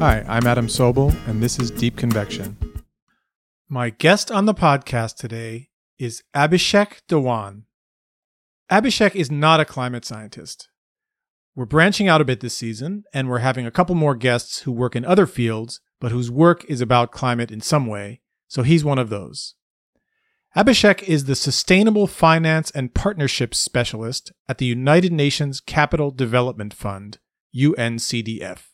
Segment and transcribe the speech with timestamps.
[0.00, 2.56] Hi, I'm Adam Sobel, and this is Deep Convection.
[3.68, 5.68] My guest on the podcast today
[5.98, 7.64] is Abhisheik Dhawan.
[8.70, 10.70] Abhisheik is not a climate scientist.
[11.54, 14.72] We're branching out a bit this season, and we're having a couple more guests who
[14.72, 18.82] work in other fields, but whose work is about climate in some way, so he's
[18.82, 19.54] one of those.
[20.56, 27.18] Abhisheik is the Sustainable Finance and Partnerships Specialist at the United Nations Capital Development Fund,
[27.54, 28.69] UNCDF.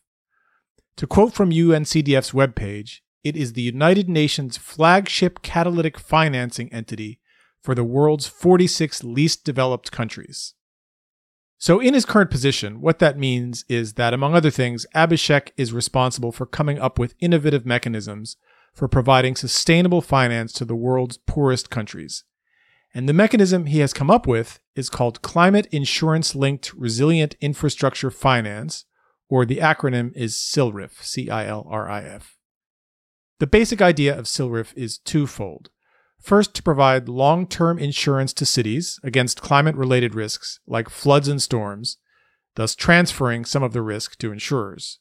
[0.97, 7.21] To quote from UNCDF's webpage, it is the United Nations flagship catalytic financing entity
[7.61, 10.55] for the world's 46 least developed countries.
[11.59, 15.73] So, in his current position, what that means is that, among other things, Abhisheik is
[15.73, 18.37] responsible for coming up with innovative mechanisms
[18.73, 22.25] for providing sustainable finance to the world's poorest countries.
[22.95, 28.11] And the mechanism he has come up with is called Climate Insurance Linked Resilient Infrastructure
[28.11, 28.87] Finance,
[29.29, 32.37] or the acronym is CILRIF, C I L R I F.
[33.39, 35.71] The basic idea of CILRIF is twofold.
[36.21, 41.43] First, to provide long term insurance to cities against climate related risks like floods and
[41.43, 41.99] storms,
[42.55, 44.99] thus transferring some of the risk to insurers.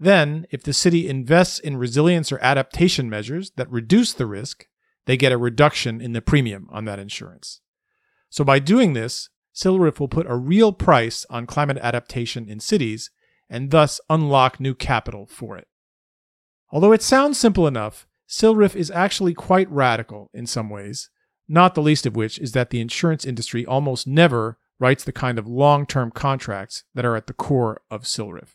[0.00, 4.66] Then, if the city invests in resilience or adaptation measures that reduce the risk,
[5.06, 7.60] they get a reduction in the premium on that insurance.
[8.30, 13.10] So, by doing this, CILRIF will put a real price on climate adaptation in cities
[13.50, 15.68] and thus unlock new capital for it.
[16.70, 21.10] Although it sounds simple enough, CILRIF is actually quite radical in some ways,
[21.48, 25.38] not the least of which is that the insurance industry almost never writes the kind
[25.38, 28.54] of long term contracts that are at the core of CILRIF.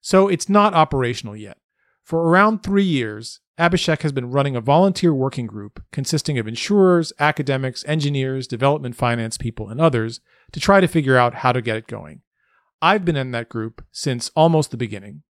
[0.00, 1.58] So it's not operational yet.
[2.02, 7.12] For around three years, Abhisheik has been running a volunteer working group consisting of insurers,
[7.18, 10.20] academics, engineers, development finance people, and others
[10.52, 12.20] to try to figure out how to get it going.
[12.84, 15.22] I've been in that group since almost the beginning.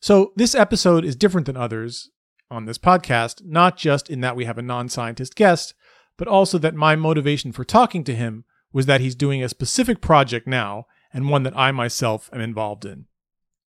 [0.00, 2.10] So, this episode is different than others
[2.50, 5.74] on this podcast, not just in that we have a non scientist guest,
[6.16, 10.00] but also that my motivation for talking to him was that he's doing a specific
[10.00, 13.04] project now and one that I myself am involved in.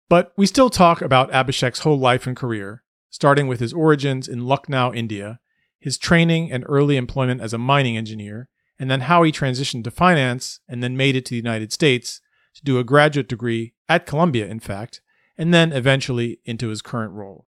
[0.08, 4.46] But we still talk about Abhisheik's whole life and career, starting with his origins in
[4.46, 5.40] Lucknow, India,
[5.80, 8.48] his training and early employment as a mining engineer,
[8.78, 12.20] and then how he transitioned to finance and then made it to the United States
[12.54, 15.00] to do a graduate degree at Columbia, in fact,
[15.36, 17.46] and then eventually into his current role.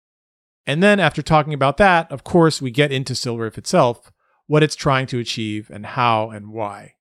[0.66, 4.12] And then, after talking about that, of course, we get into CILRIF itself,
[4.46, 6.94] what it's trying to achieve, and how and why.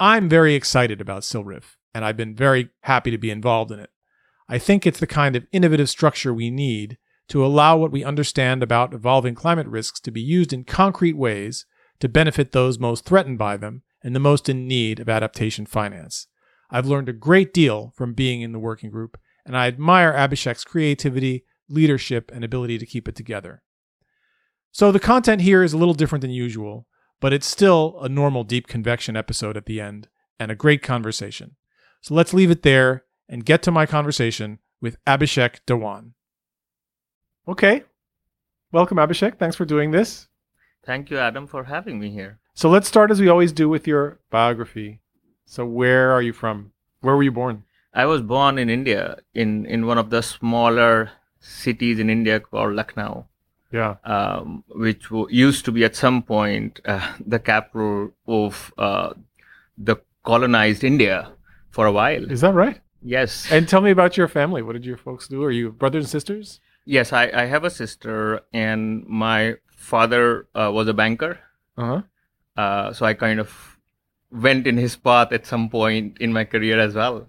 [0.00, 3.90] I'm very excited about CILRIF, and I've been very happy to be involved in it.
[4.48, 8.62] I think it's the kind of innovative structure we need to allow what we understand
[8.62, 11.64] about evolving climate risks to be used in concrete ways
[12.00, 16.26] to benefit those most threatened by them and the most in need of adaptation finance.
[16.72, 20.64] I've learned a great deal from being in the working group, and I admire Abhisheik's
[20.64, 23.62] creativity, leadership, and ability to keep it together.
[24.72, 26.86] So the content here is a little different than usual,
[27.20, 30.08] but it's still a normal deep convection episode at the end
[30.40, 31.56] and a great conversation.
[32.00, 36.12] So let's leave it there and get to my conversation with Abhisheik Dhawan.
[37.46, 37.84] Okay.
[38.72, 39.38] Welcome, Abhisheik.
[39.38, 40.28] Thanks for doing this.
[40.86, 42.40] Thank you, Adam, for having me here.
[42.54, 45.01] So let's start as we always do with your biography.
[45.52, 46.72] So where are you from?
[47.02, 47.64] Where were you born?
[47.92, 52.72] I was born in India, in, in one of the smaller cities in India called
[52.72, 53.26] Lucknow.
[53.70, 53.96] Yeah.
[54.02, 59.12] Um, which w- used to be at some point uh, the capital of uh,
[59.76, 61.32] the colonized India
[61.68, 62.30] for a while.
[62.30, 62.80] Is that right?
[63.02, 63.52] Yes.
[63.52, 64.62] And tell me about your family.
[64.62, 65.44] What did your folks do?
[65.44, 66.60] Are you brothers and sisters?
[66.86, 71.38] yes, I, I have a sister, and my father uh, was a banker.
[71.76, 72.02] Uh huh.
[72.56, 73.72] Uh, so I kind of
[74.32, 77.26] went in his path at some point in my career as well.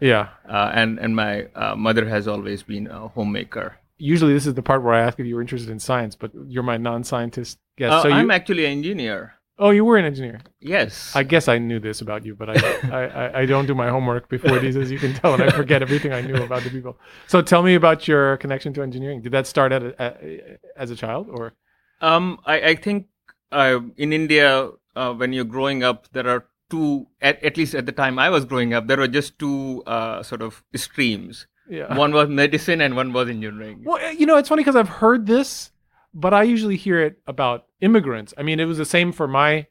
[0.00, 0.28] Yeah.
[0.48, 3.76] Uh, and and my uh, mother has always been a homemaker.
[3.98, 6.30] Usually, this is the part where I ask if you were interested in science, but
[6.46, 7.92] you're my non-scientist guest.
[7.92, 9.32] Uh, so you, I'm actually an engineer.
[9.58, 10.40] oh, you were an engineer.
[10.60, 11.14] Yes.
[11.14, 12.54] I guess I knew this about you, but I,
[12.92, 15.50] I, I, I don't do my homework before these, as you can tell, and I
[15.50, 16.98] forget everything I knew about the people.
[17.26, 19.22] So tell me about your connection to engineering.
[19.22, 21.54] Did that start at a, a, as a child, or
[22.00, 23.06] um, I, I think
[23.50, 27.86] uh, in India, uh, when you're growing up, there are two, at, at least at
[27.86, 31.46] the time I was growing up, there were just two uh, sort of streams.
[31.68, 31.96] yeah?
[31.96, 33.82] One was medicine and one was engineering.
[33.84, 35.70] Well, eh, you know, it's funny because I've heard this,
[36.14, 38.32] but I usually hear it about immigrants.
[38.36, 39.66] I mean, it was the same for my,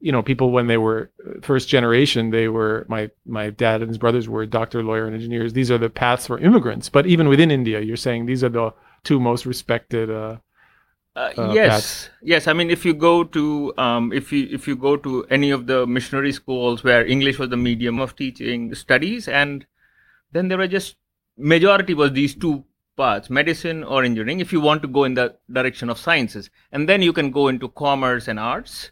[0.00, 2.30] you know, people when they were uh, first generation.
[2.30, 5.52] They were my my dad and his brothers were doctor, lawyer, and engineers.
[5.52, 6.88] These are the paths for immigrants.
[6.90, 8.74] But even within India, you're saying these are the
[9.04, 10.10] two most respected.
[10.10, 10.36] Uh,
[11.16, 12.10] Uh, uh, yes, paths.
[12.22, 12.46] yes.
[12.46, 15.66] I mean, if you go to um, if you if you go to any of
[15.66, 19.66] the missionary schools where English was the medium of teaching studies, and
[20.32, 20.96] then there were just
[21.36, 22.64] majority was these two
[22.96, 26.88] paths medicine or engineering if you want to go in the direction of sciences and
[26.88, 28.90] then you can go into commerce and arts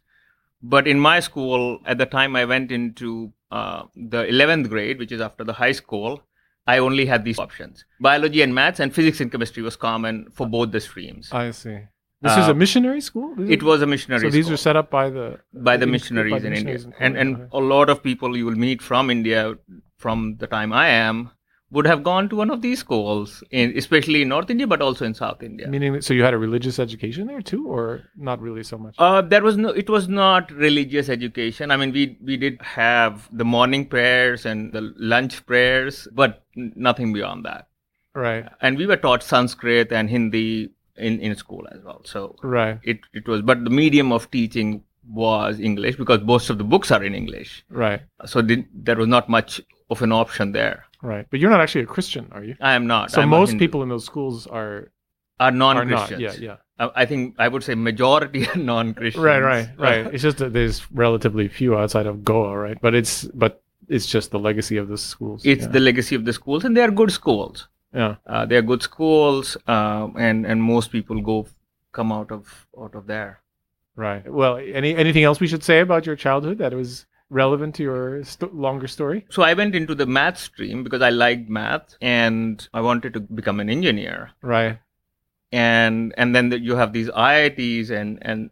[0.62, 5.12] but in my school at the time i went into uh, the 11th grade which
[5.12, 6.20] is after the high school
[6.66, 10.46] i only had these options biology and maths and physics and chemistry was common for
[10.46, 11.78] both the streams I see.
[12.24, 13.34] This is a Uh, missionary school.
[13.36, 14.30] This it was a missionary school.
[14.30, 15.26] So these school are set up by the
[15.70, 18.36] by the in- missionaries by the in India, missionaries and and a lot of people
[18.42, 19.46] you will meet from India
[20.04, 21.24] from the time I am
[21.76, 25.04] would have gone to one of these schools, in, especially in North India, but also
[25.04, 25.66] in South India.
[25.66, 28.94] Meaning, so you had a religious education there too, or not really so much?
[28.98, 29.70] Uh, there was no.
[29.82, 31.72] It was not religious education.
[31.76, 34.82] I mean, we we did have the morning prayers and the
[35.14, 36.42] lunch prayers, but
[36.90, 37.66] nothing beyond that.
[38.14, 42.02] right, And we were taught Sanskrit and Hindi in in school as well.
[42.04, 46.58] So right, it it was, but the medium of teaching was English because most of
[46.58, 47.64] the books are in English.
[47.68, 49.60] right, So the, there was not much
[49.90, 50.86] of an option there.
[51.02, 51.26] right.
[51.30, 52.56] But you're not actually a Christian, are you?
[52.60, 53.10] I am not.
[53.10, 54.90] So I'm most people in those schools are
[55.40, 56.22] are are non-Christians.
[56.22, 56.38] not.
[56.38, 56.56] Yeah, yeah.
[56.78, 59.22] I I think I would say majority are non-Christians.
[59.22, 60.06] Right, right, right.
[60.14, 62.78] It's just that there's relatively few outside of Goa, right?
[62.80, 65.44] But it's but it's just the legacy of the schools.
[65.44, 65.68] It's yeah.
[65.68, 67.68] the legacy of the schools, and they are good schools.
[67.94, 68.16] Yeah.
[68.26, 71.46] Uh, they are good schools, um, and and most people go
[71.92, 73.40] come out of out of there.
[73.96, 74.30] Right.
[74.30, 78.24] Well, any anything else we should say about your childhood that was relevant to your
[78.24, 79.24] st- longer story?
[79.30, 83.20] So I went into the math stream because I liked math, and I wanted to
[83.20, 84.32] become an engineer.
[84.42, 84.78] Right.
[85.52, 88.50] And and then the, you have these IITs and and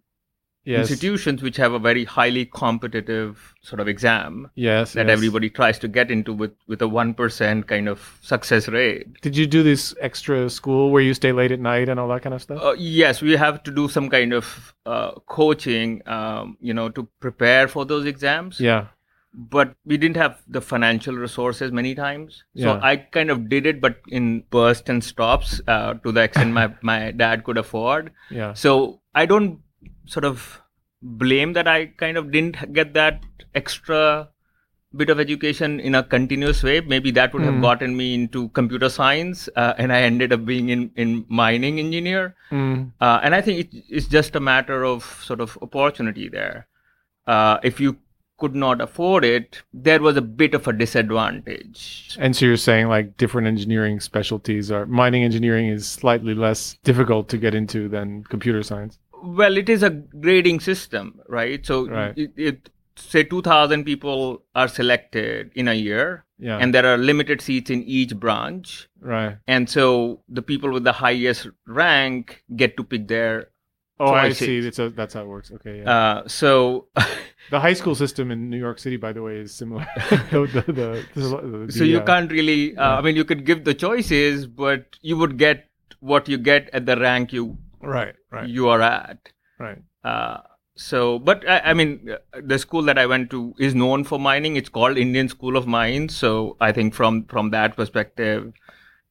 [0.64, 0.81] Yes.
[0.91, 4.93] institutions which have a very highly competitive sort of exam Yes.
[4.93, 5.12] that yes.
[5.12, 9.47] everybody tries to get into with with a 1% kind of success rate Did you
[9.47, 12.43] do this extra school where you stay late at night and all that kind of
[12.43, 12.62] stuff?
[12.62, 17.09] uh, yes we have to do some kind of uh, coaching um, you know to
[17.20, 18.87] prepare for those exams yeah.
[19.35, 22.81] but we didn't have the financial resources many times so Yeah.
[22.93, 26.73] i kind of did it but in bursts and stops uh, to the extent my,
[26.82, 28.53] my dad could afford Yeah.
[28.55, 29.59] so I don't
[30.06, 30.60] sort of
[31.02, 33.22] blame that I kind of didn't get that
[33.54, 34.28] extra
[34.94, 36.81] bit of education in a continuous way.
[36.81, 37.62] Maybe that would have Mm.
[37.62, 42.34] gotten me into computer science, uh, and I ended up being in in mining engineer.
[42.50, 42.93] Mm.
[43.00, 46.66] Uh, and I think it, it's just a matter of sort of opportunity there.
[47.26, 47.96] Uh, if you
[48.38, 52.16] could not afford it, there was a bit of a disadvantage.
[52.19, 57.28] And so you're saying like different engineering specialties are mining engineering is slightly less difficult
[57.31, 58.99] to get into than computer science.
[59.23, 61.65] Well, it is a grading system, right?
[61.65, 62.17] So Right.
[62.17, 66.59] It, it say 2000 people are selected in a year Yeah.
[66.59, 69.39] and there are limited seats in each branch right.
[69.47, 73.49] and so the people with the highest rank get to pick their
[74.01, 74.61] Oh, I see.
[74.61, 75.53] That's a, that's how it works.
[75.53, 75.79] Okay.
[75.79, 75.91] Yeah.
[75.91, 76.89] uh, so
[77.51, 79.87] the high school system in New York City, by the way, is similar.
[80.31, 82.99] the, the, the- so you uh, can't really uh, yeah.
[82.99, 85.69] i mean you could give the choices but you would get
[86.01, 88.15] what you get at the rank you Right.
[88.32, 88.49] Right.
[88.49, 89.79] you are at Right.
[90.02, 90.38] Uh,
[90.75, 94.19] so, but I, I mean, uh, the school that I went to is known for
[94.19, 94.56] mining.
[94.56, 96.17] It's called Indian School of Mines.
[96.17, 98.52] So, I think from from that perspective,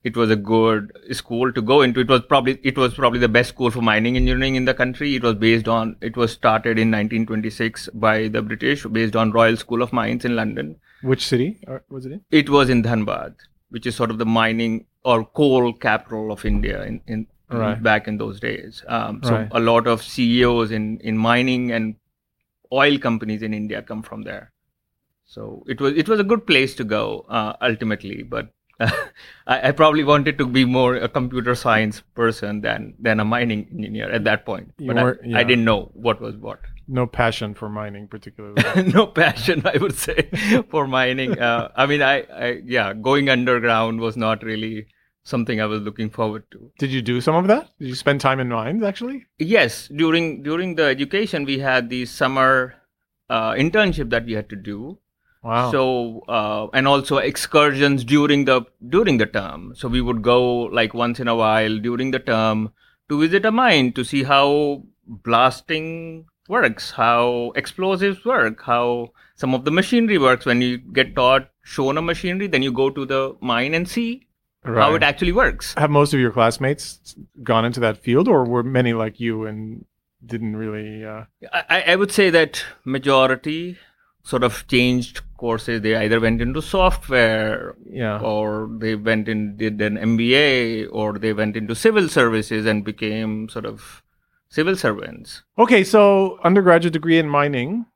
[0.04, 2.00] it was a good school to go into.
[2.00, 5.16] It was probably it was probably the best school for mining engineering in the country.
[5.16, 9.56] It was based on it was started in 1926 by the British, based on Royal
[9.56, 10.78] School of Mines in London.
[11.04, 12.22] Which city or was it in?
[12.32, 13.36] It was in Dhanbad,
[13.70, 17.28] which is sort of the mining or coal capital of India in, in
[17.60, 17.82] Right.
[17.84, 18.84] back in those days.
[18.88, 19.50] Um, so Right.
[19.52, 21.96] a lot of CEOs in, in mining and
[22.72, 24.52] oil companies in India come from there.
[25.26, 28.50] So it was it was a good place to go uh, ultimately, but
[28.82, 33.68] I, I probably wanted to be more a computer science person than than a mining
[33.72, 34.74] engineer at that point.
[34.78, 35.38] You But I, yeah.
[35.38, 36.60] I didn't know what was what.
[36.88, 38.92] No passion for mining, particularly.
[38.94, 40.30] no passion i would say
[40.70, 42.16] for mining uh, i mean I,
[42.46, 44.88] I yeah going underground was not really
[45.24, 47.70] something i was looking forward to Did you do some of that?
[47.80, 49.26] Did you spend time in mines actually?
[49.38, 52.76] yes during during the education we had the summer
[53.30, 54.98] uh, internship that we had to do
[55.44, 55.72] Wow.
[55.72, 55.84] so
[56.28, 58.62] uh, and also excursions during the
[58.96, 60.40] during the term so we would go
[60.80, 62.72] like once in a while during the term
[63.10, 64.84] to visit a mine to see how
[65.36, 71.50] blasting works how explosives work how some of the machinery works when you get taught
[71.64, 74.28] shown a machinery then you go to the mine and see
[74.64, 78.64] how it actually works Have most of your classmates gone into that field, or were
[78.64, 79.86] many like you and
[80.26, 81.04] didn't really?
[81.04, 81.24] Uh...
[81.52, 83.78] I, I would say that majority
[84.24, 88.20] sort of changed courses they either went into software Yeah.
[88.20, 93.50] or they went and did an MBA, or they went into civil services and became
[93.50, 94.04] sort of
[94.50, 95.42] civil servants.
[95.58, 97.88] Okay, so undergraduate degree in mining,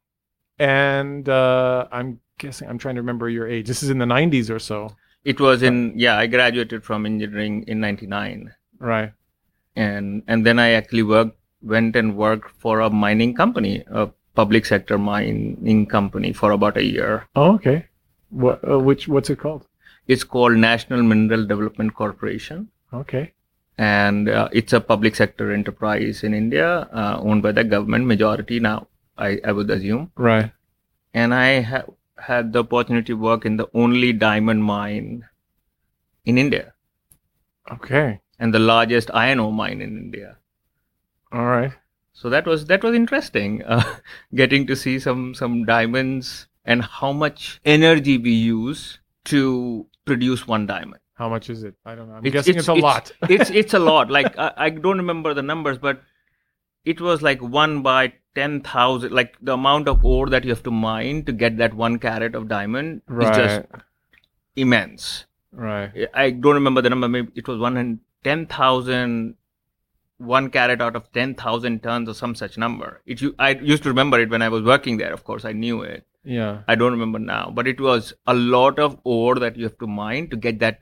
[0.57, 3.67] and uh, I'm guessing I'm trying to remember your age.
[3.67, 4.95] This is in the 90s or so.
[5.34, 6.17] It was in yeah.
[6.17, 9.12] I graduated from engineering in '99, Right.
[9.75, 14.65] and and then I actually worked went and worked for a mining company, a public
[14.65, 17.27] sector mining company for about a year.
[17.36, 17.86] Oh, okay.
[18.29, 18.60] What?
[18.70, 19.08] Uh, which?
[19.08, 19.65] What's it called?
[20.08, 22.70] It's called National Mineral Development Corporation.
[22.94, 23.32] Okay.
[23.86, 26.67] and uh, it's a public sector enterprise in India,
[27.00, 28.88] uh, owned by the government majority now.
[29.17, 30.51] I, I would assume, Right.
[31.13, 31.84] and I ha-
[32.17, 35.25] had the opportunity to work in the only diamond mine
[36.25, 36.74] in India
[37.72, 38.19] Okay.
[38.39, 40.38] and the largest iron ore mine in India.
[41.31, 41.72] All right.
[42.13, 43.84] So that was that was interesting, uh,
[44.34, 50.65] getting to see some some diamonds and how much energy we use to produce one
[50.65, 51.01] diamond.
[51.15, 51.75] How much is it?
[51.86, 52.15] I don't know.
[52.15, 53.12] I'm It's- guessing it's, it's- a lot.
[53.29, 54.10] it's it's a lot.
[54.10, 56.01] Like I, I don't remember the numbers, but
[56.85, 59.11] it was like one by ten thousand.
[59.11, 62.35] Like the amount of ore that you have to mine to get that one carat
[62.35, 63.31] of diamond right.
[63.31, 63.83] is just
[64.55, 65.25] immense.
[65.51, 65.91] right.
[66.13, 67.07] I don't remember the number.
[67.07, 69.35] Maybe it was one hundred ten thousand.
[70.17, 73.01] One carat out of ten thousand tons or some such number.
[73.05, 75.11] It I used to remember it when I was working there.
[75.11, 76.05] Of course, I knew it.
[76.23, 76.61] Yeah.
[76.67, 79.87] I don't remember now, but it was a lot of ore that you have to
[79.87, 80.79] mine to get that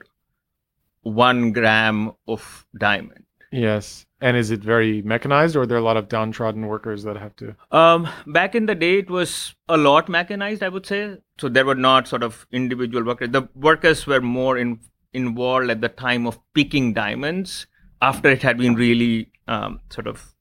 [1.02, 3.23] one gram of diamond.
[3.54, 4.06] Yes.
[4.20, 7.36] And is it very mechanized, or are there a lot of downtrodden workers that have
[7.36, 7.56] to?
[7.72, 11.18] Um, back in the day, it was a lot mechanized, I would say.
[11.38, 13.30] So there were not sort of individual workers.
[13.32, 14.80] The workers were more in,
[15.14, 17.68] involved at the time of picking diamonds
[18.02, 20.34] after it had been really um, sort of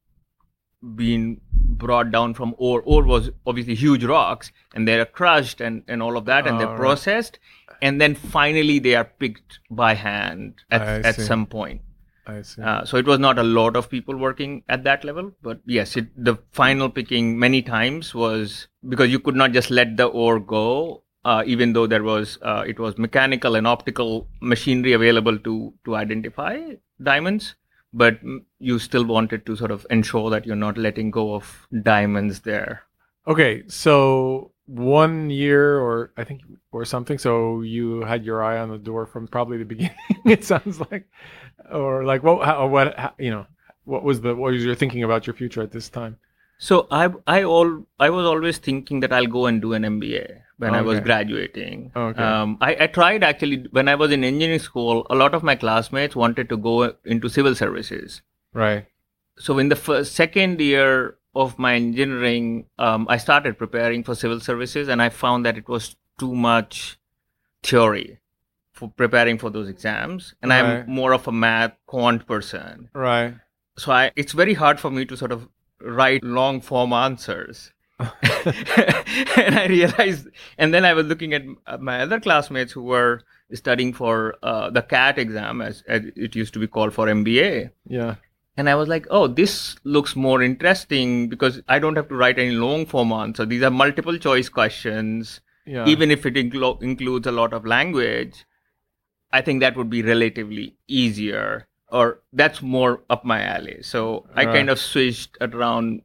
[0.95, 2.83] been brought down from ore.
[2.83, 6.67] Ore was obviously huge rocks, and they're crushed and, and all of that, and they're
[6.67, 6.77] right.
[6.77, 7.39] processed,
[7.83, 11.23] and then finally they are picked by hand at, I at see.
[11.23, 11.83] some point.
[12.27, 12.63] I see.
[12.63, 15.97] Uh, so it was not a lot of people working at that level, but yes,
[15.97, 20.39] it, the final picking many times was because you could not just let the ore
[20.39, 25.75] go, uh, even though there was uh, it was mechanical and optical machinery available to
[25.85, 26.61] to identify
[27.03, 27.57] diamonds,
[27.93, 28.21] but
[28.61, 32.83] you still wanted to sort of ensure that you're not letting go of diamonds there.
[33.27, 37.19] Okay, so one year or I think or something.
[37.19, 39.97] So you had your eye on the door from probably the beginning.
[40.25, 41.09] it sounds like,
[41.73, 42.45] or like what?
[42.45, 42.99] How, what?
[42.99, 43.47] How, you know,
[43.85, 44.35] what was the?
[44.35, 46.19] What was your thinking about your future at this time?
[46.59, 50.43] So I I all I was always thinking that I'll go and do an MBA
[50.59, 51.91] when I was graduating.
[51.97, 52.23] Okay.
[52.23, 55.05] Um, I, I tried actually when I was in engineering school.
[55.11, 58.23] A lot of my classmates wanted to go into civil services.
[58.55, 58.87] Right.
[59.39, 64.41] So in the first second year of my engineering, um, I started preparing for civil
[64.41, 66.99] services, and I found that it was too much
[67.63, 68.19] theory
[68.73, 70.35] for preparing for those exams.
[70.43, 70.61] And Right.
[70.61, 73.35] I'm more of a math quant person Right.
[73.77, 75.49] so I, it's very hard for me to sort of
[75.81, 77.73] write long form answers
[79.37, 83.23] and i realized and then i was looking at uh, my other classmates who were
[83.53, 87.71] studying for uh, the cat exam as, as it used to be called for mba
[87.87, 88.15] Yeah.
[88.57, 92.39] And i was like oh this looks more interesting because i don't have to write
[92.39, 93.47] any long form answer.
[93.47, 95.41] These are multiple choice questions.
[95.65, 95.87] Yeah.
[95.87, 98.45] even if it inclo- includes a lot of language
[99.33, 103.79] i think that would be relatively easier or that's more up my alley.
[103.83, 106.03] So i kind of switched around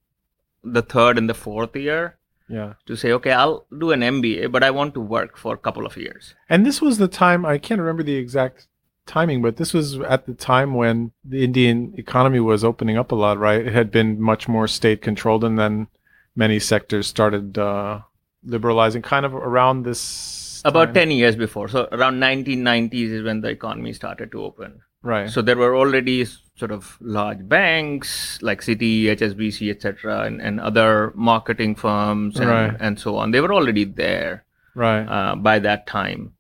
[0.64, 2.18] the third and the fourth year
[2.50, 2.74] Yeah.
[2.86, 5.86] to say okay i'll do an mba but i want to work for a couple
[5.88, 6.36] of years.
[6.50, 8.68] And this was the time, I can't remember the exact
[9.08, 13.16] timing, but this was at the time when the Indian economy was opening up a
[13.16, 13.66] lot, right?
[13.66, 15.88] It had been much more state controlled, and then
[16.36, 18.02] many sectors started uh,
[18.44, 20.62] liberalizing kind of around this.
[20.66, 25.30] about 10 years before so around 1990s is when the economy started to open Right.
[25.30, 31.14] so there were already sort of large banks like Citi, HSBC, etc., and, and other
[31.16, 32.76] marketing firms and, Right.
[32.80, 33.32] and so on.
[33.32, 34.44] They were already there
[34.76, 35.06] right.
[35.06, 36.34] uh, by that time.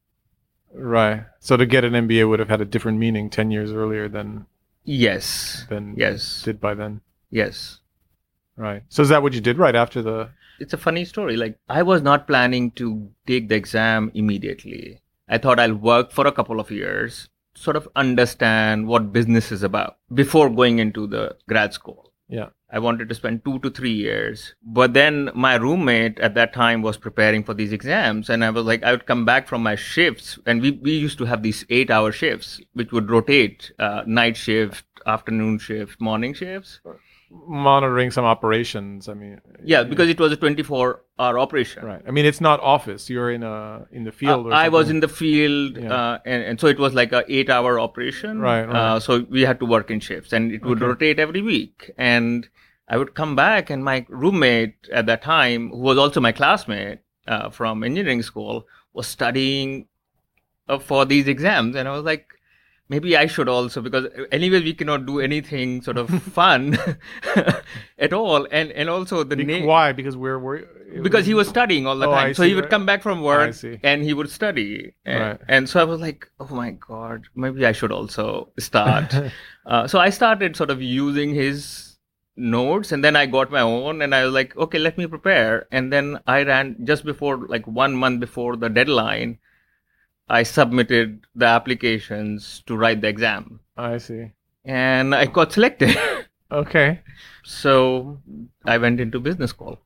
[0.77, 1.25] Right.
[1.39, 4.45] So to get an MBA would have had a different meaning 10 years earlier than,
[4.83, 7.01] Yes, than yes, did by then.
[7.29, 7.79] yes.
[8.55, 8.83] Right.
[8.89, 10.29] So is that what you did right after the.
[10.59, 11.37] It's a funny story.
[11.37, 15.01] Like I was not planning to take the exam immediately.
[15.29, 19.61] I thought I'll work for a couple of years, sort of understand what business is
[19.61, 22.11] about before going into the grad school.
[22.29, 22.47] Yeah.
[22.69, 24.53] I wanted to spend two to three years.
[24.61, 28.29] But then my roommate at that time was preparing for these exams.
[28.29, 30.37] And I was like, I would come back from my shifts.
[30.45, 34.35] And we, we used to have these eight hour shifts, which would rotate uh, night
[34.35, 36.81] shift, afternoon shift, morning shifts.
[37.29, 39.09] Monitoring some operations.
[39.09, 41.85] I mean, Yeah, because it was a 24 hour operation.
[41.85, 42.01] Right.
[42.07, 43.09] I mean, it's not office.
[43.09, 44.45] You're in a in the field.
[44.45, 45.93] Uh, or I was in the field, Yeah.
[45.93, 48.39] uh, and, and so it was like a eight hour operation.
[48.39, 48.75] Right, right.
[48.75, 50.87] Uh, so we had to work in shifts, and it would Okay.
[50.87, 51.91] rotate every week.
[51.97, 52.47] And
[52.87, 56.99] I would come back, and my roommate at that time, who was also my classmate
[57.27, 59.87] uh, from engineering school, was studying
[60.69, 62.27] uh, for these exams, and I was like,
[62.89, 66.77] maybe I should also because anyway we cannot do anything sort of fun
[67.99, 69.91] at all, and and also the name Why?
[69.91, 70.65] Because we're, we're
[71.03, 72.27] because he was studying all the Oh, time.
[72.29, 72.69] I so see, he would right.
[72.71, 73.53] come back from work
[73.83, 74.93] and he would study.
[75.05, 75.39] And, Right.
[75.47, 79.13] and so I was like, oh my God, maybe I should also start.
[79.65, 81.97] uh, so I started sort of using his
[82.37, 85.67] notes and then I got my own and I was like, okay, let me prepare.
[85.71, 89.39] And then I ran just before, like one month before the deadline,
[90.29, 94.31] I submitted the applications to write the exam I see.
[94.65, 95.95] and I got selected.
[96.49, 97.01] Okay.
[97.43, 98.19] so
[98.65, 99.79] I went into business school.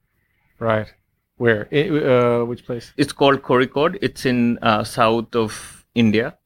[0.60, 0.94] Right.
[1.38, 1.68] Where?
[1.72, 2.94] I- uh, which place?
[2.98, 3.98] It's called Kozhikode.
[4.00, 6.38] It's in uh, south of India,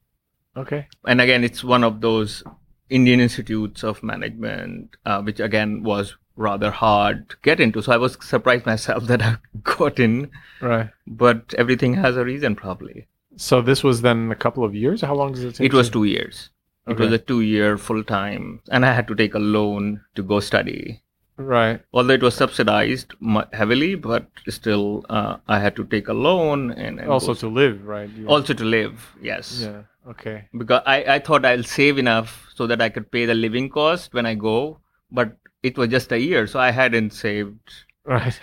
[0.56, 0.86] Okay.
[1.06, 2.42] and again, it's one of those
[2.88, 7.82] Indian institutes of management, uh, which again was rather hard to get into.
[7.82, 10.30] So I was surprised myself that I got in,
[10.62, 10.88] Right.
[11.06, 13.06] but everything has a reason, probably.
[13.36, 15.00] So this was then a couple of years.
[15.02, 15.66] How long does it take?
[15.66, 16.50] It was to- two years.
[16.88, 21.02] It was a two-year full-time, and I had to take a loan to go study.
[21.36, 21.80] Right.
[21.92, 23.12] Although it was subsidized
[23.52, 27.84] heavily, but still, uh, I had to take a loan and, and Also to live,
[27.84, 28.08] right?
[28.10, 29.04] You- also to live.
[29.20, 29.62] Yes.
[29.62, 29.82] Yeah.
[30.08, 30.44] Okay.
[30.56, 34.14] because I, I thought I'll save enough so that I could pay the living cost
[34.14, 34.78] when I go,
[35.10, 37.58] but it was just a year, so I hadn't saved
[38.04, 38.38] Right.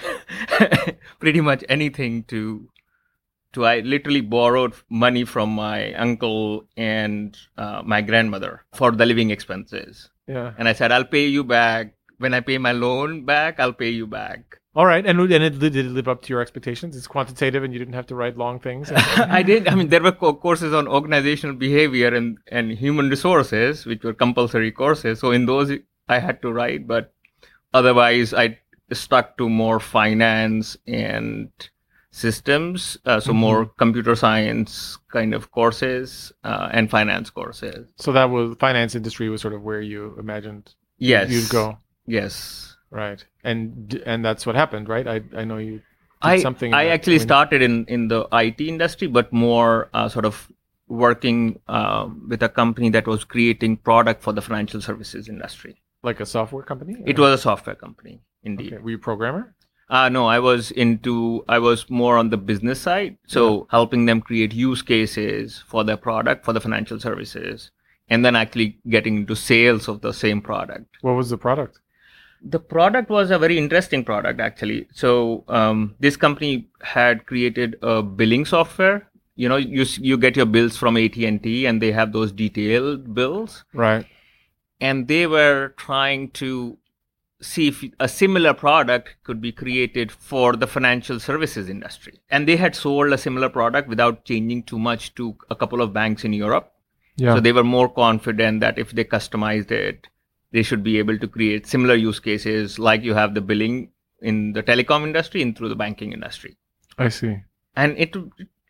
[1.19, 2.67] pretty much anything to
[3.53, 9.29] to I literally borrowed money from my uncle and uh, my grandmother for the living
[9.29, 10.53] expenses, Yeah.
[10.57, 13.59] and I said I'll pay you back when I pay my loan back.
[13.59, 14.59] I'll pay you back.
[14.75, 15.05] All right.
[15.05, 16.97] And, and it, did it live up to your expectations?
[16.97, 18.91] It's quantitative, and you didn't have to write long things.
[19.37, 19.67] I did.
[19.67, 24.13] I mean, there were co- courses on organizational behavior and, and human resources, which were
[24.15, 25.19] compulsory courses.
[25.19, 25.71] So in those,
[26.09, 27.13] I had to write, but
[27.73, 28.57] otherwise, I
[28.91, 31.49] stuck to more finance and
[32.13, 32.97] systems.
[33.05, 37.87] Uh, so more computer science kind of courses uh, and finance courses.
[37.97, 40.65] so that was finance industry was sort of where you imagined
[40.99, 41.29] Yes.
[41.31, 41.65] you'd go.
[42.05, 42.35] Yes.
[42.91, 43.21] Right.
[43.43, 45.07] And and that's what happened, right?
[45.15, 45.73] I I know you.
[45.81, 45.81] Did
[46.33, 50.25] I, something I actually when- started in, in the IT industry, but more uh, sort
[50.25, 50.35] of
[50.87, 55.73] working uh, with a company that was creating product for the financial services industry.
[56.09, 56.93] like a software company.
[57.11, 58.73] It was a software company, indeed.
[58.73, 58.81] Okay.
[58.83, 59.41] Were you a programmer?
[59.93, 63.17] Uh, no, I was into, I was more on the business side.
[63.27, 67.69] So helping them create use cases for their product, for the financial services,
[68.09, 70.97] and then actually getting into sales of the same product.
[71.01, 71.79] What was the product?
[72.41, 74.87] The product was a very interesting product, actually.
[74.93, 79.07] So um, this company had created a billing software.
[79.35, 82.31] You know, you you get your bills from AT and T, and they have those
[82.31, 83.63] detailed bills.
[83.73, 84.05] Right.
[84.79, 86.77] and they were trying to
[87.43, 92.21] see if a similar product could be created for the financial services industry.
[92.29, 95.93] And they had sold a similar product without changing too much to a couple of
[95.93, 96.71] banks in Europe.
[97.17, 97.35] Yeah.
[97.35, 100.07] So they were more confident that if they customized it,
[100.51, 104.53] they should be able to create similar use cases like you have the billing in
[104.53, 106.57] the telecom industry and through the banking industry.
[106.97, 107.37] I see.
[107.75, 108.15] And it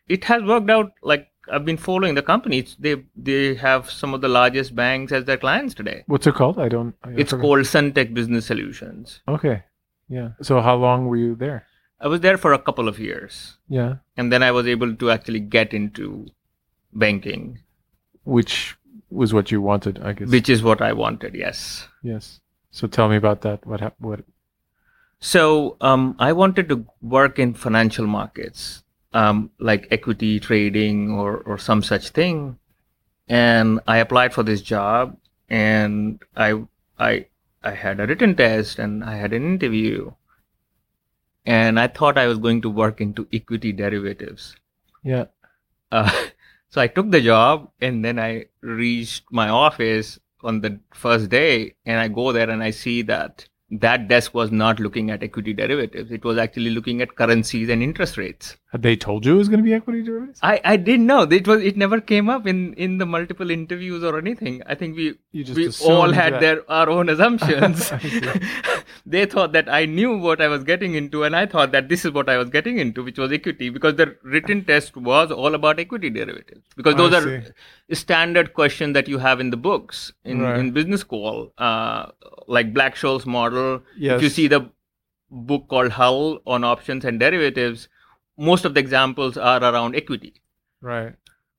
[0.08, 2.58] it has worked out like I've been following the company.
[2.58, 6.04] It's, they they have some of the largest banks as their clients today.
[6.06, 6.58] What's it called?
[6.58, 6.94] I don't.
[7.04, 7.42] I It's forgot.
[7.42, 9.20] called SunTec Business Solutions.
[9.28, 9.62] Okay.
[10.08, 10.30] Yeah.
[10.42, 11.66] So how long were you there?
[12.00, 13.96] I was there for a couple of years, Yeah.
[14.16, 16.26] and then I was able to actually get into
[16.92, 17.60] banking,
[18.24, 18.76] Which
[19.10, 20.28] was what you wanted, I guess.
[20.28, 21.34] which is what I wanted.
[21.34, 21.88] Yes.
[22.02, 22.40] yes.
[22.70, 23.66] So tell me about that.
[23.66, 24.08] What happened?
[24.10, 24.20] What?
[25.20, 28.82] So um, I wanted to work in financial markets,
[29.14, 32.58] um, like equity trading or or some such thing,
[33.28, 35.16] and I applied for this job,
[35.48, 36.62] and I
[36.98, 37.26] I
[37.62, 40.12] I had a written test and I had an interview,
[41.46, 44.56] and I thought I was going to work into equity derivatives.
[45.02, 45.26] Yeah.
[45.92, 46.10] Uh,
[46.68, 51.74] so I took the job and then I reached my office on the first day
[51.86, 55.52] and I go there and I see that that desk was not looking at equity
[55.52, 56.10] derivatives.
[56.10, 58.56] It was actually looking at currencies and interest rates.
[58.74, 60.40] Had they told you it was going to be equity derivatives?
[60.42, 61.22] I, I didn't know.
[61.22, 64.62] It was it never came up in, in the multiple interviews or anything.
[64.66, 66.40] I think we You just we all had that.
[66.40, 67.92] their our own assumptions.
[69.06, 72.04] They thought that I knew what I was getting into, and I thought that this
[72.04, 75.54] is what I was getting into, which was equity, because the written test was all
[75.54, 76.66] about equity derivatives.
[76.74, 77.54] Because those are
[77.92, 80.58] standard questions that you have in the books in, Right.
[80.58, 82.06] in business school, uh,
[82.48, 83.82] like Black Scholes model.
[83.96, 84.16] Yes.
[84.16, 84.70] If you see the
[85.30, 87.88] book called Hull on options and derivatives,
[88.36, 90.34] most of the examples are around equity.
[90.80, 91.14] Right.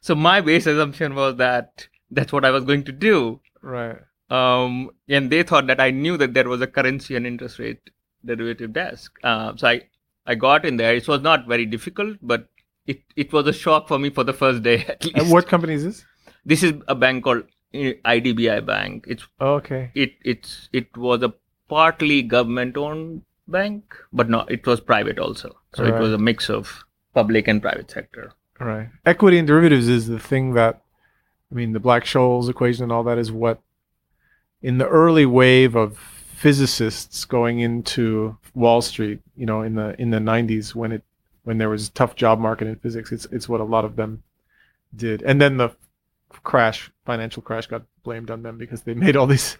[0.00, 3.40] So my base assumption was that that's what I was going to do.
[3.60, 3.96] Right.
[4.30, 7.90] Um, and they thought that I knew that there was a currency and interest rate
[8.24, 9.12] derivative desk.
[9.22, 9.82] Uh, so I,
[10.26, 10.94] I got in there.
[10.94, 12.48] It was not very difficult, but
[12.86, 15.16] it it was a shock for me for the first day at least.
[15.16, 16.04] And what company is this?
[16.44, 17.42] This is a bank called
[17.74, 19.04] uh, IDBI Bank.
[19.08, 19.90] It's Oh, okay.
[19.94, 21.34] it it's it was a
[21.68, 25.56] partly government owned bank, but no, it was private also.
[25.74, 26.84] So it was a mix of
[27.14, 28.32] public and private sector.
[28.60, 28.88] Right.
[29.06, 30.82] Equity and derivatives is the thing that,
[31.50, 33.60] I mean, the Black Scholes equation and all that is what,
[34.62, 40.10] in the early wave of physicists going into Wall Street, you know, in the in
[40.10, 41.02] the '90s when it
[41.44, 43.96] when there was a tough job market in physics, it's it's what a lot of
[43.96, 44.22] them
[44.94, 45.70] did, and then the
[46.30, 49.56] crash, financial crash, got blamed on them because they made all these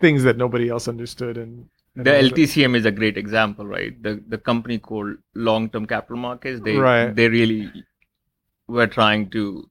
[0.00, 1.68] things that nobody else understood and.
[1.94, 2.10] The.
[2.10, 4.00] LTCM is a great example, right?
[4.02, 6.60] The the company called Long Term Capital Markets.
[6.62, 7.14] They Right.
[7.14, 7.70] they really
[8.66, 9.68] were trying to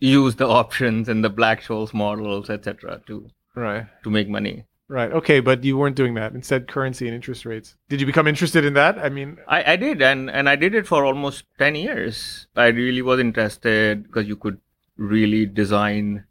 [0.00, 3.86] use the options and the Black Scholes models, etc., to Right.
[4.02, 4.64] to make money.
[4.88, 5.12] Right.
[5.12, 6.32] Okay, but you weren't doing that.
[6.32, 7.76] Instead, currency and interest rates.
[7.88, 8.98] Did you become interested in that?
[8.98, 12.48] I mean, I, I did, and, and I did it for almost 10 years.
[12.56, 14.58] I really was interested because you could
[14.96, 16.24] really design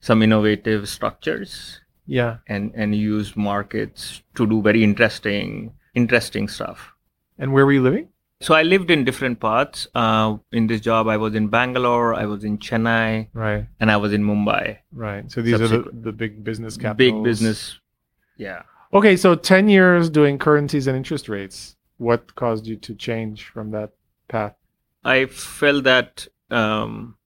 [0.00, 2.38] some innovative structures yeah.
[2.46, 6.92] and, and use markets to do very interesting interesting stuff.
[7.38, 8.08] And where were you living?
[8.40, 9.86] So I lived in different parts.
[9.94, 13.66] Uh, in this job, I was in Bangalore, I was in Chennai, Right.
[13.80, 14.78] and I was in Mumbai.
[14.92, 15.30] Right.
[15.30, 16.96] So these are the, the big business capitals.
[16.96, 17.78] Big business.
[18.36, 18.62] Yeah.
[18.92, 21.76] Okay, so 10 years doing currencies and interest rates.
[21.98, 23.90] What caused you to change from that
[24.28, 24.54] path?
[25.04, 27.16] I felt that um,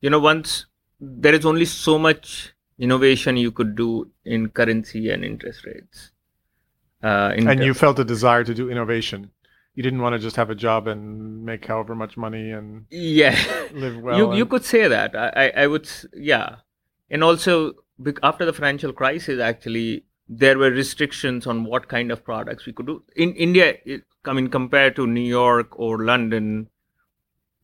[0.00, 0.66] you know once
[1.00, 6.10] there is only so much innovation you could do in currency and interest rates.
[7.02, 9.30] Uh, in And you felt a desire to do innovation.
[9.74, 13.38] You didn't want to just have a job and make however much money and yeah,
[13.72, 14.18] live well.
[14.18, 15.14] you you could say that.
[15.14, 16.56] I I, would yeah,
[17.08, 17.74] and also
[18.22, 22.86] after the financial crisis, actually there were restrictions on what kind of products we could
[22.86, 23.76] do in India.
[23.84, 26.68] It, I mean, compared to New York or London,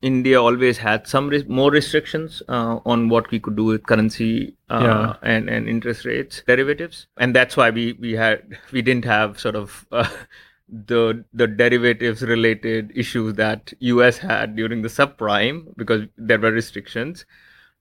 [0.03, 4.55] India always had some res- more restrictions uh, on what we could do with currency
[4.69, 5.17] uh, Yeah.
[5.35, 9.57] and and interest rates derivatives, and that's why we we had we didn't have sort
[9.57, 9.87] of.
[9.93, 10.09] Uh,
[10.69, 17.25] the the derivatives related issues that US had during the subprime because there were restrictions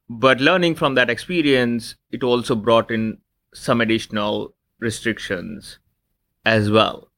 [0.08, 3.18] but learning from that experience it also brought in
[3.56, 5.80] some additional restrictions
[6.46, 7.10] as well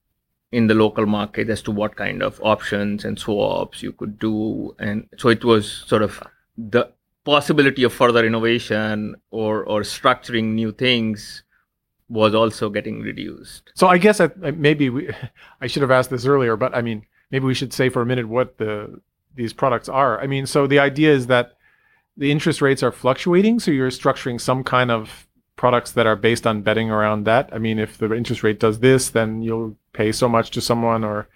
[0.52, 4.76] in the local market as to what kind of options and swaps you could do
[4.80, 6.22] and so it was sort of
[6.58, 6.90] the
[7.26, 11.44] possibility of further innovation or or structuring new things
[12.10, 15.10] was also getting reduced So I guess I, I- uh, maybe we,
[15.62, 18.06] I should have asked this earlier, but I mean, maybe we should say for a
[18.06, 19.02] minute what the
[19.36, 20.20] these products are.
[20.22, 21.58] I mean, so the idea is that
[22.16, 25.27] the interest rates are fluctuating, so you're structuring some kind of
[25.58, 27.50] products that are based on betting around that.
[27.52, 31.04] I mean, if the interest rate does this, then you'll pay so much to someone
[31.04, 31.28] or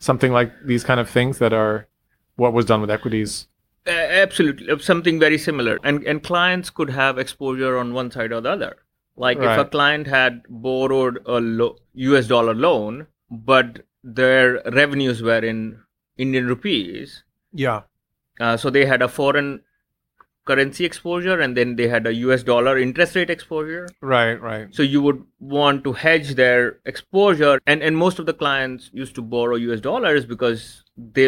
[0.00, 1.86] something like these kind of things that are
[2.36, 3.46] what was done with equities.
[3.86, 8.32] A- absolutely uh, something very similar and and clients could have exposure on one side
[8.32, 8.76] or the other
[9.16, 15.38] like if a client had borrowed a lo- us dollar loan but their revenues were
[15.52, 15.80] in
[16.18, 17.82] indian rupees Yeah.
[18.40, 19.62] uh, so they had a foreign
[20.50, 23.82] currency exposure and then they had a us dollar interest rate exposure
[24.12, 24.68] Right, right.
[24.78, 25.22] so you would
[25.56, 29.80] want to hedge their exposure and and most of the clients used to borrow us
[29.90, 30.64] dollars because
[31.18, 31.26] they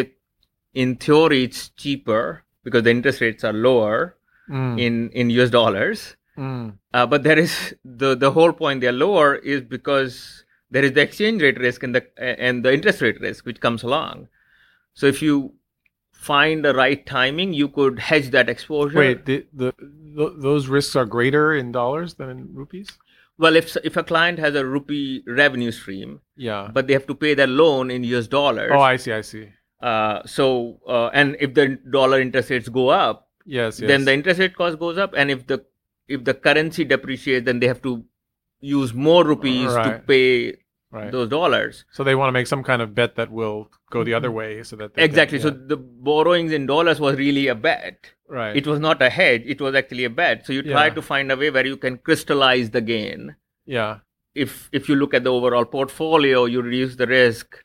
[0.85, 2.23] in theory it's cheaper
[2.63, 4.17] because the interest rates are lower
[4.49, 5.99] Mm, in in us dollars
[6.37, 6.73] mm.
[6.93, 7.51] uh, but there is
[8.01, 10.15] the the whole point they're lower is because
[10.75, 12.01] there is the exchange rate risk and the
[12.47, 14.27] and the interest rate risk which comes along
[14.93, 15.35] so if you
[16.29, 19.71] find the right timing you could hedge that exposure Wait, the, the
[20.17, 22.89] th- those risks are greater in dollars than in rupees?
[23.45, 26.69] well if if a client has a rupee revenue stream Yeah.
[26.77, 28.71] but they have to pay their loan in US dollars.
[28.75, 29.45] oh, I see, I see.
[29.81, 30.47] uh, so,
[30.87, 31.65] uh, and if the
[31.97, 33.87] dollar interest rates go up, Yes, yes.
[33.91, 35.57] then the interest rate cost goes up, and if the
[36.07, 37.93] if the currency depreciates, then they have to
[38.59, 40.57] use more rupees to pay
[40.91, 41.11] right.
[41.11, 41.85] those dollars.
[41.91, 44.37] So they want to make some kind of bet that will go the other mm-hmm.
[44.37, 45.39] way, so that they can- Exactly.
[45.39, 48.11] So the borrowings in dollars was really a bet.
[48.27, 48.55] right.
[48.55, 49.43] It was not a hedge.
[49.45, 50.45] It was actually a bet.
[50.45, 50.93] So you try Yeah.
[50.93, 53.35] to find a way where you can crystallize the gain.
[53.65, 53.99] yeah,
[54.33, 57.63] if if you look at the overall portfolio, you reduce the risk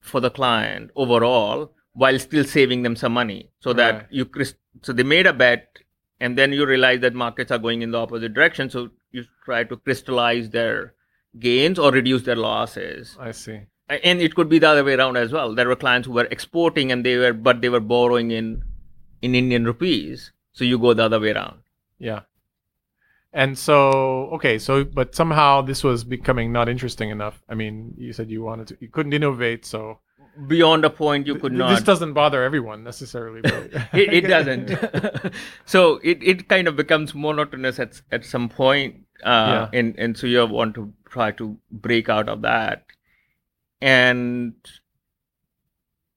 [0.00, 3.50] for the client overall while still saving them some money.
[3.60, 4.06] So that Right.
[4.10, 4.30] you
[4.82, 5.78] so they made a bet
[6.20, 8.70] and then you realize that markets are going in the opposite direction.
[8.70, 10.94] So you try to crystallize their
[11.38, 13.16] gains or reduce their losses.
[13.18, 13.60] I see.
[13.88, 15.54] And it could be the other way around as well.
[15.54, 18.62] There were clients who were exporting and they were but they were borrowing in
[19.22, 20.32] in Indian rupees.
[20.52, 21.60] So you go the other way around.
[21.98, 22.20] Yeah.
[23.32, 27.42] And so, okay, so but somehow this was becoming not interesting enough.
[27.48, 30.00] I mean, you said you wanted to, you couldn't innovate, so
[30.46, 33.40] beyond a point you could not This doesn't bother everyone necessarily.
[33.40, 33.54] But
[33.92, 35.32] it, it doesn't
[35.64, 39.78] so it, it kind of becomes monotonous at at some point uh Yeah.
[39.78, 42.84] and and so you want to try to break out of that
[43.80, 44.54] and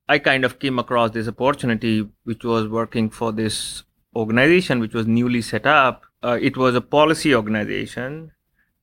[0.10, 3.84] i kind of came across this opportunity which was working for this
[4.16, 8.32] organization which was newly set up uh, it was a policy organization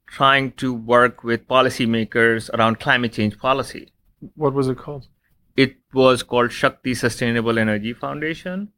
[0.06, 3.92] trying to work with policymakers around climate change policy
[4.34, 5.06] what was it called?
[5.58, 8.68] It was called Shakti Sustainable Energy Foundation,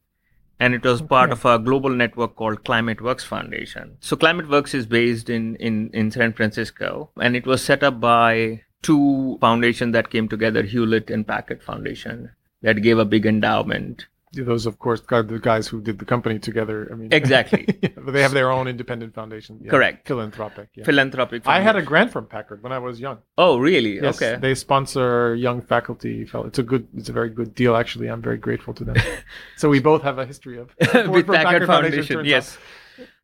[0.59, 3.99] and it was part of a global network called Climate Works Foundation.
[4.01, 8.01] So Climate Works is based in, in, in San Francisco, and it was set up
[8.01, 12.31] by two foundations that came together, Hewlett and Packard Foundation,
[12.63, 14.07] that gave a big endowment.
[14.33, 16.89] Those, of course, are the guys who did the company together.
[16.93, 17.67] I mean, Exactly.
[17.97, 19.59] But they have their own independent foundation.
[19.61, 19.71] Yeah.
[19.71, 20.07] Correct.
[20.07, 20.69] Philanthropic.
[20.75, 20.85] Yeah.
[20.85, 21.47] Philanthropic.
[21.47, 23.19] I had a grant from Packard when I was young.
[23.37, 23.97] Oh, really?
[24.01, 24.39] Yes, okay.
[24.41, 26.29] they sponsor young faculty.
[26.33, 27.75] It's a good, it's a very good deal.
[27.75, 28.97] Actually, I'm very grateful to them.
[29.57, 30.71] so we both have a history of
[31.11, 32.19] with for Packard Foundation.
[32.19, 32.25] out.
[32.25, 32.57] Yes.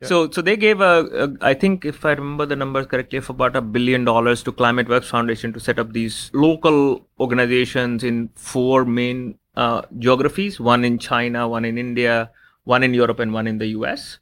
[0.01, 0.09] Yeah.
[0.09, 3.29] So, so they gave a, a, I think if I remember the numbers correctly, of
[3.31, 8.31] about a billion dollars to Climate Works Foundation to set up these local organizations in
[8.35, 12.31] four main uh, geographies: one in China, one in India,
[12.65, 14.19] one in Europe, and one in the U.S.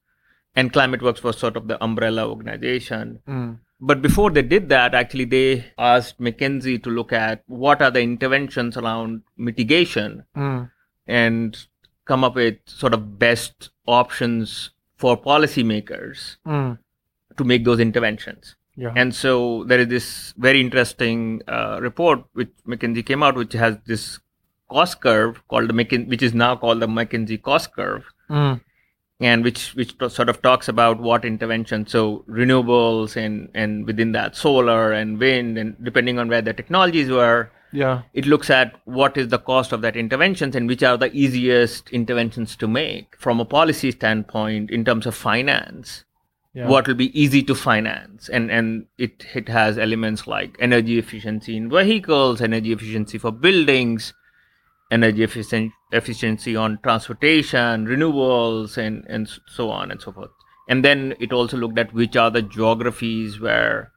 [0.56, 3.20] And Climate Works was sort of the umbrella organization.
[3.28, 3.58] Mm.
[3.80, 8.00] But before they did that, actually, they asked McKinsey to look at what are the
[8.00, 10.70] interventions around mitigation Mm.
[11.06, 11.66] and
[12.04, 16.78] come up with sort of best options for policymakers Mm.
[17.36, 18.54] to make those interventions.
[18.76, 18.92] Yeah.
[18.96, 23.76] And so there is this very interesting uh, report which McKinsey came out, which has
[23.86, 24.18] this
[24.76, 28.60] cost curve called the McKin- which is now called the McKinsey cost curve, Mm.
[29.30, 31.86] and which which sort of talks about what intervention.
[31.96, 37.10] So renewables and and within that solar and wind, and depending on where the technologies
[37.18, 37.50] were,
[37.82, 38.02] yeah.
[38.22, 41.88] it looks at what is the cost of that interventions and which are the easiest
[42.00, 45.94] interventions to make from a policy standpoint in terms of finance
[46.58, 46.68] Yeah.
[46.72, 51.56] what will be easy to finance and and it it has elements like energy efficiency
[51.60, 54.12] in vehicles energy efficiency for buildings
[54.90, 60.30] energy efficient, efficiency on transportation renewables and and so on and so forth
[60.68, 63.92] and then it also looked at which are the geographies where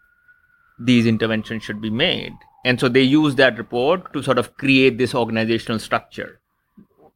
[0.80, 2.34] these interventions should be made
[2.66, 6.40] and so they used that report to sort of create this organizational structure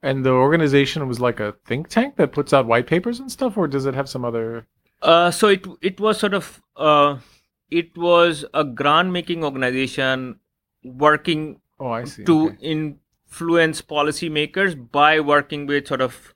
[0.04, 3.58] And the organization was like a think tank that puts out white papers and stuff,
[3.58, 4.68] or does it have some other?
[5.02, 7.18] Uh, so it it was sort of uh,
[7.70, 10.40] it was a grant making organization
[10.84, 12.24] working Oh, I see.
[12.26, 12.58] to okay.
[13.32, 16.34] Influence policymakers by working with sort of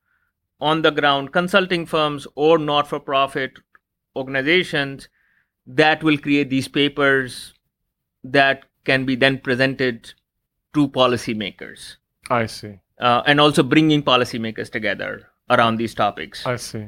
[0.62, 3.52] on the ground consulting firms or not for profit
[4.16, 5.10] organizations
[5.68, 7.54] that will create these papers
[8.24, 10.14] that can be then presented
[10.74, 11.98] to policymakers
[12.30, 12.80] I see.
[13.00, 16.46] uh, and also bringing policymakers together around these topics.
[16.46, 16.86] I see.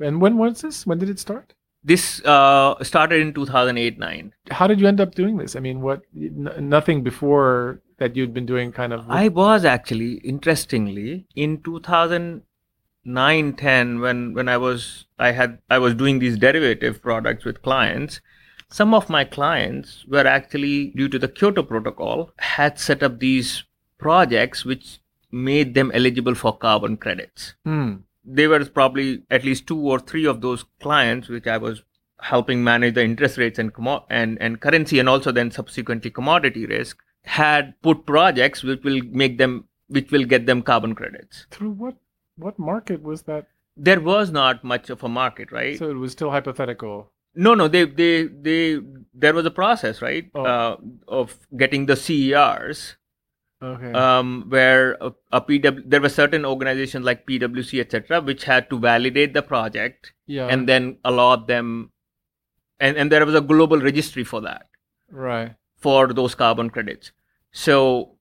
[0.00, 0.86] And when was this?
[0.86, 1.54] When did it start?
[1.82, 4.32] This uh, started in 2008 9.
[4.50, 5.56] How did you end up doing this?
[5.56, 6.02] I mean, what?
[6.14, 9.08] N- nothing before that you'd been doing, kind of.
[9.08, 15.94] I was actually, interestingly, in 2009 10, when, when I was I had I was
[15.94, 18.20] doing these derivative products with clients.
[18.68, 23.62] Some of my clients were actually, due to the Kyoto Protocol, had set up these
[23.98, 24.98] projects which
[25.30, 27.54] made them eligible for carbon credits.
[27.64, 27.94] Hmm.
[28.24, 31.82] there were probably at least two or three of those clients which I was
[32.20, 33.70] helping manage the interest rates and
[34.10, 39.38] and and currency and also then subsequently commodity risk had put projects which will make
[39.38, 41.46] them which will get them carbon credits.
[41.50, 41.96] Through what?
[42.36, 43.46] What market was that?
[43.76, 45.78] There was not much of a market, right?
[45.78, 47.12] So it was still hypothetical.
[47.34, 48.78] no, no, they they they
[49.14, 50.44] there was a process, right, Oh.
[50.44, 50.76] uh,
[51.08, 52.96] of getting the CERs.
[53.62, 53.90] Okay.
[53.92, 58.78] um, where a, a PW, there were certain organizations like PwC, etc., which had to
[58.78, 60.46] validate the project yeah.
[60.46, 61.90] and then allot them
[62.78, 64.66] and, and there was a global registry for that
[65.10, 65.54] right.
[65.76, 67.12] For those carbon credits.
[67.52, 68.16] So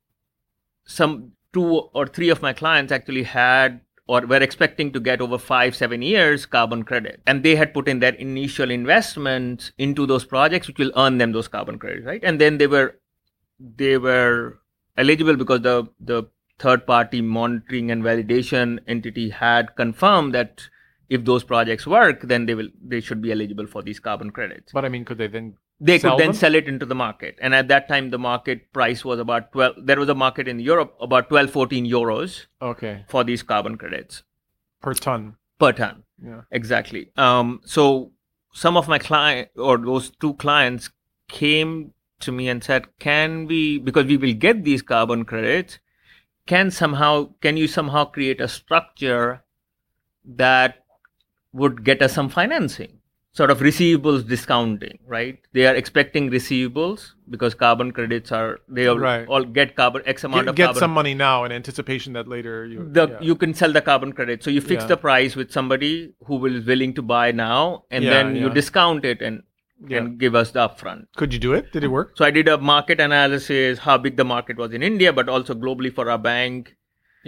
[0.85, 5.37] some two or three of my clients actually had or were expecting to get over
[5.37, 7.21] five seven years carbon credit.
[7.25, 11.31] And they had put in their initial investments into those projects which will earn them
[11.31, 12.23] those carbon credits right?
[12.23, 12.99] And then they were
[13.59, 14.59] they were
[14.97, 16.23] eligible because the the
[16.59, 20.69] third party monitoring and validation entity had confirmed that
[21.09, 24.71] if those projects work then they will they should be eligible for these carbon credits.
[24.71, 25.57] But I mean, could they then?
[25.79, 26.35] They Sell could then them?
[26.35, 29.75] sell it into the market and at that time the market price was about 12
[29.85, 33.03] there was a market in europe about 12 14 euros Okay.
[33.09, 34.23] for these carbon credits
[34.81, 35.35] Per ton.
[35.59, 36.41] per ton Yeah.
[36.51, 38.11] exactly um, so
[38.53, 40.89] some of my client or those two clients
[41.27, 45.79] came to me and said can we because we will get these carbon credits
[46.47, 49.43] can somehow can you somehow create a structure
[50.23, 50.83] that
[51.51, 52.99] would get us some financing
[53.37, 57.01] sort of receivables discounting right they are expecting receivables
[57.33, 59.27] because carbon credits are they all, Right.
[59.27, 62.29] all get carbon x amount Get, of get carbon some money now in anticipation that
[62.35, 62.87] later you.
[62.99, 63.17] the yeah.
[63.29, 64.87] you can sell the carbon credit so you fix Yeah.
[64.93, 65.91] the price with somebody
[66.29, 69.43] who will is willing to buy now and Yeah, then you discount it and
[69.99, 71.71] and give us the upfront Could you do it?
[71.73, 72.11] Did it work?
[72.15, 75.53] so i did a market analysis how big the market was in india but also
[75.67, 76.75] globally for our bank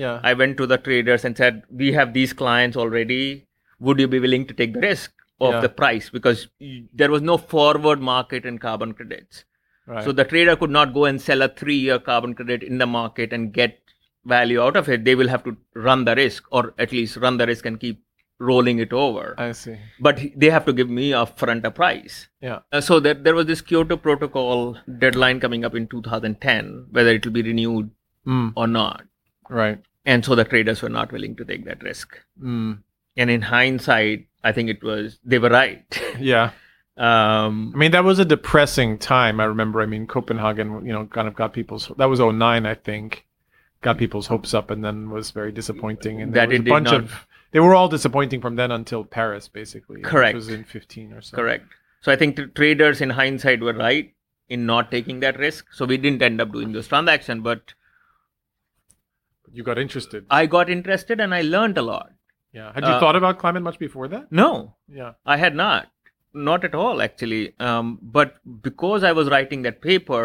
[0.01, 0.17] Yeah.
[0.29, 3.21] I went to the traders and said, "We have these clients already.
[3.87, 5.59] Would you be willing to take the risk of Yeah.
[5.61, 9.43] the price because y- there was no forward market in carbon credits.
[9.85, 10.03] right.
[10.03, 13.31] So the trader could not go and sell a three-year carbon credit in the market
[13.31, 13.79] and get
[14.25, 15.05] value out of it.
[15.05, 18.01] They will have to run the risk, or at least run the risk and keep
[18.39, 19.33] rolling it over.
[19.37, 19.77] I see.
[19.99, 22.27] But they have to give me upfront a price.
[22.41, 22.59] Yeah.
[22.71, 27.25] Uh, so that there was this Kyoto Protocol deadline coming up in 2010, whether it
[27.25, 27.89] will be renewed
[28.27, 29.03] Mm, or not.
[29.49, 29.79] right.
[30.05, 32.19] And so the traders were not willing to take that risk.
[32.41, 32.79] Mm,
[33.15, 35.85] And in hindsight, I think it was they were right.
[36.19, 36.51] yeah.
[36.97, 39.39] um, I mean, that was a depressing time.
[39.39, 39.81] I remember.
[39.81, 41.91] I mean, Copenhagen, you know, kind of got people's.
[41.97, 43.25] That was 09, I think.
[43.81, 46.21] Got people's hopes up, and then was very disappointing.
[46.21, 47.27] And That was a bunch not- of.
[47.51, 50.01] They were all disappointing from then until Paris, basically.
[50.01, 50.35] Correct.
[50.35, 51.37] Which was in 15 or so.
[51.37, 51.65] correct.
[52.01, 54.13] So I think the traders in hindsight were right
[54.49, 55.65] in not taking that risk.
[55.73, 57.73] So we didn't end up doing this transaction, but
[59.53, 60.25] You got interested.
[60.29, 62.11] I got interested and I learned a lot.
[62.57, 62.71] Yeah.
[62.75, 64.31] Had you uh, thought about climate much before that?
[64.43, 64.51] No,
[65.01, 65.13] Yeah.
[65.35, 65.87] I had not.
[66.49, 67.41] Not at all, actually.
[67.69, 68.35] Um, but
[68.69, 70.21] because I was writing that paper,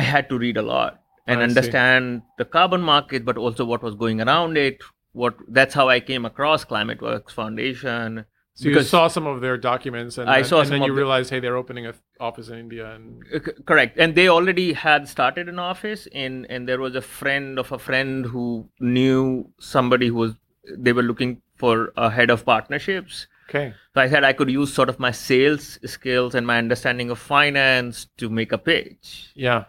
[0.14, 1.48] had to read a lot and I see.
[1.50, 4.78] understand the carbon market, but also what was going around it.
[5.22, 8.24] What that's how I came across ClimateWorks Foundation.
[8.60, 11.00] So you saw some of their documents, and, I and- saw and then you the-
[11.02, 11.94] realized, hey, they're opening an
[12.28, 16.46] office in India, and Uh, c- correct and they already had started an office in
[16.56, 18.46] and there was a friend of a friend who
[18.98, 19.22] knew
[19.74, 20.34] somebody who was
[20.88, 21.74] they were looking for
[22.06, 25.66] a head of partnerships okay, so i said i could use sort of my sales
[25.94, 29.64] skills and my understanding of finance to make a pitch yeah.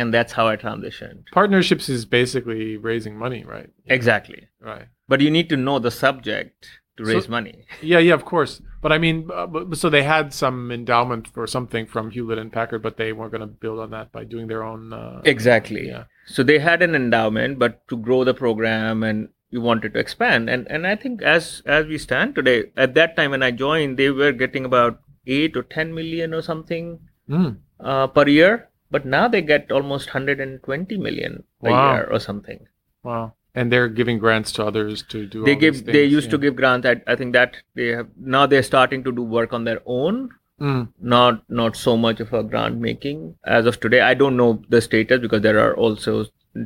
[0.00, 3.70] and that's how i transitioned Partnerships is basically raising money, right?
[3.86, 3.94] Yeah.
[3.98, 4.40] exactly
[4.72, 4.86] Right.
[5.10, 6.58] but you need to know the subject
[6.96, 7.56] to So- raise money
[7.92, 8.54] Yeah, yeah, of course.
[8.84, 12.52] But I mean, uh, but, so they had some endowment or something from Hewlett and
[12.58, 14.92] Packard, but they weren't going to build on that by doing their own.
[14.92, 16.04] Uh, exactly Yeah.
[16.34, 19.18] so they had an endowment but to grow the program and
[19.50, 23.14] you wanted to expand and and i think as as we stand today at that
[23.16, 26.98] time when i joined they were getting about 8 or 10 million or something
[27.36, 27.48] Mm.
[27.80, 28.52] uh, per year
[28.90, 32.60] but now they get almost 120 million a year or something
[33.04, 33.34] Wow.
[33.54, 35.44] And they're giving grants to others to do.
[35.48, 38.62] they give they used to give grants I, I think that they have now they're
[38.68, 40.28] starting to do work on their own
[40.68, 40.88] Mm.
[41.16, 43.18] not not so much of a grant making
[43.56, 46.14] as of today i don't know the status because there are also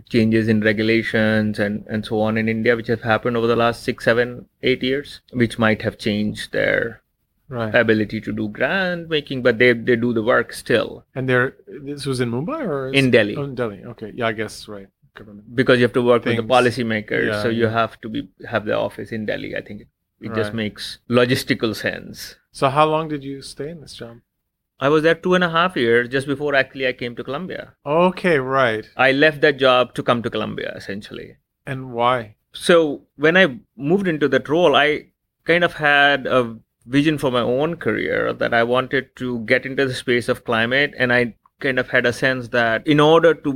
[0.08, 3.82] changes in regulations and and so on in india which have happened over the last
[3.82, 7.00] six seven eight years which might have changed their
[7.48, 7.74] Right.
[7.74, 11.54] ability to do grant making but they they do the work still And they're
[11.88, 13.36] this was in Mumbai or In Delhi.
[13.36, 13.84] Oh, in Delhi.
[13.92, 14.10] Okay.
[14.14, 14.86] Yeah, I guess right.
[15.14, 15.54] Government.
[15.54, 16.50] because you have to work with the Things.
[16.54, 17.72] policymakers Yeah, so you yeah.
[17.80, 18.22] have to be
[18.54, 19.88] have the office in delhi i think it,
[20.30, 20.86] it just makes
[21.20, 24.16] logistical sense So how long did you stay in this job?
[24.86, 27.62] I was there two and a half years just before actually i came to columbia
[27.96, 28.88] Okay, right.
[28.96, 31.30] i left that job to come to columbia essentially
[31.72, 32.16] And why?
[32.52, 32.76] so
[33.26, 33.44] when i
[33.90, 34.86] moved into that role i
[35.50, 36.40] kind of had a
[36.96, 40.94] vision for my own career that i wanted to get into the space of climate
[40.98, 41.20] and i
[41.66, 43.52] kind of had a sense that in order to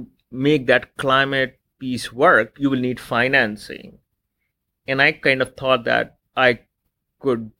[0.49, 3.99] make that climate piece work you will need financing
[4.87, 6.49] and i kind of thought that i
[7.27, 7.51] could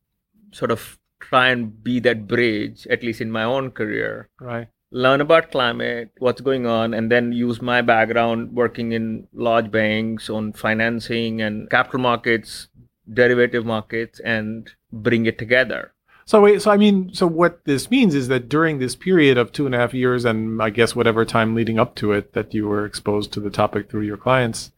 [0.61, 0.87] sort of
[1.29, 4.69] try and be that bridge at least in my own career Right.
[4.93, 10.31] learn about climate, what's going on, and then use my background working in large banks
[10.31, 12.69] on financing and capital markets,
[13.13, 15.93] derivative markets, and bring it together.
[16.25, 19.53] So wait, so I mean, so what this means is that during this period of
[19.53, 22.55] two and a half years, and I guess whatever time leading up to it, that
[22.55, 24.73] you were exposed to the topic through your clients,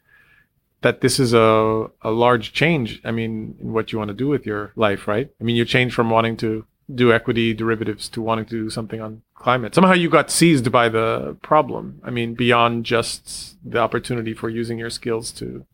[0.82, 3.00] that this is a a large change.
[3.04, 5.30] I mean, in what you want to do with your life, right?
[5.40, 6.64] I mean, you change from wanting to
[6.94, 9.74] do equity derivatives to wanting to do something on climate.
[9.74, 12.00] Somehow you got seized by the problem.
[12.02, 15.66] I mean, beyond just the opportunity for using your skills to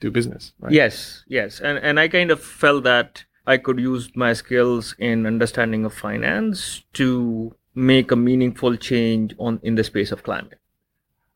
[0.00, 0.52] do business.
[0.60, 0.72] Right?
[0.72, 5.26] Yes, yes, and and I kind of felt that I could use my skills in
[5.26, 10.58] understanding of finance to make a meaningful change on in the space of climate.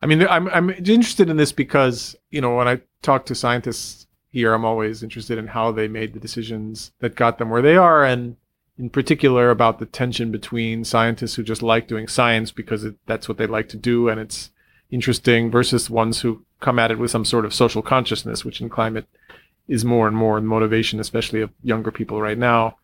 [0.03, 4.05] I mean, I'm I'm interested in this because you know when I talk to scientists
[4.31, 7.77] here, I'm always interested in how they made the decisions that got them where they
[7.77, 8.35] are, and
[8.77, 13.29] in particular about the tension between scientists who just like doing science because it, that's
[13.29, 14.49] what they like to do and it's
[14.89, 18.69] interesting versus ones who come at it with some sort of social consciousness, which in
[18.69, 19.07] climate
[19.67, 22.77] is more and more the motivation, especially of younger people right now.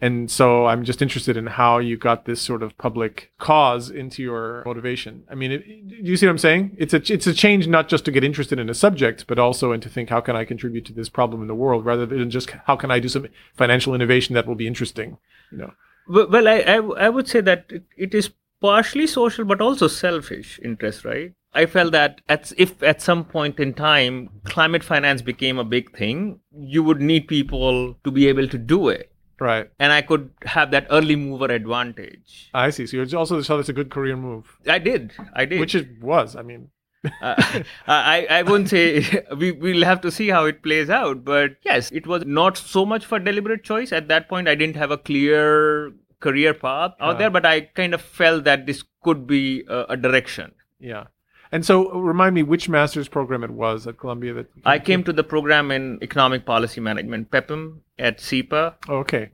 [0.00, 4.22] And so I'm just interested in how you got this sort of public cause into
[4.22, 5.24] your motivation.
[5.28, 6.76] I mean, do you see what I'm saying?
[6.78, 9.72] It's a it's a change not just to get interested in a subject, but also
[9.72, 12.30] and to think how can I contribute to this problem in the world, rather than
[12.30, 15.18] just how can I do some financial innovation that will be interesting.
[15.50, 15.72] You know.
[16.08, 18.30] Well, I, I I would say that it, it is
[18.60, 21.32] partially social, but also selfish interest, right?
[21.54, 25.96] I felt that at, if at some point in time climate finance became a big
[25.96, 29.10] thing, you would need people to be able to do it
[29.40, 29.68] Right.
[29.78, 32.50] and I could have that early mover advantage.
[32.54, 32.86] I see.
[32.86, 35.60] So you also saw this a good career move, I did, I did.
[35.60, 36.34] which it was.
[36.36, 36.70] I mean,
[37.22, 41.52] uh, I I wouldn't say we we'll have to see how it plays out, but
[41.64, 44.48] yes, it was not so much for deliberate choice at that point.
[44.48, 47.18] I didn't have a clear career path out Yeah.
[47.18, 50.52] there, but I kind of felt that this could be a, a direction.
[50.80, 51.04] yeah.
[51.50, 55.12] And so remind me which master's program it was at Columbia that I came to
[55.12, 59.30] the program in economic policy management, PEPM, at SIPA, Oh, okay.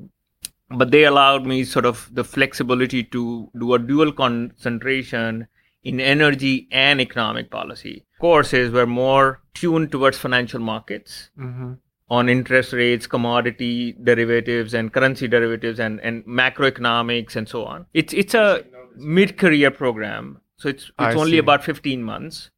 [0.70, 5.48] but they allowed me sort of the flexibility to do a dual concentration
[5.82, 8.04] in energy and economic policy.
[8.20, 11.72] Courses were more tuned towards financial markets hmm
[12.10, 17.86] on interest rates, commodity derivatives, and currency derivatives, and, and macroeconomics, and so on.
[17.94, 18.62] It's it's a
[18.96, 21.38] mid-career program, so it's I it's only see.
[21.38, 22.50] about 15 months.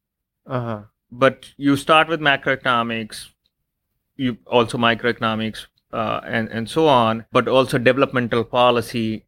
[0.45, 0.81] Uh huh.
[1.11, 3.27] But you start with macroeconomics,
[4.15, 7.25] you also microeconomics, uh, and and so on.
[7.33, 9.25] But also developmental policy,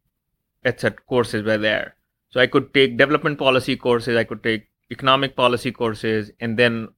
[0.64, 0.96] etc.
[1.06, 1.94] courses were there.
[2.30, 6.88] So I could take development policy courses, I could take economic policy courses, and then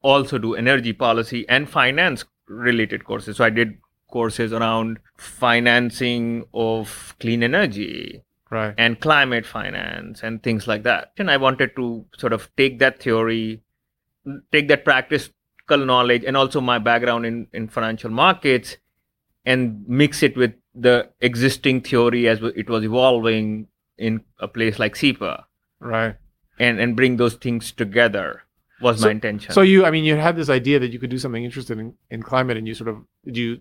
[0.00, 3.38] also do energy policy and finance related courses.
[3.38, 3.78] So I did
[4.12, 8.22] courses around financing of clean energy
[8.54, 8.74] Right.
[8.78, 11.12] and climate finance and things like that.
[11.18, 13.62] And I wanted to sort of take that theory,
[14.52, 18.76] take that practical knowledge, and also my background in, in financial markets
[19.44, 23.66] and mix it with the existing theory as it was evolving
[23.98, 25.44] in a place like SIPA
[25.80, 26.14] Right.
[26.58, 28.42] and, and bring those things together
[28.80, 29.52] was So- my intention.
[29.52, 31.94] So you, I mean, you had this idea that you could do something interesting in,
[32.10, 33.60] in climate, and you sort of did you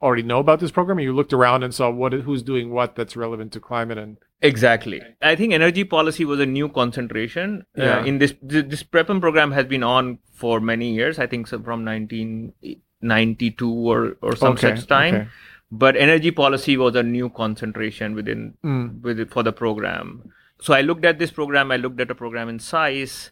[0.00, 2.94] already know about this program, or you looked around and saw what who's doing what
[2.96, 5.02] that's relevant to climate, and Exactly.
[5.20, 7.64] I think energy policy was a new concentration.
[7.76, 7.98] Yeah.
[7.98, 11.18] Uh, in this, th- this PREPM program has been on for many years.
[11.18, 15.14] I think so from 1992 or, or some Okay, such time.
[15.14, 15.28] okay.
[15.70, 19.02] But energy policy was a new concentration within Mm.
[19.02, 20.32] with it for the program.
[20.60, 21.70] So I looked at this program.
[21.70, 23.30] I looked at a program in SAIS,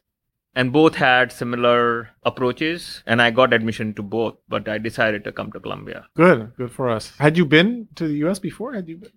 [0.56, 3.02] and both had similar approaches.
[3.06, 6.06] And I got admission to both, but I decided to come to Columbia.
[6.16, 7.12] good, good for us.
[7.18, 8.40] Had you been to the U.S.
[8.40, 8.72] before?
[8.72, 8.96] Had you?
[8.96, 9.12] Been?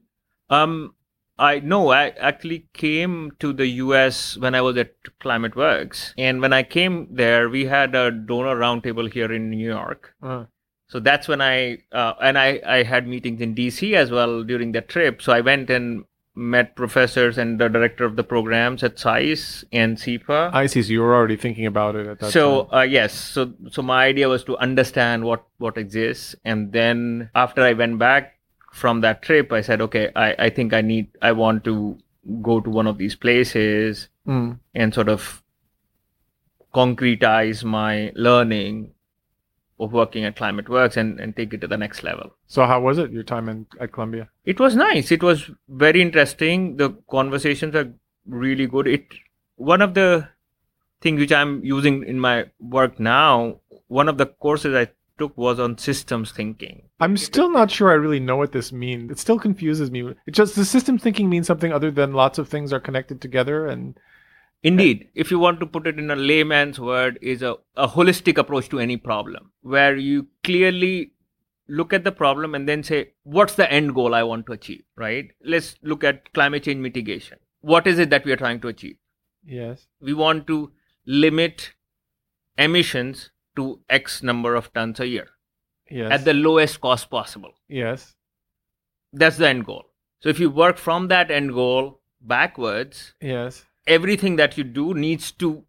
[0.50, 0.94] Um,
[1.40, 6.52] I no, I actually came to the US when I was at ClimateWorks, and when
[6.52, 10.14] I came there, we had a donor roundtable here in New York.
[10.22, 10.46] Uh,
[10.92, 11.56] So that's when I
[12.02, 15.22] uh, and I I had meetings in DC as well during that trip.
[15.22, 16.04] So I went and
[16.40, 20.52] met professors and the director of the programs at SAIS and SIPA.
[20.54, 20.82] I see.
[20.82, 22.80] So you were already thinking about it at that so time.
[22.80, 27.62] uh, yes so so my idea was to understand what what exists and then after
[27.62, 28.36] i went back
[28.72, 31.98] from that trip i said okay i i think i need i want to
[32.42, 34.60] go to one of these places Mm.
[34.76, 35.42] and sort of
[36.74, 38.92] concretize my learning
[39.80, 42.82] of working at climate works and, and take it to the next level So how
[42.82, 44.30] was it your time in at Columbia?
[44.46, 47.94] it was nice it was very interesting the conversations are
[48.28, 49.06] really good it
[49.56, 50.28] one of the
[51.02, 55.60] things which i'm using in my work now one of the courses i took was
[55.60, 59.10] on systems thinking I'm still not sure I really know what this means.
[59.12, 60.02] It still confuses me.
[60.26, 63.68] It just the system thinking means something other than lots of things are connected together
[63.68, 63.98] and
[64.64, 68.38] indeed if you want to put it in a layman's word is a, a holistic
[68.38, 71.14] approach to any problem where you clearly
[71.68, 74.84] look at the problem and then say what's the end goal i want to achieve
[74.98, 78.68] right let's look at climate change mitigation what is it that we are trying to
[78.68, 78.98] achieve
[79.46, 79.88] yes.
[80.02, 80.72] we want to
[81.06, 81.74] limit
[82.58, 85.28] emissions to X number of tons a year
[85.90, 86.12] Yes.
[86.12, 87.54] at the lowest cost possible.
[87.68, 88.16] yes.
[89.12, 89.86] That's the end goal.
[90.20, 93.66] So if you work from that end goal backwards, Yes.
[93.90, 95.64] Everything that you do needs to,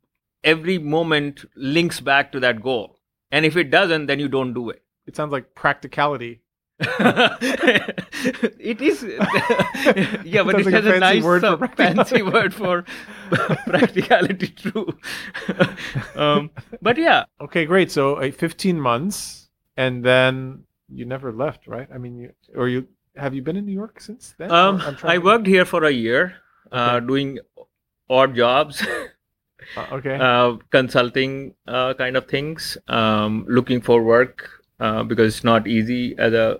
[0.44, 2.98] every moment links back to that goal.
[3.32, 4.82] And if it doesn't, then you don't do it.
[5.06, 6.42] It sounds like practicality.
[8.58, 9.02] it is
[10.24, 12.86] yeah but it like has a, fancy nice word for uh, fancy word for
[13.66, 14.88] practicality true
[16.16, 16.50] um,
[16.80, 17.90] but yeah Okay, great.
[17.90, 21.88] So uh, 15 months, and then you never left, right?
[21.92, 24.50] I mean, you, or you have you been in New York since then?
[24.50, 26.34] Um, to- worked here for a year,
[26.70, 27.06] uh, Okay.
[27.06, 27.38] doing
[28.10, 28.84] odd jobs.
[29.76, 30.16] Uh, okay.
[30.18, 34.48] uh, consulting uh, kind of things, um, looking for work
[34.80, 36.58] uh, because it's not easy as a,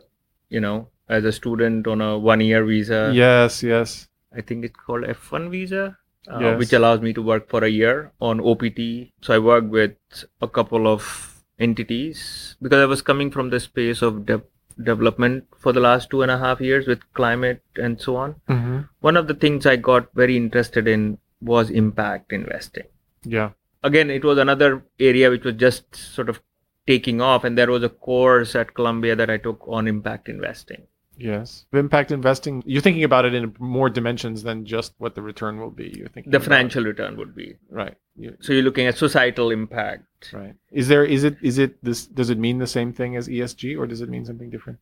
[0.49, 3.11] you know, as a student on a one-year visa.
[3.13, 4.07] yes, yes.
[4.37, 5.97] I think it's called F1 visa,
[6.31, 6.59] uh, Yes.
[6.59, 9.11] which allows me to work for a year on OPT.
[9.23, 9.97] So I work with
[10.41, 14.43] a couple of entities because I was coming from the space of de-
[14.91, 18.37] development for the last two and a half years with climate and so on.
[18.49, 18.81] Mm-hmm.
[19.01, 22.85] One of the things I got very interested in was impact investing.
[23.25, 23.51] Yeah.
[23.83, 26.41] Again, it was another area which was just sort of
[26.87, 30.83] taking off, and there was a course at Columbia that I took on impact investing.
[31.17, 31.67] Yes.
[31.75, 35.71] Impact investing, you're thinking about it in more dimensions than just what the return will
[35.71, 35.93] be.
[35.95, 37.95] You're thinking The financial return would be Right.
[38.17, 40.33] You, so you're looking at societal impact.
[40.33, 40.55] right.
[40.73, 43.79] Is there is it is it this does it mean the same thing as ESG
[43.79, 44.79] or does it mean something different?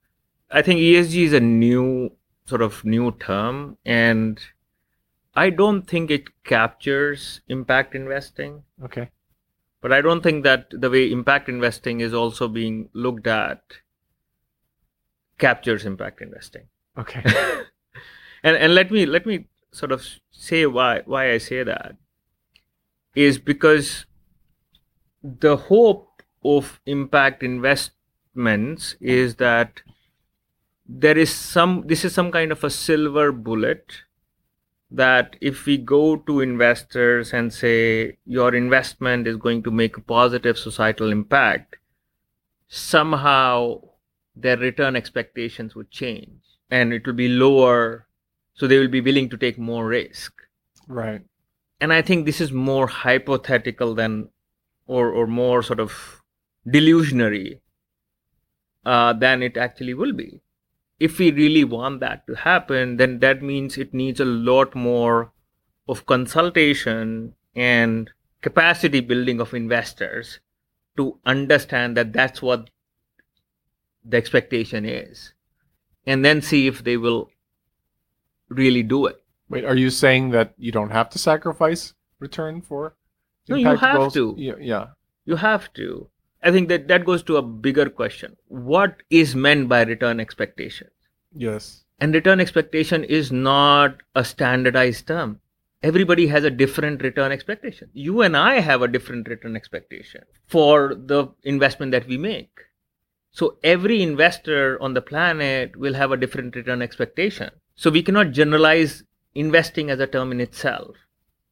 [0.51, 2.13] I think ESG is a new
[2.47, 4.41] sort of new term, and
[5.39, 8.63] I don't think it captures impact investing.
[8.85, 9.11] Okay.
[9.81, 13.63] But I don't think that the way impact investing is also being looked at
[15.39, 16.65] captures impact investing.
[16.97, 17.23] Okay.
[18.43, 21.95] and and let me let me sort of say why why I say that
[23.15, 24.07] is because
[25.23, 29.83] the hope of impact investments is that
[30.89, 34.03] there is some this is some kind of a silver bullet
[34.91, 40.01] that if we go to investors and say your investment is going to make a
[40.01, 41.77] positive societal impact
[42.69, 43.81] somehow
[44.37, 48.07] their return expectations would change and it will be lower.
[48.55, 50.33] So they will be willing to take more risk.
[50.89, 51.23] Right.
[51.81, 54.31] and i think this is more hypothetical than
[54.87, 56.23] or or more sort of
[56.67, 57.61] delusionary
[58.85, 60.41] uh, than it actually will be
[61.01, 65.33] if we really want that to happen then that means it needs a lot more
[65.89, 68.11] of consultation and
[68.43, 70.41] capacity building of investors
[70.97, 72.71] to understand that that's what
[74.05, 75.33] the expectation is
[76.07, 77.29] and then see if they will
[78.49, 82.97] really do it Wait, are you saying that you don't have to sacrifice return for
[83.49, 84.15] No, you have goals?
[84.15, 84.35] to.
[84.37, 84.87] Yeah, yeah.
[85.25, 86.09] you have to
[86.43, 88.37] i think that that goes to a bigger question.
[88.47, 90.89] What is meant by return expectation
[91.35, 91.85] Yes.
[92.01, 95.41] and return expectation is not a standardized term.
[95.83, 97.91] Everybody has a different return expectation.
[97.93, 102.51] You and i have a different return expectation for the investment that we make.
[103.31, 107.51] So every investor on the planet will have a different return expectation.
[107.77, 110.97] So we cannot generalize investing as a term in itself.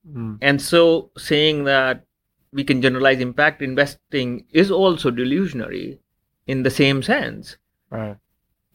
[0.09, 0.39] Mm.
[0.41, 2.06] and so saying that
[2.57, 5.99] we can generalize impact investing is also delusionary
[6.47, 7.57] in the same sense.
[7.91, 8.17] Right.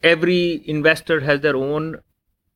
[0.04, 1.98] Every investor has their own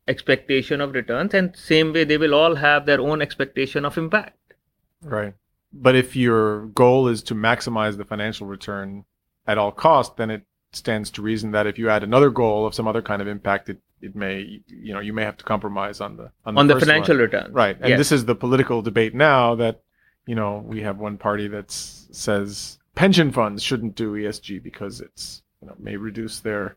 [0.09, 4.55] expectation of returns, and same way they will all have their own expectation of impact.
[5.03, 5.35] Right.
[5.73, 9.05] But if your goal is to maximize the financial return
[9.47, 12.75] at all cost, then it stands to reason that if you add another goal of
[12.75, 16.01] some other kind of impact, it, it may you know you may have to compromise
[16.01, 17.23] on the on the, on the financial one.
[17.23, 17.53] return.
[17.53, 17.77] Right.
[17.81, 17.99] And Yes.
[17.99, 19.83] this is the political debate now that
[20.27, 25.43] you know we have one party that says pension funds shouldn't do ESG because it's
[25.61, 26.77] you know may reduce their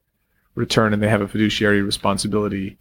[0.56, 2.78] return and they have a fiduciary responsibility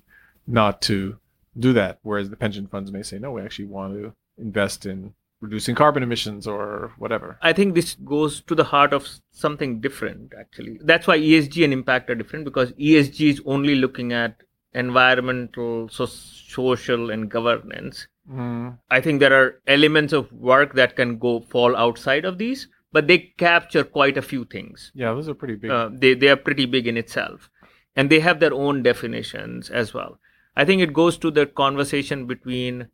[0.47, 1.19] not to
[1.59, 5.14] do that whereas the pension funds may say no we actually want to invest in
[5.41, 10.33] reducing carbon emissions or whatever I think this goes to the heart of something different,
[10.39, 10.81] actually.
[10.83, 14.43] That's why ESG and impact are different because ESG is only looking at
[14.75, 18.09] environmental, so- social, and governance.
[18.31, 22.68] Mm, I think there are elements of work that can go fall outside of these,
[22.93, 24.91] but they capture quite a few things.
[24.95, 27.51] yeah those are pretty big Uh, they they are pretty big in itself,
[27.97, 30.18] and they have their own definitions as well.
[30.57, 32.89] I think it goes to the conversation between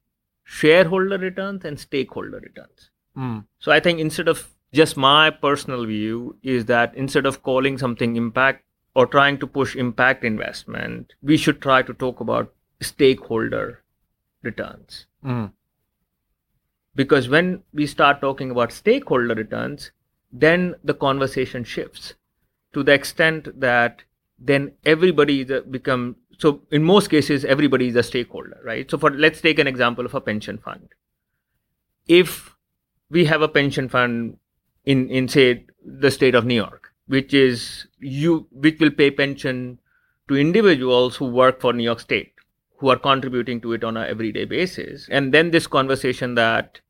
[0.45, 2.91] shareholder returns and stakeholder returns.
[3.17, 7.79] Mm, So I think instead of just my personal view is that instead of calling
[7.79, 8.65] something impact
[8.95, 13.83] or trying to push impact investment, we should try to talk about stakeholder
[14.45, 15.07] returns.
[15.25, 15.53] Mm,
[16.95, 19.91] because when we start talking about stakeholder returns
[20.33, 22.15] then the conversation shifts
[22.73, 24.03] to the extent that
[24.39, 28.91] then everybody is become so in most cases everybody is a stakeholder right?
[28.91, 30.89] So for let's take an example of a pension fund.
[32.09, 32.57] If
[33.11, 34.39] we have a pension fund
[34.85, 39.79] in in say the state of new york which is you which will pay pension
[40.29, 42.34] to individuals who work for new york state
[42.79, 46.81] who are contributing to it on a everyday basis and then this conversation that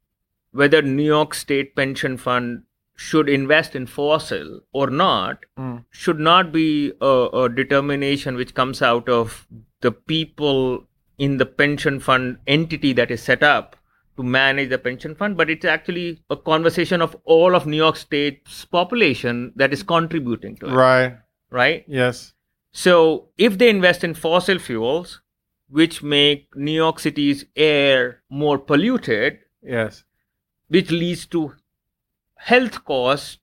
[0.53, 2.63] whether new york state pension fund
[2.97, 8.83] should invest in fossil or not mm, should not be a, a determination which comes
[8.83, 9.47] out of
[9.81, 10.87] the people
[11.19, 13.77] in the pension fund entity that is set up
[14.17, 17.97] to manage the pension fund, but it's actually a conversation of all of New York
[17.97, 20.73] State's population that is contributing to it.
[20.73, 21.17] Right.
[21.51, 21.85] Right.
[21.87, 22.33] Yes.
[22.73, 25.21] So if they invest in fossil fuels,
[25.69, 30.05] which make New York City's air more polluted, Yes.
[30.69, 31.55] which leads to
[32.37, 33.39] health costs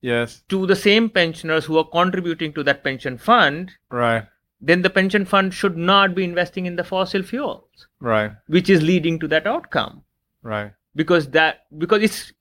[0.00, 0.42] Yes.
[0.48, 4.26] to the same pensioners who are contributing to that pension fund, Right.
[4.60, 8.32] then the pension fund should not be investing in the fossil fuels, Right.
[8.46, 10.04] which is leading to that outcome.
[10.42, 10.72] Right.
[10.94, 12.32] Because that because it's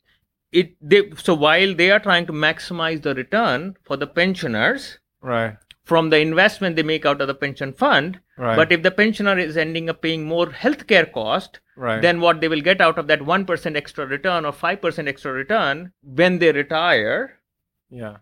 [0.52, 5.56] it they so while they are trying to maximize the return for the pensioners Right.
[5.92, 8.56] From the investment they make out of the pension fund, Right.
[8.56, 12.02] but if the pensioner is ending up paying more healthcare cost, Right.
[12.06, 15.92] then what they will get out of that 1% extra return or 5% extra return
[16.20, 17.40] when they retire
[17.90, 18.18] yeah.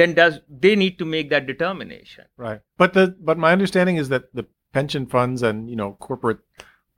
[0.00, 2.60] then does they need to make that determination Right.
[2.82, 4.44] But the but my understanding is that the
[4.78, 6.40] pension funds and you know corporate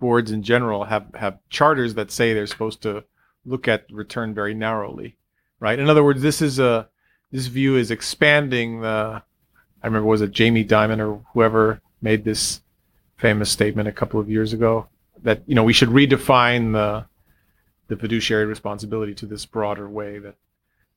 [0.00, 3.04] boards in general have have charters that say they're supposed to
[3.54, 5.08] look at return very narrowly.
[5.60, 5.78] Right.
[5.78, 6.88] In other words, this is a
[7.30, 9.22] this view is expanding the.
[9.86, 12.60] I remember was it Jamie Dimon or whoever made this
[13.16, 14.88] famous statement a couple of years ago
[15.22, 17.04] that you know we should redefine the
[17.86, 20.34] the fiduciary responsibility to this broader way that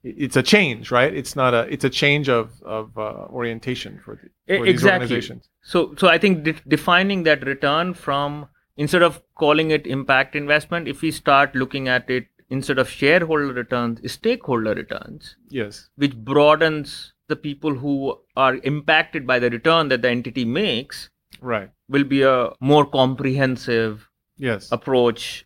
[0.04, 1.14] it's a change, right?
[1.14, 4.16] It's not a it's a change of of uh, orientation for,
[4.48, 5.50] the, for these organizations.
[5.62, 10.88] so so i think de- defining that return from instead of calling it impact investment
[10.88, 15.90] if we start looking at it instead of shareholder returns stakeholder returns Yes.
[15.98, 21.10] which broadens the people who are impacted by the return that the entity makes
[21.42, 21.70] Right.
[21.88, 24.72] will be a more comprehensive Yes.
[24.72, 25.46] approach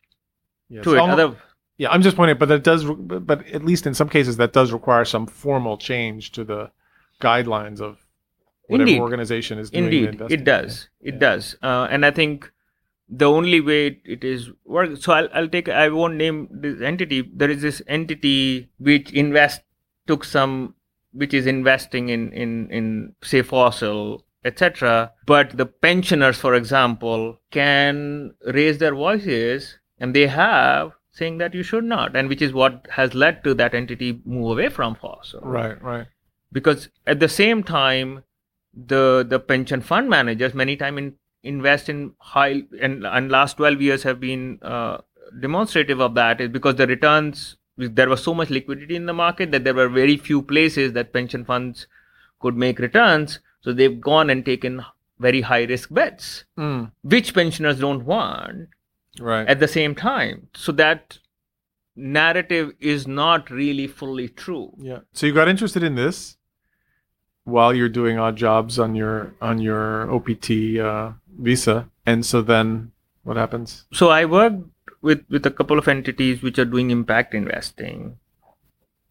[0.69, 0.84] yes.
[0.86, 1.36] to it Other,
[1.77, 4.71] yeah, I'm just pointing, but that does, but at least in some cases, that does
[4.71, 6.71] require some formal change to the
[7.21, 7.97] guidelines of
[8.67, 9.01] whatever Indeed.
[9.01, 10.89] organization is doing Indeed, it does.
[11.01, 11.19] It Yeah.
[11.19, 11.55] does.
[11.61, 12.51] Uh, and I think
[13.09, 14.95] the only way it- it is work.
[14.97, 15.67] So I'll, I'll take.
[15.69, 17.17] I won't name this entity.
[17.41, 19.61] There is this entity which invest
[20.07, 20.75] took some,
[21.14, 25.14] which is investing in in in say fossil etc.
[25.26, 31.64] But the pensioners, for example, can raise their voices, and they have saying that you
[31.64, 35.39] should not, and which is what has led to that entity move away from fossil
[35.41, 35.82] Right.
[35.82, 36.07] Right.
[36.51, 38.24] because at the same time
[38.74, 43.82] the the pension fund managers many time in, invest in high and and last 12
[43.82, 44.97] years have been uh,
[45.39, 49.51] demonstrative of that is because the returns there was so much liquidity in the market
[49.51, 51.88] that there were very few places that pension funds
[52.39, 54.84] could make returns so they've gone and taken
[55.19, 56.91] very high risk bets Mm.
[57.01, 58.69] which pensioners don't want
[59.19, 59.47] Right.
[59.47, 61.19] at the same time so that
[61.95, 64.99] narrative is not really fully true yeah.
[65.13, 66.38] So you got interested in this
[67.43, 72.91] while you're doing odd jobs on your on your OPT uh, visa, and so then
[73.24, 73.86] what happens?
[73.93, 74.63] so i worked
[75.03, 78.17] with with a couple of entities which are doing impact investing.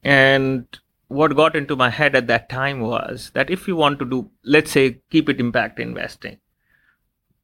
[0.02, 0.66] And
[1.06, 4.30] what got into my head at that time was that if you want to do
[4.42, 6.38] let's say keep it impact investing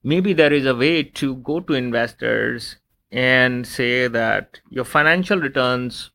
[0.03, 2.77] maybe there is a way to go to investors
[3.11, 6.11] and say that your financial returns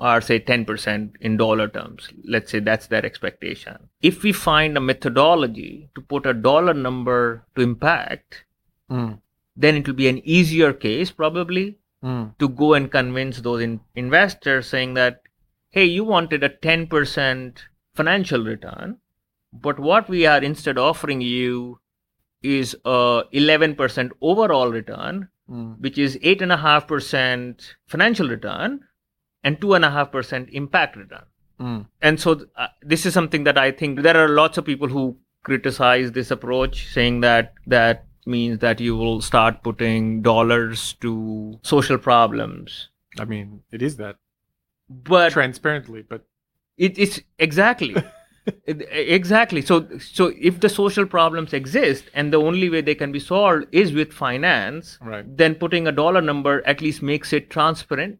[0.00, 2.08] are say 10% in dollar terms.
[2.24, 3.88] Let's say that's their expectation.
[4.02, 8.44] If we find a methodology to put a dollar number to impact
[8.90, 9.18] Mm.
[9.56, 12.36] Then it will be an easier case probably Mm.
[12.38, 15.22] to go and convince those in- investors saying that
[15.70, 17.62] hey you wanted a 10%
[17.94, 18.98] financial return
[19.66, 21.78] but what we are instead offering you
[22.42, 25.78] is a 11% overall return Mm.
[25.80, 28.80] which is 8.5% financial return
[29.42, 31.24] and 2.5% impact return
[31.60, 31.86] Mm.
[32.02, 34.88] and so th- uh, this is something that i think there are lots of people
[34.88, 35.16] who
[35.48, 41.98] criticize this approach saying that that means that you will start putting dollars to social
[41.98, 42.88] problems.
[43.18, 44.16] I mean, it is that.
[44.88, 46.24] But transparently, but
[46.76, 47.94] it, it's exactly.
[48.66, 49.62] It- exactly.
[49.62, 53.64] So so if the social problems exist and the only way they can be solved
[53.72, 58.18] is with finance right, then putting a dollar number at least makes it transparent.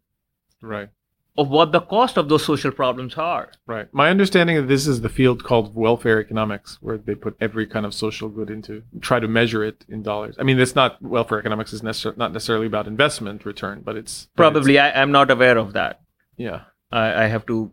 [0.62, 0.88] Right.
[1.37, 3.89] Of what the cost of those social problems are Right.
[3.93, 7.85] My understanding of this is the field called welfare economics, where they put every kind
[7.87, 10.37] of social good into try to measure it in dollars.
[10.39, 14.28] I mean, it's not welfare economics is necessar- not necessarily about investment return, but it's
[14.37, 16.01] but probably I, i'm not aware of that
[16.37, 16.61] yeah.
[16.93, 17.72] I, I have to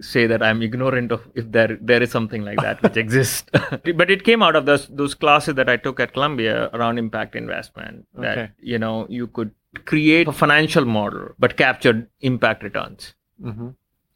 [0.00, 3.48] say that I'm ignorant of if there there is something like that which exists.
[4.00, 7.34] but it came out of those those classes that I took at Columbia around impact
[7.36, 8.06] investment.
[8.14, 8.50] That Okay.
[8.60, 9.50] you know you could
[9.84, 13.14] create a financial model but capture impact returns.
[13.42, 13.68] hmm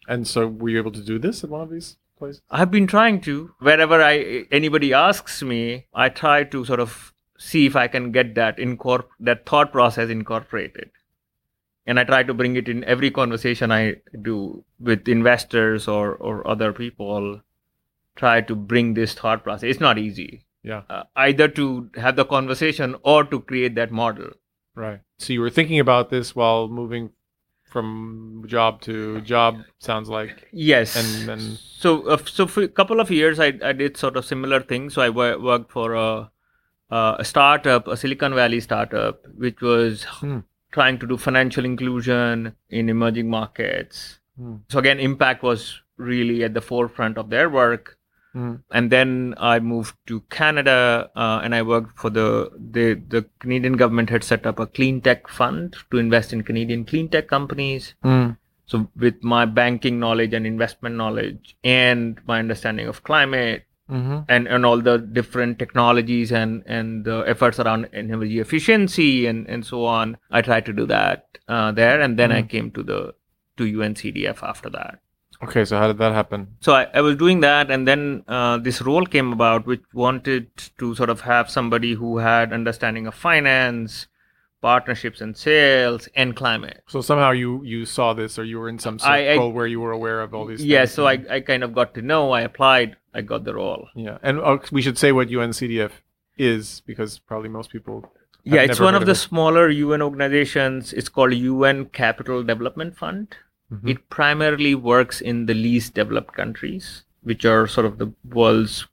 [0.09, 2.43] And so, were you able to do this at one of these places?
[2.51, 7.67] I've been trying to wherever I anybody asks me, I try to sort of see
[7.67, 10.91] if I can get that incorp- that thought process incorporated.
[11.87, 16.47] And I try to bring it in every conversation I do with investors or, or
[16.49, 17.41] other people.
[18.17, 19.69] Try to bring this thought process.
[19.71, 20.47] It's not easy.
[20.63, 20.83] Yeah.
[20.89, 24.31] Uh, either to have the conversation or to create that model.
[24.75, 25.01] Right.
[25.18, 27.11] So you were thinking about this while moving
[27.64, 29.59] from job to job.
[29.79, 30.49] Sounds like.
[30.53, 30.97] Yes.
[30.97, 34.25] And then- so uh, so for a couple of years I, I did sort of
[34.25, 34.95] similar things.
[34.95, 36.31] So I worked for a
[36.91, 40.41] a startup, a Silicon Valley startup, which was Hmm.
[40.70, 44.20] trying to do financial inclusion in emerging markets.
[44.37, 44.57] Hmm.
[44.68, 47.99] So again, impact was really at the forefront of their work.
[48.35, 48.55] Hmm.
[48.72, 53.74] And then I moved to Canada, uh, and I worked for the, the the Canadian
[53.82, 57.95] government had set up a clean tech fund to invest in Canadian clean tech companies.
[58.05, 58.37] Mm.
[58.66, 64.49] So with my banking knowledge and investment knowledge and my understanding of climate hmm and,
[64.49, 69.85] and all the different technologies and, and the efforts around energy efficiency and, and so
[69.85, 72.01] on, I tried to do that uh, there.
[72.01, 72.49] And then I Mhm.
[72.49, 73.14] came to the
[73.59, 74.99] to UNCDF after that.
[75.45, 75.65] Okay.
[75.65, 76.57] So how did that happen?
[76.61, 80.49] So I, I was doing that, and then uh, this role came about, which wanted
[80.79, 84.07] to sort of have somebody who had understanding of finance,
[84.61, 86.83] partnerships and sales, and climate.
[86.89, 89.81] So somehow you you saw this, or you were in some I- circle where you
[89.81, 90.61] were aware of all these.
[90.61, 90.69] Things.
[90.69, 92.33] Yeah, things, so I, I kind of got to know.
[92.33, 92.97] I applied.
[93.13, 93.89] I got the role.
[93.95, 95.93] Yeah, and uh, we should say what UNCDF
[96.39, 98.11] is because probably most people.
[98.47, 99.27] Yeah, it's one heard of the it.
[99.29, 100.93] smaller UN organizations.
[100.93, 103.37] It's called UN Capital Development Fund.
[103.75, 103.89] Mhm.
[103.91, 108.87] It primarily works in the least developed countries, which are sort of the world's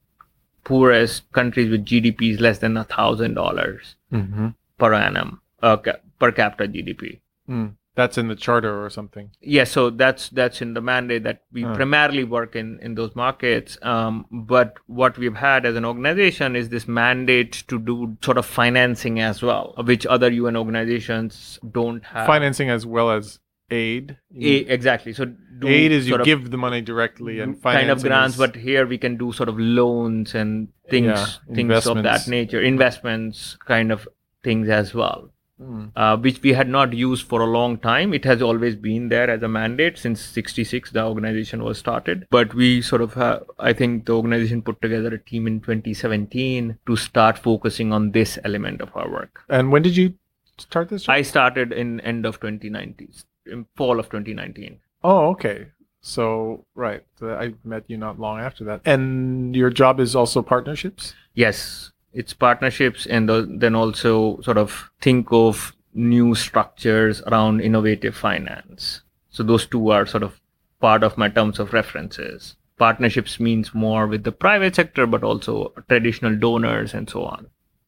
[0.63, 4.55] poorest countries with GDPs less than a thousand dollars Mhm.
[4.77, 5.77] per annum, uh,
[6.19, 7.19] per capita GDP.
[7.49, 7.71] Mm.
[7.93, 9.31] That's in the charter or something.
[9.41, 13.77] Yeah, so that's that's in the mandate that we primarily work in in those markets.
[13.81, 18.45] Um, but what we've had as an organization is this mandate to do sort of
[18.45, 22.25] financing as well, which other UN organizations don't have.
[22.27, 23.39] Financing as well as
[23.71, 24.17] aid.
[24.35, 25.13] A- exactly.
[25.13, 28.39] So do aid is you of give the money directly, and kind of grants, is-
[28.39, 32.61] but here we can do sort of loans and things Yeah, things of that nature,
[32.61, 34.07] investments kind of
[34.43, 35.31] things as well.
[35.61, 35.91] Mm.
[35.95, 38.15] uh, which we had not used for a long time.
[38.15, 42.25] It has always been there as a mandate since 66, the organization was started.
[42.31, 46.79] But we sort of, have, I think the organization put together a team in 2017
[46.87, 49.43] to start focusing on this element of our work.
[49.49, 50.15] And when did you
[50.57, 51.03] start this?
[51.03, 51.13] job?
[51.13, 53.09] I started in end of 2019,
[53.45, 54.79] in fall of 2019.
[55.03, 55.67] Oh, okay.
[56.01, 58.81] So right, I met you not long after that.
[58.85, 61.13] And your job is also partnerships.
[61.33, 63.29] Yes, it's partnerships and
[63.61, 69.01] then also sort of think of new structures around innovative finance.
[69.29, 70.41] So those two are sort of
[70.79, 72.55] part of my terms of references.
[72.77, 77.47] Partnerships means more with the private sector, but also traditional donors and so on.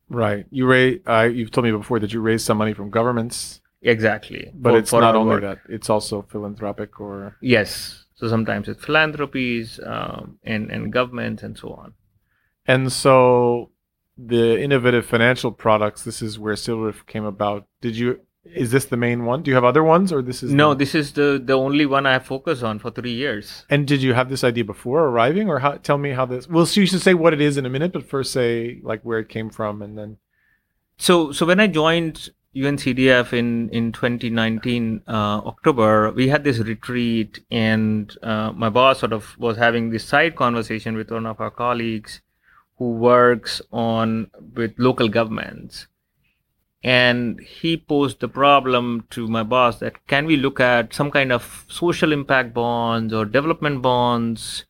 [0.10, 0.46] Right.
[0.52, 1.02] You raise.
[1.08, 4.52] Uh, you've told me before that you raised some money from governments, Exactly.
[4.56, 5.42] but For- it's for not only work.
[5.42, 5.60] that.
[5.70, 7.36] It's also philanthropic or.
[7.42, 8.06] Yes.
[8.16, 11.94] So sometimes it's philanthropies um, and, and governments and so on.
[12.66, 13.72] And so
[14.18, 16.04] the innovative financial products.
[16.04, 17.68] This is where CILRIF came about.
[17.82, 18.22] Did you?
[18.46, 19.42] Is this the main one?
[19.42, 21.86] Do you have other ones, or this is No, the- this is the, the only
[21.86, 23.66] one I focus on for three years.
[23.70, 25.74] And did you have this idea before arriving, or how?
[25.78, 26.48] Tell me how this.
[26.48, 29.02] Well, so you should say what it is in a minute, but first say like
[29.04, 30.18] where it came from, and then.
[30.98, 37.40] So, so when I joined UNCDF in in 2019 uh, October, we had this retreat,
[37.50, 41.50] and uh, my boss sort of was having this side conversation with one of our
[41.50, 42.22] colleagues
[42.78, 45.88] who works on with local governments,
[46.84, 51.32] and he posed the problem to my boss that can we look at some kind
[51.32, 54.66] of social impact bonds or development bonds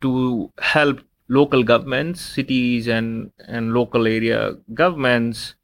[0.00, 5.54] to help local governments, cities and, and local area governments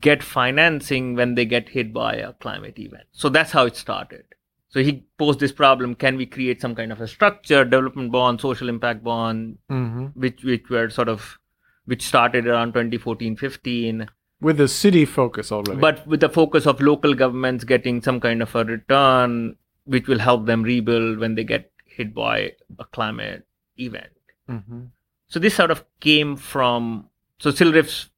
[0.00, 3.04] get financing when they get hit by a climate event.
[3.12, 4.24] So that's how it started.
[4.68, 8.40] So he posed this problem: Can we create some kind of a structure, development bond,
[8.40, 10.06] social impact bond, Mm-hmm.
[10.20, 11.38] which which were sort of
[11.86, 14.08] which started around 2014, 15,
[14.40, 15.80] With a city focus already.
[15.80, 20.18] but with the focus of local governments getting some kind of a return, which will
[20.18, 24.12] help them rebuild when they get hit by a climate event.
[24.48, 24.84] hmm
[25.28, 28.08] So this sort of came from so CILRIFs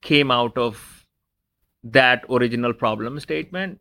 [0.00, 1.06] came out of
[1.84, 3.80] that original problem statement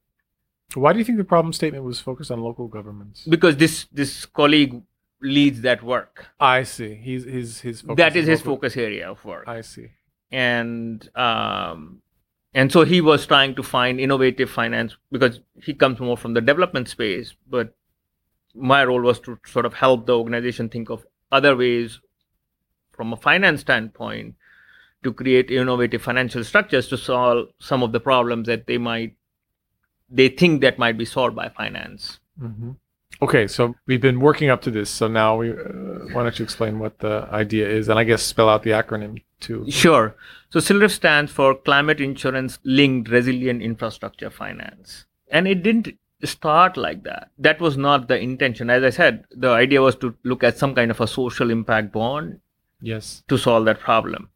[0.73, 3.23] Why do you think the problem statement was focused on local governments?
[3.35, 4.81] because this this colleague
[5.21, 6.25] leads that work.
[6.39, 6.93] I see.
[6.95, 9.47] He's his his focus that is his focus area of work.
[9.47, 9.87] I see.
[10.31, 12.01] and um
[12.53, 16.41] and so he was trying to find innovative finance because he comes more from the
[16.41, 17.73] development space but
[18.71, 21.99] my role was to sort of help the organization think of other ways
[22.91, 24.35] from a finance standpoint
[25.07, 29.13] to create innovative financial structures to solve some of the problems that they might
[30.09, 32.19] they think that might be solved by finance.
[32.41, 32.71] Mm-hmm.
[33.21, 34.89] Okay, so we've been working up to this.
[34.89, 35.53] So now we, uh,
[36.11, 39.21] why don't you explain what the idea is, and I guess spell out the acronym
[39.39, 39.65] too.
[39.69, 40.15] Sure.
[40.49, 47.03] So CILRIF stands for Climate Insurance Linked Resilient Infrastructure Finance, and it didn't start like
[47.03, 47.31] that.
[47.37, 48.69] That was not the intention.
[48.69, 51.91] As I said, the idea was to look at some kind of a social impact
[51.91, 52.39] bond.
[52.81, 53.23] Yes.
[53.29, 54.29] To solve that problem,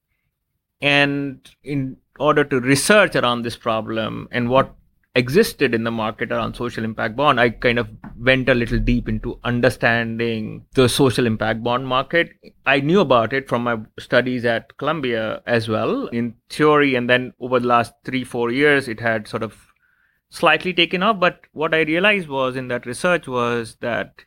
[0.82, 4.76] and in order to research around this problem and what
[5.16, 9.10] existed in the market around social impact bond, I kind of went a little deep
[9.10, 12.32] into understanding the social impact bond market.
[12.66, 17.34] I knew about it from my studies at Columbia as well in theory, and then
[17.40, 19.68] over the last three, four years, it had sort of
[20.30, 21.20] slightly taken off.
[21.20, 24.24] But what I realized was in that research was that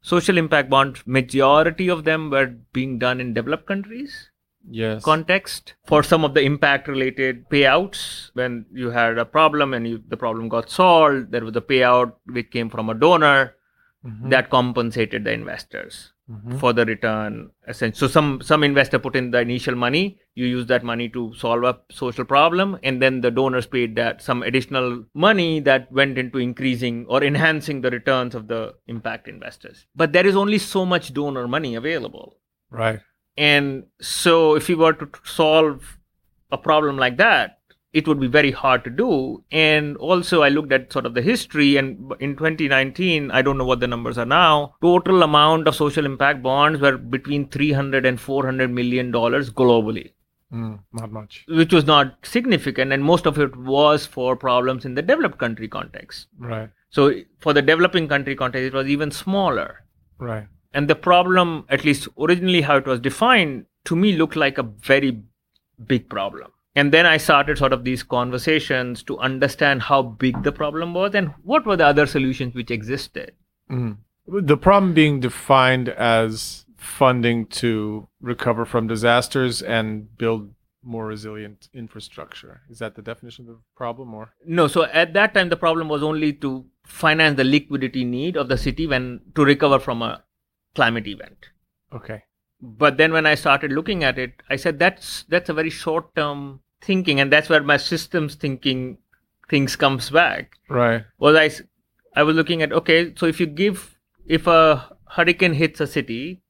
[0.00, 4.27] social impact bonds, majority of them were being done in developed countries
[4.70, 5.02] yes.
[5.02, 10.02] context for some of the impact related payouts when you had a problem and you,
[10.08, 13.54] the problem got solved there was a payout which came from a donor
[14.04, 14.28] mm-hmm.
[14.28, 16.58] that compensated the investors mm-hmm.
[16.58, 20.84] for the return so some some investor put in the initial money you use that
[20.84, 25.60] money to solve a social problem and then the donors paid that some additional money
[25.60, 30.36] that went into increasing or enhancing the returns of the impact investors but there is
[30.36, 32.36] only so much donor money available
[32.70, 33.00] right
[33.38, 35.96] and so, if we were to solve
[36.50, 37.60] a problem like that,
[37.92, 39.44] it would be very hard to do.
[39.52, 43.64] And also, I looked at sort of the history, and in 2019, I don't know
[43.64, 44.74] what the numbers are now.
[44.82, 50.10] Total amount of social impact bonds were between 300 and 400 million dollars globally.
[50.52, 51.44] Mm, not much.
[51.46, 55.68] Which was not significant, and most of it was for problems in the developed country
[55.68, 56.26] context.
[56.38, 56.70] Right.
[56.90, 59.84] So, for the developing country context, it was even smaller.
[60.18, 60.48] Right.
[60.72, 64.62] And the problem, at least originally how it was defined, to me looked like a
[64.62, 65.22] very
[65.86, 66.52] big problem.
[66.74, 71.14] And then I started sort of these conversations to understand how big the problem was
[71.14, 73.32] and what were the other solutions which existed.
[73.70, 73.96] Mm.
[74.26, 80.52] The problem being defined as funding to recover from disasters and build
[80.82, 82.62] more resilient infrastructure.
[82.70, 84.32] Is that the definition of the problem or?
[84.46, 88.48] No, so at that time the problem was only to finance the liquidity need of
[88.48, 90.22] the city when to recover from a
[90.74, 91.46] climate event.
[91.92, 92.24] Okay.
[92.60, 96.14] But then when I started looking at it, I said that's that's a very short
[96.14, 98.98] term thinking, and that's where my systems thinking
[99.48, 100.56] things comes back.
[100.68, 101.04] Right.
[101.18, 101.50] Was I
[102.18, 103.96] I was looking at okay, so if you give
[104.26, 106.42] if a hurricane hits a city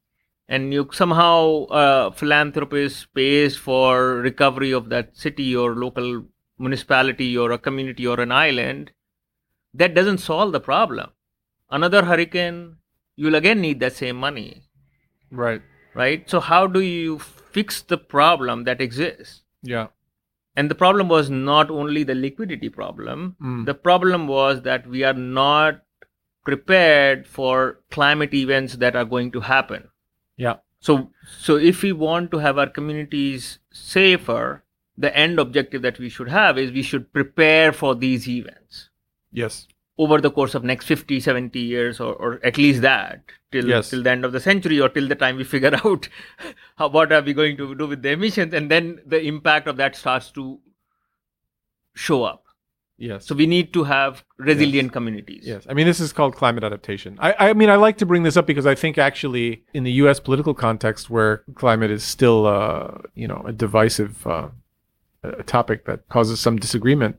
[0.49, 6.25] and you somehow a philanthropist pays for recovery of that city or local
[6.59, 8.93] municipality or a community or an island,
[9.75, 11.11] that doesn't solve the problem.
[11.71, 12.77] Another hurricane
[13.19, 14.63] you'll again need that same money.
[15.31, 15.61] Right.
[15.95, 16.31] Right.
[16.31, 19.43] So how do you fix the problem that exists?
[19.63, 19.89] Yeah.
[20.55, 23.37] And the problem was not only the liquidity problem.
[23.43, 23.67] Mm.
[23.67, 25.83] The problem was that we are not
[26.45, 29.89] prepared for climate events that are going to happen.
[30.37, 30.57] Yeah.
[30.81, 34.65] So so if we want to have our communities safer,
[34.97, 38.91] the end objective that we should have is we should prepare for these events.
[39.33, 39.67] Yes
[39.99, 43.21] over the course of next 50 70 years or, or at least that
[43.51, 43.91] till yes.
[43.91, 46.09] till the end of the century or till the time we figure out
[46.77, 49.77] how, what are we going to do with the emissions and then the impact of
[49.77, 50.61] that starts to
[51.95, 52.45] show up.
[52.97, 53.27] Yes.
[53.27, 54.93] So we need to have resilient yes.
[54.93, 55.45] communities.
[55.47, 55.67] Yes.
[55.69, 57.17] I mean this is called climate adaptation.
[57.21, 59.93] I, I mean i like to bring this up because i think actually in the
[59.93, 64.49] us political context where climate is still uh, you know a divisive uh,
[65.25, 67.19] a topic that causes some disagreement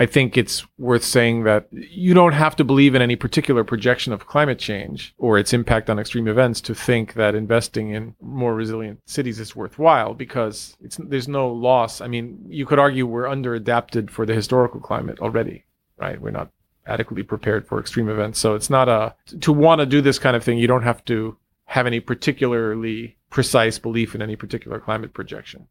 [0.00, 4.12] I think it's worth saying that you don't have to believe in any particular projection
[4.12, 8.56] of climate change or its impact on extreme events to think that investing in more
[8.56, 12.00] resilient cities is worthwhile because there's no loss.
[12.00, 15.64] I mean, you could argue we're under adapted for the historical climate already,
[15.96, 16.20] right?
[16.20, 16.50] We're not
[16.86, 18.40] adequately prepared for extreme events.
[18.40, 21.04] So it's not a, to want to do this kind of thing, you don't have
[21.04, 21.36] to
[21.66, 25.68] have any particularly precise belief in any particular climate projection.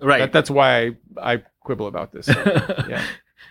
[0.00, 0.18] Right.
[0.18, 0.90] That, that's why I,
[1.34, 2.26] I quibble about this.
[2.88, 3.04] yeah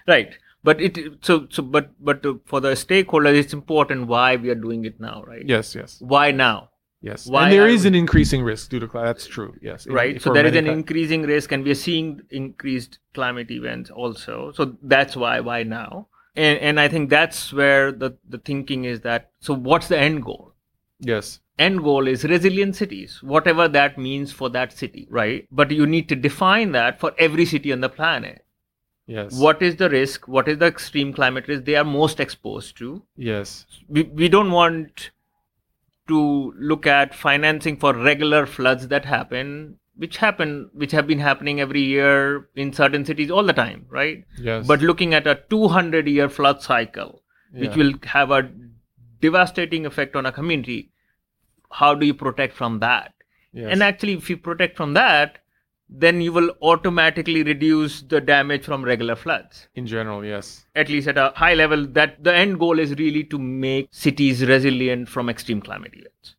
[0.08, 0.38] right.
[0.64, 4.86] But it so so but but for the stakeholders it's important why we are doing
[4.86, 5.45] it now right?
[5.45, 5.97] Yes yes.
[5.99, 6.70] Why now?
[7.01, 7.28] Yes.
[7.28, 9.54] Why and there is an increasing risk due to climate that's true.
[9.62, 9.86] Yes.
[9.88, 10.22] Right.
[10.22, 14.54] so there is an increasing risk and we are seeing increased climate events also.
[14.54, 16.08] So that's why why now?
[16.36, 20.24] And and i think that's where the the thinking is that so what's the end
[20.24, 20.54] goal?
[20.99, 21.41] Yes.
[21.60, 25.45] End goal is resilient cities whatever that means for that city right?
[25.51, 28.45] But you need to define that for every city on the planet
[29.06, 29.38] Yes.
[29.38, 30.28] What is the risk?
[30.28, 33.04] What is the extreme climate risk they are most exposed to?
[33.18, 33.66] Yes.
[33.89, 35.12] We, we don't want
[36.08, 41.62] to look at financing for regular floods that happen which happen which have been happening
[41.62, 44.66] every year in certain cities all the time right Yes.
[44.68, 47.78] but looking at a 200 year flood cycle which Yeah.
[47.78, 48.51] will have a
[49.22, 50.91] devastating effect on a community
[51.72, 53.14] how do you protect from that
[53.54, 53.70] Yes.
[53.72, 55.38] and actually if you protect from that
[55.96, 60.66] then you will automatically reduce the damage from regular floods in general, yes.
[60.76, 64.44] at least at a high level that the end goal is really to make cities
[64.44, 66.36] resilient from extreme climate events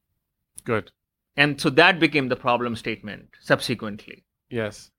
[0.65, 0.91] Good.
[1.37, 4.91] and so that became the problem statement subsequently Yes.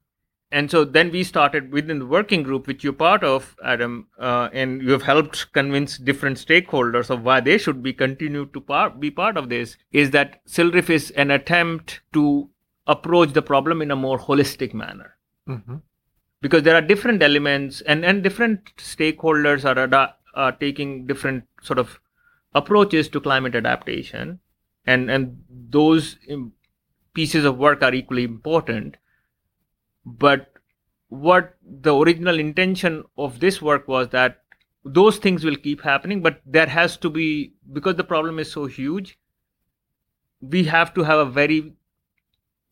[0.51, 4.47] and so then we started within the working group which you're part of adam uh,
[4.53, 8.91] and you have helped convince different stakeholders of why they should be continued to par-
[8.91, 12.49] be part of this is that CILRIF is an attempt to
[12.87, 15.17] approach the problem in a more holistic manner.
[15.47, 15.77] Hmm
[16.45, 21.79] because there are different elements and, and different stakeholders are, ada- are taking different sort
[21.79, 21.99] of
[22.53, 24.39] approaches to climate adaptation.
[24.85, 26.19] And and those
[27.15, 28.97] pieces of work are equally important.
[30.05, 30.53] But
[31.09, 34.41] what the original intention of this work was that
[34.83, 38.65] those things will keep happening but there has to be because the problem is so
[38.67, 39.17] huge
[40.41, 41.73] we have to have a very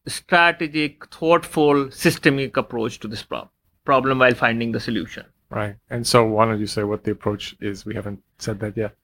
[0.07, 3.49] strategic thoughtful systemic approach to this prob-
[3.85, 5.75] problem while finding the solution Right.
[5.87, 7.85] And so, why don't you say what the approach is?
[7.85, 8.95] We haven't said that yet.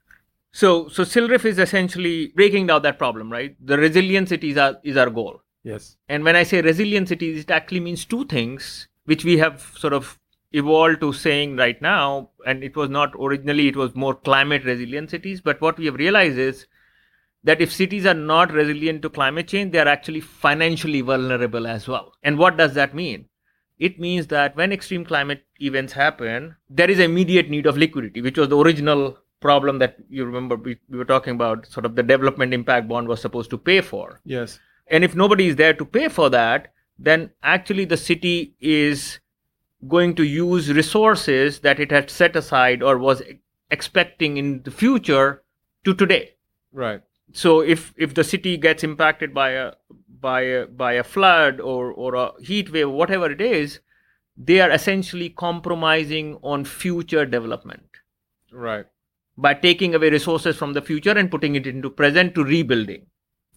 [0.51, 4.97] so so CILRIF is essentially breaking down that problem right the resilient cities are is
[4.97, 5.97] our goal Yes.
[6.07, 9.91] And when I say resilient cities, it actually means two things, which we have sort
[9.91, 10.17] of
[10.53, 12.29] evolved to saying right now.
[12.45, 15.41] And it was not originally, it was more climate resilient cities.
[15.41, 16.65] But what we have realized is
[17.43, 21.87] that if cities are not resilient to climate change, they are actually financially vulnerable as
[21.87, 22.13] well.
[22.23, 23.25] And what does that mean?
[23.77, 28.37] It means that when extreme climate events happen, there is immediate need of liquidity, which
[28.37, 32.03] was the original problem that you remember we, we were talking about, sort of the
[32.03, 34.59] development impact bond was supposed to pay for Yes.
[34.87, 39.19] and if nobody is there to pay for that then actually the city is
[39.87, 43.21] going to use resources that it had set aside or was
[43.71, 45.41] expecting in the future
[45.85, 46.31] to today
[46.73, 47.01] Right.
[47.31, 49.71] So if if the city gets impacted by a
[50.21, 53.79] by a by a flood or or a heat wave whatever it is
[54.37, 57.83] they are essentially compromising on future development
[58.51, 58.85] Right.
[59.37, 63.05] by taking away resources from the future and putting it into present to rebuilding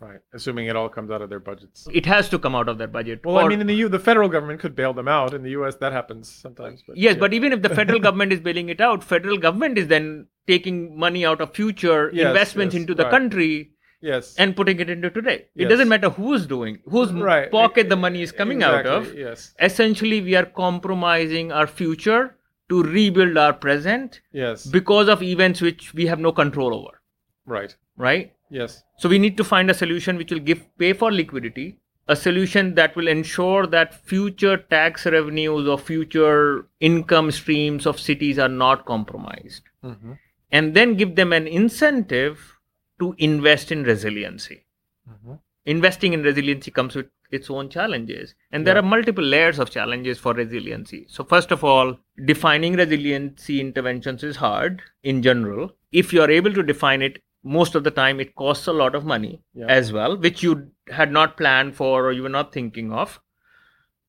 [0.01, 0.18] Right.
[0.35, 1.87] Assuming it all comes out of their budgets.
[1.93, 4.01] it has to come out of that budget Well, I mean, in the U, the
[4.01, 5.33] federal government could bail them out.
[5.33, 6.83] In the U.S., that happens sometimes.
[6.87, 7.20] But Yes, yeah.
[7.20, 10.99] but even if the federal government is bailing it out, federal government is then taking
[10.99, 13.11] money out of future Yes, investments yes, into the right.
[13.11, 13.70] country
[14.01, 15.34] yes, and putting it into today.
[15.55, 15.70] It Yes.
[15.70, 17.51] doesn't matter who's doing, whose Right.
[17.51, 19.14] pocket the money is coming out of.
[19.14, 19.55] Yes.
[19.61, 22.36] Essentially, we are compromising our future
[22.68, 24.66] to rebuild our present Yes.
[24.66, 27.01] because of events which we have no control over,
[27.47, 27.76] right.
[27.97, 28.32] right?
[28.51, 28.82] Yes.
[28.99, 31.78] So we need to find a solution which will give pay for liquidity,
[32.09, 38.38] a solution that will ensure that future tax revenues or future income streams of cities
[38.38, 40.12] are not compromised, Mm-hmm.
[40.53, 42.59] And then give them an incentive
[43.00, 44.64] to invest in resiliency.
[45.11, 45.34] Mm-hmm.
[45.64, 48.80] Investing in resiliency comes with its own challenges, and there Yeah.
[48.80, 51.07] are multiple layers of challenges for resiliency.
[51.09, 55.74] So, first of all, defining resiliency interventions is hard in general.
[55.92, 58.94] If you are able to define it, most of the time it costs a lot
[58.94, 59.66] of money Yeah.
[59.66, 63.20] as well, which you had not planned for or you were not thinking of.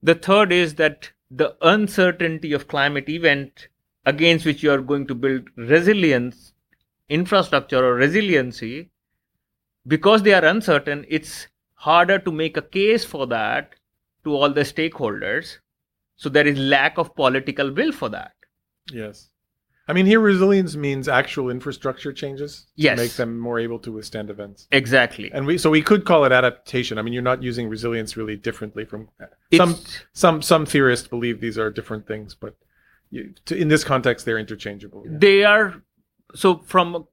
[0.02, 3.70] The third is that the uncertainty of climate event
[4.06, 6.54] against which you are going to build resilience,
[7.10, 8.90] infrastructure, or resiliency,
[9.88, 13.74] because they are uncertain, it's harder to make a case for that
[14.24, 15.58] to all the stakeholders.
[16.16, 18.34] So there is lack of political will for that.
[18.92, 19.30] Yes.
[19.86, 22.98] I mean, here resilience means actual infrastructure changes to Yes.
[22.98, 24.68] make them more able to withstand events.
[24.72, 25.30] Exactly.
[25.34, 26.98] And we so we could call it adaptation.
[26.98, 29.26] I mean, you're not using resilience really differently from uh,
[29.58, 29.76] some
[30.14, 32.56] some some theorists believe these are different things, but
[33.14, 35.04] you, to, in this context, they're interchangeable.
[35.06, 35.18] yeah.
[35.26, 35.68] they are
[36.44, 37.08] so from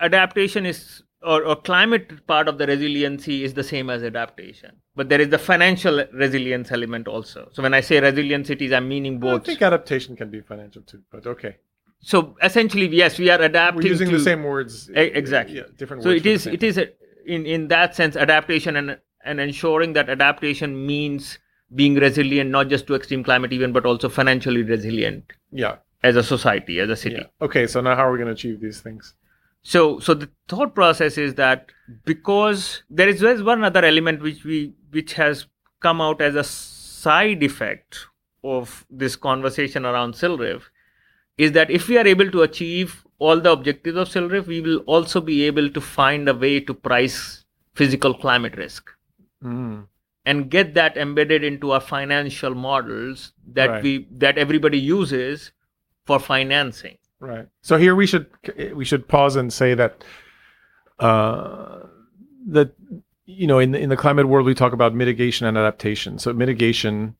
[0.00, 5.08] adaptation is or, or climate part of the resiliency is the same as adaptation but
[5.10, 9.20] there is the financial resilience element also so when i say resilient cities i'm meaning
[9.20, 9.42] both.
[9.42, 11.56] I think adaptation can be financial too, but okay.
[12.00, 14.90] so essentially yes we are adapting We're using to, the same words.
[14.94, 15.56] Exactly.
[15.56, 16.68] Yeah, different so it is it thing.
[16.70, 16.86] is a,
[17.34, 21.38] in in that sense adaptation and and ensuring that adaptation means
[21.74, 25.76] being resilient not just to extreme climate event but also financially resilient Yeah.
[26.02, 27.26] as a society as a city Yeah.
[27.48, 29.14] Okay, so now how are we going to achieve these things?
[29.72, 31.70] so so the thought process is that
[32.08, 34.58] because there is there's one other element which we
[34.96, 35.46] which has
[35.86, 38.00] come out as a side effect
[38.56, 40.66] of this conversation around CILRIF
[41.46, 44.78] is that if we are able to achieve all the objectives of CILRIF we will
[44.98, 47.18] also be able to find a way to price
[47.74, 48.90] physical climate risk
[49.42, 49.86] Mm.
[50.26, 53.82] And get that embedded into our financial models that Right.
[53.82, 55.52] we that everybody uses
[56.04, 56.98] for financing.
[57.20, 57.46] Right.
[57.62, 58.26] So here we should
[58.74, 60.04] we should pause and say that
[60.98, 61.80] uh,
[62.48, 62.74] that
[63.26, 66.18] you know in the, in the climate world we talk about mitigation and adaptation.
[66.18, 67.16] So mitigation,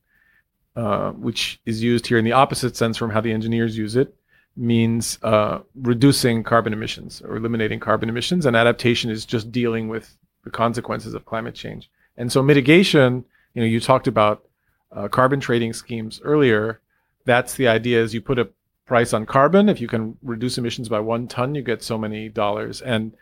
[0.75, 4.15] uh, which is used here in the opposite sense from how the engineers use it,
[4.55, 10.15] means uh, reducing carbon emissions or eliminating carbon emissions, and adaptation is just dealing with
[10.43, 11.89] the consequences of climate change.
[12.17, 14.45] And so mitigation, you know, you talked about
[14.91, 16.81] uh, carbon trading schemes earlier.
[17.25, 18.49] That's the idea: is you put a
[18.85, 19.69] price on carbon.
[19.69, 22.81] If you can reduce emissions by one ton, you get so many dollars.
[22.81, 23.13] And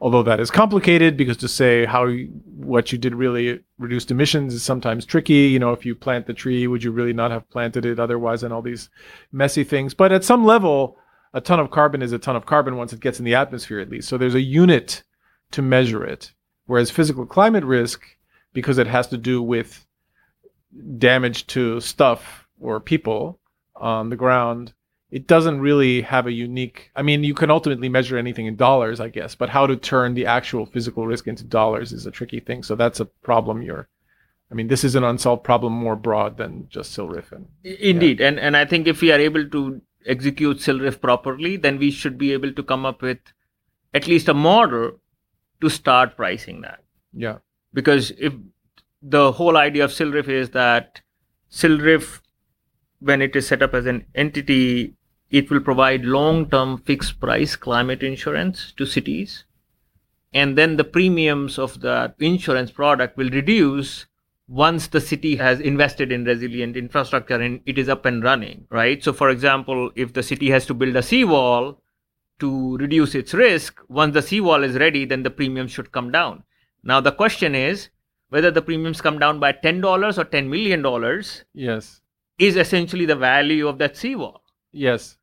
[0.00, 4.54] although that is complicated, because to say how you, what you did really reduced emissions
[4.54, 5.48] is sometimes tricky.
[5.48, 8.42] You know, if you plant the tree, would you really not have planted it otherwise,
[8.42, 8.88] and all these
[9.30, 9.94] messy things.
[9.94, 10.96] But at some level,
[11.34, 13.78] a ton of carbon is a ton of carbon once it gets in the atmosphere,
[13.80, 14.08] at least.
[14.08, 15.02] So there's a unit
[15.52, 16.32] to measure it.
[16.66, 18.02] Whereas physical climate risk,
[18.52, 19.86] because it has to do with
[20.98, 23.38] damage to stuff or people
[23.76, 24.72] on the ground,
[25.10, 29.00] it doesn't really have a unique i mean you can ultimately measure anything in dollars
[29.00, 32.40] i guess but how to turn the actual physical risk into dollars is a tricky
[32.40, 32.62] thing.
[32.62, 33.88] So that's a problem you're
[34.50, 38.38] i mean this is an unsolved problem more broad than just CILRIF and Indeed, and
[38.38, 42.32] and I think if we are able to execute CILRIF properly, then we should be
[42.32, 43.18] able to come up with
[43.92, 44.92] at least a model
[45.60, 46.80] to start pricing that.
[47.12, 47.38] yeah
[47.72, 48.34] Because if
[49.02, 51.00] the whole idea of CILRIF is that
[51.50, 52.20] CILRIF,
[53.00, 54.94] when it is set up as an entity,
[55.30, 59.44] it will provide long-term fixed price climate insurance to cities,
[60.32, 64.06] and then the premiums of the insurance product will reduce
[64.48, 69.02] once the city has invested in resilient infrastructure and it is up and running, right?
[69.02, 71.80] So, for example, if the city has to build a seawall
[72.40, 76.42] to reduce its risk, once the seawall is ready, then the premium should come down.
[76.82, 77.88] Now, the question is
[78.30, 79.82] whether the premiums come down by $10
[80.18, 81.22] or $10 million
[81.54, 82.00] yes
[82.38, 84.42] is essentially the value of that seawall.
[84.72, 85.16] yes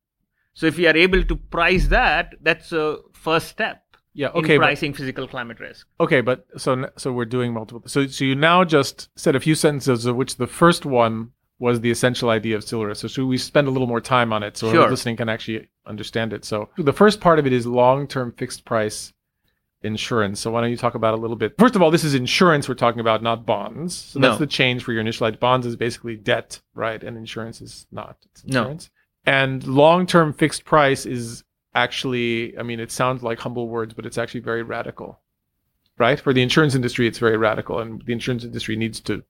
[0.53, 3.83] So, if we are able to price that, that's a first step
[4.13, 5.87] yeah in okay but, pricing physical climate risk.
[5.99, 9.53] okay but so so we're doing multiple so so you now just said a few
[9.55, 13.37] sentences of which the first one was the essential idea of CILRIF so should we
[13.37, 14.89] spend a little more time on it so Sure.
[14.89, 19.13] listening can actually understand it so the first part of it is long-term fixed price
[19.83, 20.39] insurance.
[20.39, 21.55] So why don't you talk about a little bit?
[21.57, 23.93] First of all, this is insurance we're talking about, not bonds.
[23.95, 24.39] So that's No.
[24.39, 25.37] the change for your initial idea.
[25.39, 27.03] Bonds is basically debt, right?
[27.03, 28.17] And insurance is not.
[28.31, 28.77] It's No.
[29.25, 31.43] And long-term fixed price is
[31.75, 35.19] actually, I mean, it sounds like humble words, but it's actually very radical,
[35.97, 36.19] right?
[36.19, 39.23] For the insurance industry, it's very radical, and the insurance industry needs to,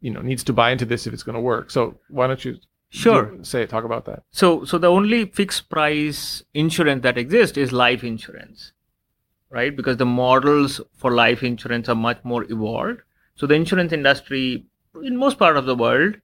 [0.00, 1.70] you know, needs to buy into this if it's going to work.
[1.70, 2.56] So why don't you
[2.90, 3.26] Sure.
[3.36, 4.22] do- say talk about that?
[4.30, 8.72] So, so the only fixed price insurance that exists is life insurance,
[9.50, 9.74] right?
[9.74, 13.00] Because the models for life insurance are much more evolved.
[13.34, 14.66] So the insurance industry,
[15.02, 16.16] in most part of the world,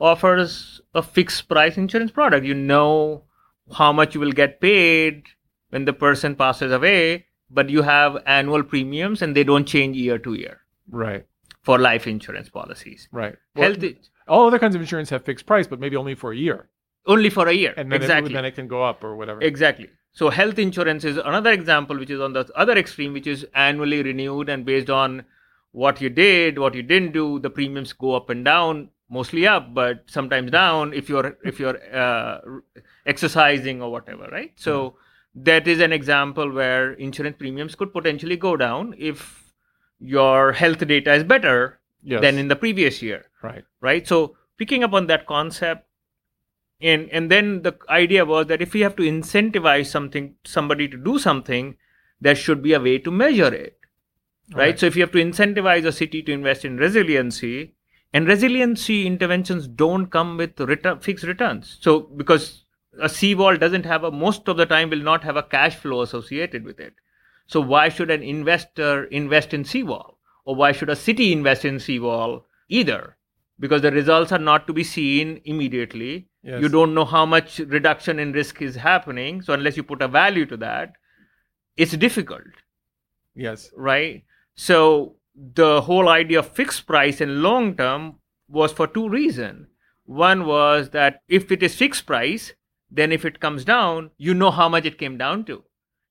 [0.00, 2.44] offers a fixed price insurance product.
[2.44, 3.24] You know
[3.72, 5.24] how much you will get paid
[5.70, 10.18] when the person passes away, but you have annual premiums and they don't change year
[10.18, 10.60] to year
[10.90, 11.26] Right,
[11.62, 13.08] for life insurance policies.
[13.12, 13.36] right.
[13.54, 13.84] Well, Health
[14.26, 16.68] all other kinds of insurance have fixed price, but maybe only for a year,
[17.06, 17.74] only for a year.
[17.76, 18.30] and then exactly.
[18.32, 19.40] it, then it can go up or whatever.
[19.42, 19.88] Exactly.
[20.14, 24.02] So health insurance is another example, which is on the other extreme, which is annually
[24.02, 25.24] renewed and based on
[25.72, 27.38] what you did, what you didn't do.
[27.40, 31.78] The premiums go up and down, mostly up, but sometimes down if you're if you're
[31.92, 32.38] uh,
[33.06, 34.52] exercising or whatever, right?
[34.56, 34.96] So
[35.34, 39.52] that is an example where insurance premiums could potentially go down if
[39.98, 42.20] your health data is better Yes.
[42.20, 43.64] than in the previous year right.
[43.80, 45.83] right so picking up on that concept
[46.80, 50.96] and and then the idea was that if we have to incentivize something somebody to
[50.96, 51.76] do something
[52.20, 53.78] there should be a way to measure it
[54.52, 54.78] right, Right.
[54.78, 57.74] so if you have to incentivize a city to invest in resiliency
[58.12, 61.78] and resiliency interventions don't come with return, fixed returns.
[61.80, 62.64] So because
[63.00, 66.02] a seawall doesn't have a most of the time will not have a cash flow
[66.02, 66.94] associated with it.
[67.46, 70.18] So why should an investor invest in seawall?
[70.44, 73.16] Or why should a city invest in seawall either?
[73.58, 76.60] Because the results are not to be seen immediately Yes.
[76.62, 80.08] you don't know how much reduction in risk is happening so unless you put a
[80.08, 80.92] value to that
[81.76, 82.42] it's difficult
[83.34, 83.70] Yes.
[83.76, 85.16] right so
[85.60, 88.16] the whole idea of fixed price and long term
[88.48, 89.66] was for two reasons
[90.04, 92.52] one was that if it is fixed price
[92.90, 95.64] then if it comes down you know how much it came down to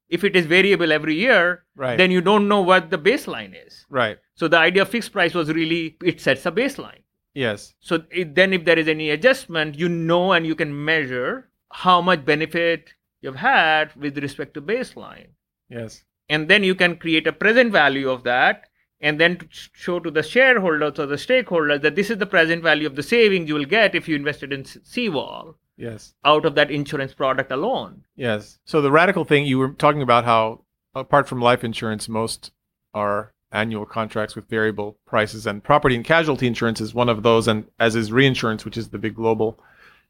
[0.09, 1.97] if it is variable every year Right.
[1.97, 4.17] then you don't know what the baseline is Right.
[4.35, 7.02] so the idea of fixed price was really it sets a baseline
[7.33, 7.73] Yes.
[7.79, 11.99] so it, then if there is any adjustment you know and you can measure how
[12.01, 15.27] much benefit you've had with respect to baseline
[15.69, 16.03] Yes.
[16.29, 18.65] and then you can create a present value of that
[19.01, 22.61] and then to show to the shareholders or the stakeholders that this is the present
[22.63, 26.13] value of the savings you will get if you invested in seawall Yes.
[26.23, 28.03] out of that insurance product alone.
[28.15, 28.59] Yes.
[28.63, 30.61] So the radical thing you were talking about how
[30.93, 32.51] apart from life insurance, most
[32.93, 37.47] are annual contracts with variable prices, and property and casualty insurance is one of those,
[37.47, 39.59] and as is reinsurance, which is the big global,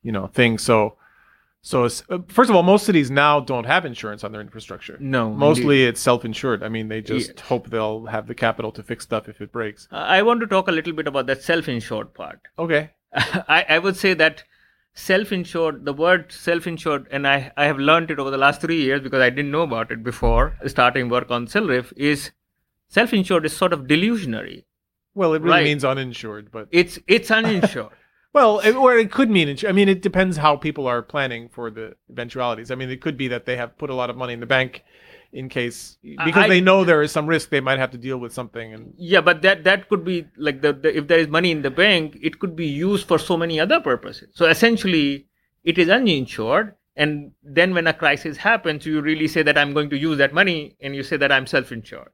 [0.01, 0.57] you know, thing.
[0.57, 0.95] So,
[1.61, 4.97] so uh, first of all, most cities now don't have insurance on their infrastructure.
[4.99, 6.63] No, Mostly it's self-insured.
[6.63, 9.87] I mean, they just hope they'll have the capital to fix stuff if it breaks.
[9.91, 12.39] Uh, I want to talk a little bit about that self-insured part.
[12.57, 12.91] Okay.
[13.13, 14.43] I, I would say that
[14.93, 19.01] self-insured, the word self-insured, and I, I have learned it over the last three years
[19.01, 22.31] because I didn't know about it before starting work on CILRIF, is
[22.93, 24.63] self-insured is sort of delusionary.
[25.15, 25.63] Well, it really Right.
[25.71, 27.93] means uninsured, but It's it's uninsured.
[28.33, 29.47] Well, it, or it could mean.
[29.67, 32.71] I mean, it depends how people are planning for the eventualities.
[32.71, 34.47] I mean, it could be that they have put a lot of money in the
[34.57, 34.83] bank
[35.31, 38.17] in case because I- they know there is some risk they might have to deal
[38.23, 38.73] with something.
[38.73, 41.61] And yeah, but that that could be like the, the if there is money in
[41.61, 44.29] the bank, it could be used for so many other purposes.
[44.33, 45.27] So essentially,
[45.63, 46.73] it is uninsured.
[46.95, 50.33] And then when a crisis happens, you really say that I'm going to use that
[50.33, 52.11] money, and you say that I'm self-insured,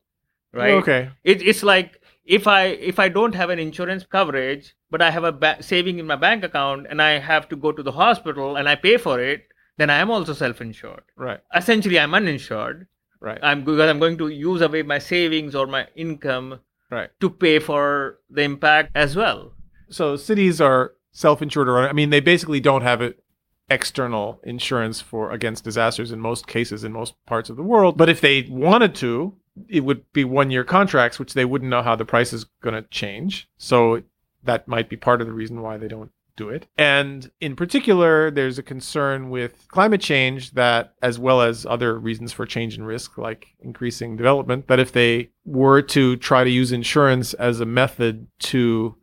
[0.54, 0.72] right?
[0.72, 1.10] Oh, okay.
[1.24, 5.24] it, it's like if i if i don't have an insurance coverage but i have
[5.24, 8.56] a ba- saving in my bank account and i have to go to the hospital
[8.56, 9.44] and i pay for it
[9.78, 11.40] then i am also self-insured Right.
[11.56, 12.88] essentially i'm uninsured
[13.22, 13.40] Right.
[13.44, 16.60] i'm because i'm going to use away my savings or my income
[16.92, 17.10] right.
[17.20, 19.54] to pay for the impact as well
[19.90, 23.24] So cities are self-insured, or I mean, they basically don't have it
[23.70, 27.98] external insurance for against disasters in most cases in most parts of the world.
[27.98, 29.36] But if they wanted to,
[29.68, 32.90] it would be one-year contracts, which they wouldn't know how the price is going to
[32.90, 33.50] change.
[33.58, 34.04] So
[34.44, 36.68] that might be part of the reason why they don't do it.
[36.78, 42.32] And in particular, there's a concern with climate change that, as well as other reasons
[42.32, 46.72] for change in risk, like increasing development, that if they were to try to use
[46.72, 48.96] insurance as a method to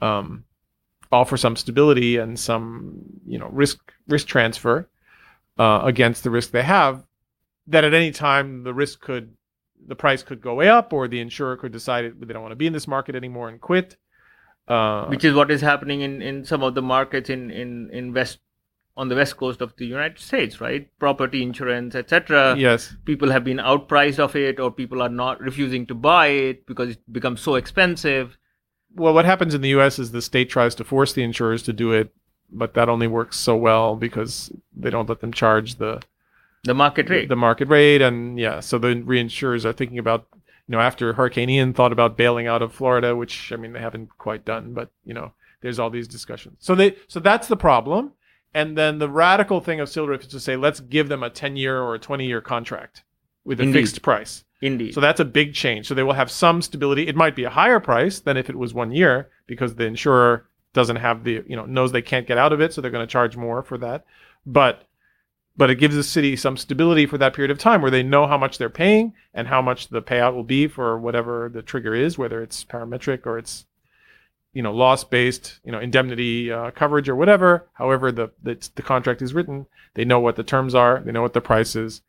[0.00, 0.44] um,
[1.10, 4.88] offer some stability and some, you know, risk risk transfer
[5.58, 7.04] uh, against the risk they have,
[7.66, 9.34] that at any time the risk could,
[9.86, 12.56] the price could go way up, or the insurer could decide they don't want to
[12.56, 13.96] be in this market anymore and quit.
[14.68, 18.12] Uh, which is what is happening in in some of the markets in in in
[18.12, 18.40] west
[18.96, 22.96] on the west coast of the united states right property insurance etc yes.
[23.04, 26.88] people have been outpriced of it or people are not refusing to buy it because
[26.88, 28.36] it becomes so expensive
[28.96, 29.98] well, what happens in the U.S.
[29.98, 32.14] is the state tries to force the insurers to do it,
[32.50, 36.02] but that only works so well because they don't let them charge the
[36.66, 40.72] the market rate the market rate, and yeah, so the reinsurers are thinking about, you
[40.72, 44.10] know, after Hurricane Ian thought about bailing out of Florida, which I mean they haven't
[44.18, 45.32] quite done, but you know,
[45.62, 46.56] there's all these discussions.
[46.60, 48.12] So they, so that's the problem,
[48.52, 51.56] and then the radical thing of CILRIF is to say let's give them a 10
[51.56, 53.02] year or a 20 year contract
[53.44, 53.80] with a Indeed.
[53.80, 54.44] fixed price.
[54.60, 55.86] indeed So that's a big change.
[55.86, 57.06] So they will have some stability.
[57.06, 60.48] It might be a higher price than if it was one year because the insurer
[60.72, 63.06] doesn't have the, you know, knows they can't get out of it, so they're going
[63.06, 64.04] to charge more for that.
[64.44, 64.85] But
[65.56, 68.26] but it gives the city some stability for that period of time where they know
[68.26, 71.94] how much they're paying and how much the payout will be for whatever the trigger
[71.94, 73.64] is, whether it's parametric or it's
[74.52, 77.68] you know loss based, you know, indemnity uh, coverage or whatever.
[77.74, 81.22] However, the, the the contract is written, they know what the terms are, they know
[81.22, 82.02] what the price is,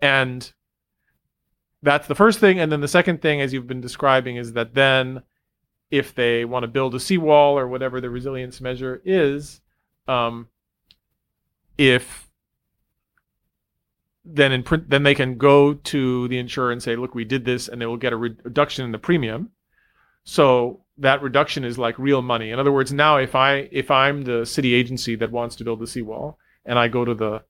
[0.00, 0.52] and
[1.82, 2.58] that's the first thing.
[2.58, 5.22] And then the second thing, as you've been describing, is that then
[5.90, 9.60] if they want to build a seawall or whatever the resilience measure is,
[10.08, 10.48] um,
[11.78, 12.25] if
[14.26, 17.44] then in print, then they can go to the insurer and say, "Look, we did
[17.44, 19.50] this," and they will get a reduction in the premium.
[20.24, 22.50] So that reduction is like real money.
[22.50, 25.80] In other words, now if I if I'm the city agency that wants to build
[25.80, 27.42] the seawall, and I go to the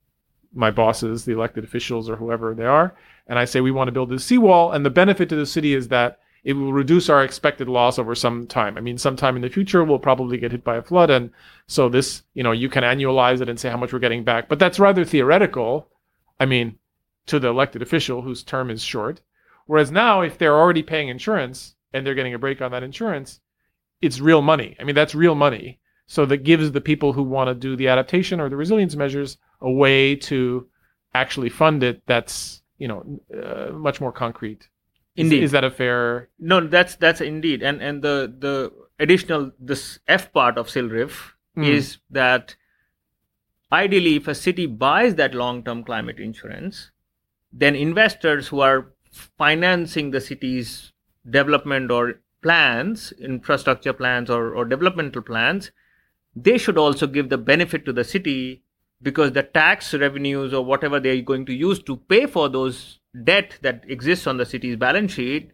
[0.55, 2.95] my bosses, the elected officials, or whoever they are,
[3.27, 5.75] and I say we want to build this seawall, and the benefit to the city
[5.75, 8.79] is that it will reduce our expected loss over some time.
[8.79, 11.31] I mean, sometime in the future we'll probably get hit by a flood, and
[11.67, 14.49] so this, you know, you can annualize it and say how much we're getting back,
[14.49, 15.89] but that's rather theoretical.
[16.39, 16.79] I mean,
[17.27, 19.21] to the elected official whose term is short.
[19.67, 23.41] Whereas now, if they're already paying insurance and they're getting a break on that insurance,
[24.01, 24.77] it's real money.
[24.79, 25.81] I mean, that's real money.
[26.07, 29.39] So that gives the people who want to do the adaptation or the resilience measures
[29.61, 30.69] a way to
[31.15, 32.03] actually fund it.
[32.07, 34.69] That's you know uh, much more concrete.
[35.17, 35.43] Is- Indeed.
[35.45, 36.29] is, that a fair?
[36.39, 41.65] no that's that's indeed and and the the additional this f part of CILRIF Hmm.
[41.65, 42.55] is that
[43.73, 46.91] ideally if a city buys that long term climate insurance
[47.53, 50.93] then investors who are financing the city's
[51.29, 55.71] development or plans infrastructure plans or, or developmental plans
[56.35, 58.63] they should also give the benefit to the city
[59.03, 63.59] because the tax revenues or whatever they're going to use to pay for those debt
[63.63, 65.51] that exists on the city's balance sheet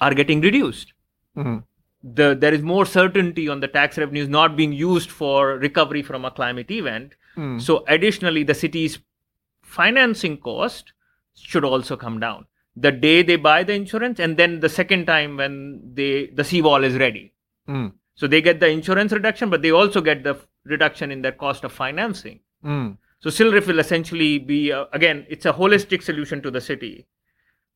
[0.00, 0.92] are getting reduced.
[1.36, 1.64] Mhm.
[2.02, 6.24] The, there is more certainty on the tax revenues not being used for recovery from
[6.24, 7.14] a climate event.
[7.40, 7.62] Mm.
[7.62, 8.98] So, additionally, the city's
[9.62, 10.92] financing cost
[11.34, 12.46] should also come down
[12.76, 16.84] the day they buy the insurance, and then the second time when they the seawall
[16.84, 17.32] is ready.
[17.68, 17.92] Mm.
[18.14, 21.64] So they get the insurance reduction, but they also get the reduction in their cost
[21.64, 22.40] of financing.
[22.64, 22.98] Mm.
[23.20, 27.06] So CILRIF will essentially be uh, again, it's a holistic solution to the city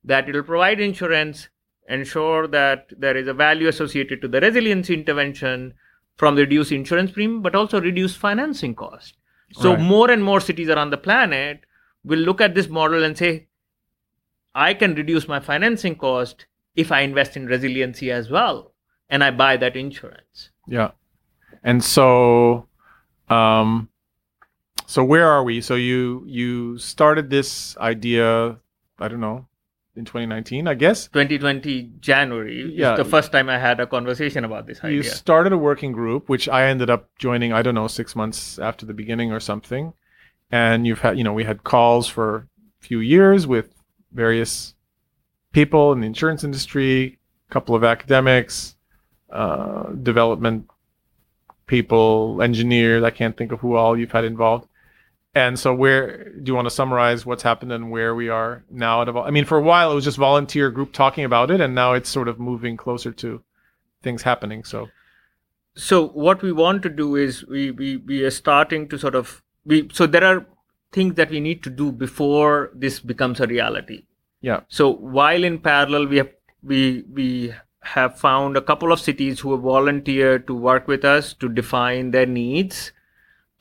[0.03, 1.49] that it will provide insurance,
[1.89, 5.73] ensure that there is a value associated to the resiliency intervention
[6.15, 9.15] from the reduced insurance premium, but also reduce financing cost.
[9.51, 9.79] So Right.
[9.79, 11.65] more and more cities around the planet
[12.03, 13.47] will look at this model and say,
[14.53, 16.45] I can reduce my financing cost
[16.75, 18.73] if I invest in resiliency as well,
[19.09, 20.49] and I buy that insurance.
[20.67, 20.91] Yeah.
[21.63, 22.67] And so
[23.29, 23.89] um
[24.85, 25.61] so where are we?
[25.61, 28.57] So you you started this idea,
[28.99, 29.47] I don't know,
[29.95, 31.07] in 2019, I guess.
[31.07, 32.93] 2020 January Yeah.
[32.93, 36.27] is the first time I had a conversation about this You started a working group
[36.29, 39.93] which I ended up joining, I don't know, 6 months after the beginning or something.
[40.51, 42.47] And you've had, you know, we had calls for
[42.81, 43.73] a few years with
[44.11, 44.75] various
[45.51, 47.17] people in the insurance industry,
[47.49, 48.75] a couple of academics,
[49.31, 50.69] uh, development
[51.67, 53.03] people, engineers.
[53.03, 54.67] I can't think of who all you've had involved.
[55.35, 59.01] And so, where do you want to summarize what's happened and where we are now?
[59.01, 61.75] At I mean, for a while it was just volunteer group talking about it, and
[61.75, 63.43] now it's sort of moving closer to
[64.01, 64.63] things happening.
[64.63, 64.87] So,
[65.75, 69.43] so what we want to do is we, we we are starting to sort of
[69.65, 70.45] we so there are
[70.93, 74.05] things that we need to do before this becomes a reality
[74.41, 76.29] yeah, so while in parallel we have
[76.63, 81.33] we we have found a couple of cities who have volunteered to work with us
[81.33, 82.91] to define their needs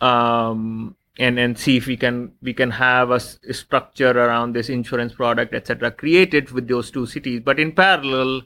[0.01, 4.69] um, and and see if we can we can have a, s- structure around this
[4.69, 7.41] insurance product etc created with those two cities.
[7.45, 8.43] But in parallel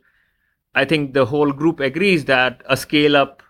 [0.74, 3.42] i think the whole group agrees that a scale up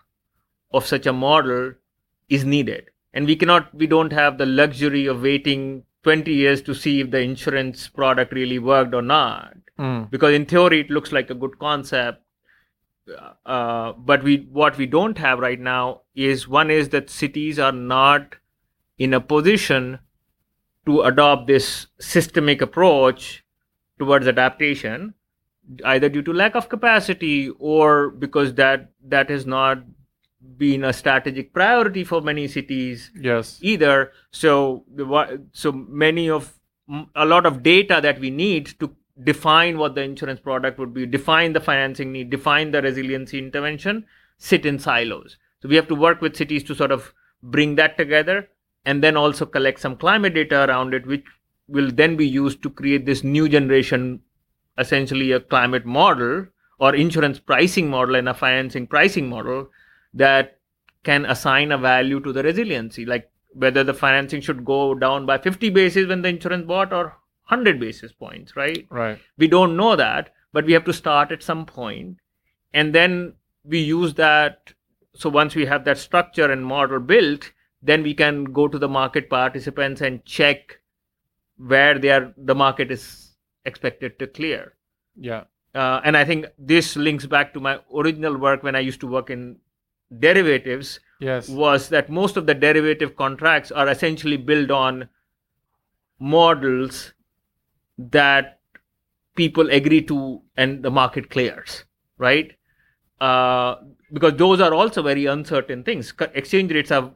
[0.71, 1.73] of such a model
[2.29, 2.85] is needed.
[3.13, 7.11] And we cannot we don't have the luxury of waiting 20 years to see if
[7.11, 9.55] the insurance product really worked or not.
[9.77, 10.09] Mm.
[10.11, 12.21] because in theory it looks like a good concept.
[13.45, 17.71] Uh, but we what we don't have right now is one is that cities are
[17.71, 18.35] not
[18.99, 19.99] in a position
[20.85, 23.43] to adopt this systemic approach
[23.97, 25.13] towards adaptation
[25.85, 29.83] either due to lack of capacity or because that that has not
[30.57, 34.11] been a strategic priority for many cities yes, either.
[34.31, 36.57] So the so many of
[37.15, 41.05] a lot of data that we need to define what the insurance product would be
[41.05, 44.05] define the financing need define the resiliency intervention
[44.37, 45.37] sit in silos.
[45.61, 47.13] So we have to work with cities to sort of
[47.43, 48.47] bring that together
[48.89, 51.25] and then also collect some climate data around it which
[51.67, 54.05] will then be used to create this new generation
[54.83, 56.45] essentially a climate model
[56.79, 59.67] or insurance pricing model and a financing pricing model
[60.13, 60.57] that
[61.03, 65.37] can assign a value to the resiliency like whether the financing should go down by
[65.37, 67.05] 50 basis when the insurance bought or
[67.49, 68.85] 100 basis points right?
[68.89, 72.17] Right, we don't know that but we have to start at some point.
[72.73, 73.33] And then
[73.63, 74.73] we use that
[75.15, 78.87] so once we have that structure and model built then we can go to the
[78.87, 80.79] market participants and check
[81.57, 83.35] where they are the market is
[83.65, 84.73] expected to clear
[85.15, 85.43] yeah,
[85.75, 89.07] uh, and i think this links back to my original work when i used to
[89.07, 89.57] work in
[90.19, 95.07] derivatives yes, was that most of the derivative contracts are essentially built on
[96.19, 97.13] models
[97.97, 98.59] that
[99.35, 101.85] people agree to and the market clears,
[102.17, 102.53] right?
[103.21, 103.75] Uh,
[104.11, 106.13] because those are also very uncertain things.
[106.33, 107.11] Exchange rates are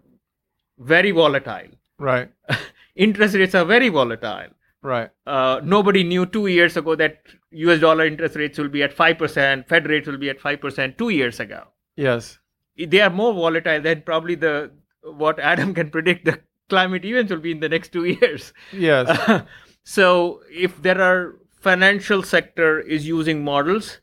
[0.80, 1.70] very volatile.
[2.00, 2.30] right,
[2.96, 4.50] Interest rates are very volatile.
[4.82, 7.18] right, Uh, nobody knew two years ago that
[7.52, 11.10] US dollar interest rates will be at 5%, Fed rates will be at 5% two
[11.10, 11.62] years ago.
[11.96, 12.40] yes,
[12.78, 14.72] they are more volatile than probably the
[15.04, 16.40] what Adam can predict the
[16.70, 18.52] climate events will be in the next two years.
[18.72, 19.44] yes,
[19.84, 24.00] so if there are financial sector is using models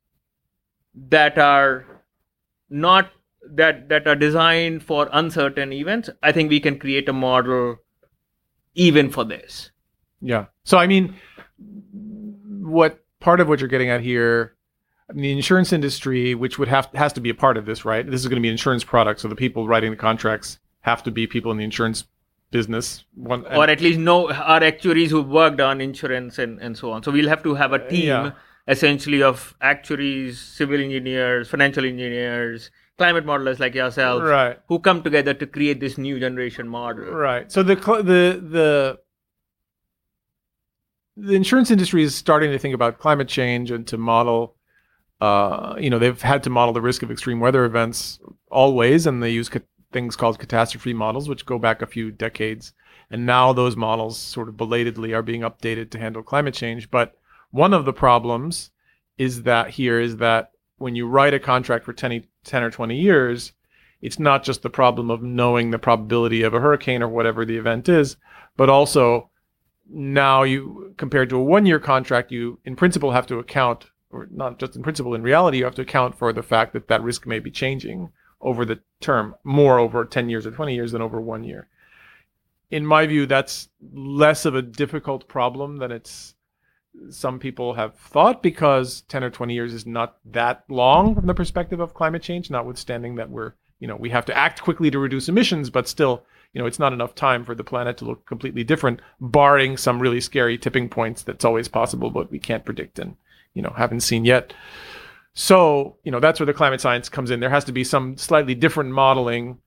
[1.17, 1.85] that are
[2.71, 3.11] not
[3.57, 7.77] that that are designed for uncertain events, I think we can create a model
[8.75, 9.71] even for this.
[10.21, 10.47] yeah.
[10.65, 11.15] So, I mean,
[12.61, 14.57] what part of what you're getting at here?
[15.09, 17.85] I mean, the insurance industry, which would have has to be a part of this,
[17.85, 18.09] right?
[18.09, 21.03] This is going to be an insurance product, so the people writing the contracts have
[21.03, 22.05] to be people in the insurance
[22.51, 23.05] business.
[23.15, 27.03] One, or at least know our actuaries who worked on insurance and, and so on.
[27.03, 28.33] So we'll have to have a team yeah.
[28.67, 32.71] essentially of actuaries, civil engineers, financial engineers,
[33.01, 37.13] climate modelers like yourself, right, who come together to create this new generation model.
[37.27, 37.51] right.
[37.51, 38.23] So the the
[38.57, 38.99] the
[41.29, 44.57] the insurance industry is starting to think about climate change and to model
[45.21, 48.21] uh, you know, they've had to model the risk of extreme weather events
[48.51, 49.61] always, and they use ca-
[49.93, 52.73] things called catastrophe models, which go back a few decades.
[53.11, 56.91] And now those models sort of belatedly are being updated to handle climate change.
[56.91, 57.17] But
[57.51, 58.71] one of the problems
[59.19, 62.97] is that here is that when you write a contract for 10, 10 or 20
[62.97, 63.53] years,
[64.01, 67.59] it's not just the problem of knowing the probability of a hurricane or whatever the
[67.59, 68.17] event is,
[68.57, 69.29] but also
[69.91, 74.27] now you compared to a one year contract, you in principle have to account, or
[74.31, 77.03] not just in principle, in reality, you have to account for the fact that that
[77.03, 81.03] risk may be changing over the term, more over 10 years or 20 years than
[81.03, 81.69] over one year.
[82.71, 86.37] In my view, that's less of a difficult problem than it's
[87.11, 91.35] some people have thought because 10 or 20 years is not that long from the
[91.35, 94.99] perspective of climate change, notwithstanding that we're, you know, we have to act quickly to
[94.99, 98.27] reduce emissions, but still, you know, it's not enough time for the planet to look
[98.27, 102.99] completely different, barring some really scary tipping points that's always possible, but we can't predict
[102.99, 103.17] and,
[103.55, 104.53] you know, haven't seen yet.
[105.35, 107.41] So, you know, that's where the climate science comes in.
[107.41, 109.59] There has to be some slightly different modeling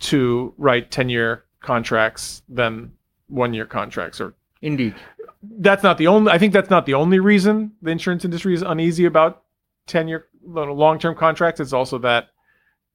[0.00, 2.92] to write 10 year contracts than
[3.28, 4.94] one year contracts or Indeed.
[5.42, 8.62] That's not the only i think that's not the only reason the insurance industry is
[8.62, 9.42] uneasy about
[9.86, 11.60] 10 year long-term contracts.
[11.60, 12.28] It's also that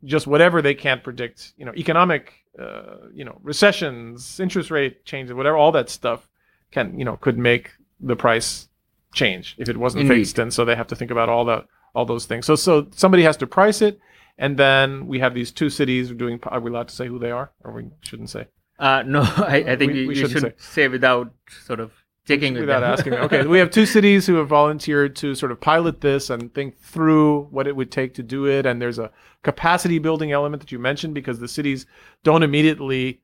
[0.04, 5.34] just whatever they can't predict you know economic uh, you know recessions interest rate changes
[5.34, 6.28] whatever all that stuff
[6.72, 8.68] can you know could make the price
[9.14, 10.16] change if it wasn't Indeed.
[10.16, 10.40] fixed.
[10.40, 11.66] And so they have to think about all the
[11.96, 12.46] all those things.
[12.46, 14.00] So so somebody has to price it.
[14.38, 17.32] And then we have these two cities doing are we allowed to say who they
[17.32, 17.52] are?
[17.64, 18.48] Or we shouldn't say?
[18.80, 20.88] Uh, no, I, I think We- you, we you shouldn't say.
[20.88, 21.32] without
[21.66, 21.92] sort of
[22.28, 23.14] with without asking.
[23.14, 26.78] Okay, we have two cities who have volunteered to sort of pilot this and think
[26.80, 28.66] through what it would take to do it.
[28.66, 29.12] And there's a
[29.44, 31.86] capacity building element that you mentioned because the cities
[32.24, 33.22] don't immediately,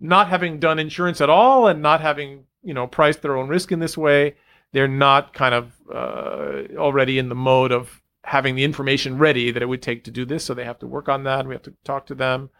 [0.00, 3.72] not having done insurance at all and not having you know priced their own risk
[3.72, 4.36] in this way,
[4.72, 9.62] they're not kind of uh, already in the mode of having the information ready that
[9.62, 10.44] it would take to do this.
[10.44, 11.46] So they have to work on that.
[11.46, 12.50] We have to talk to them.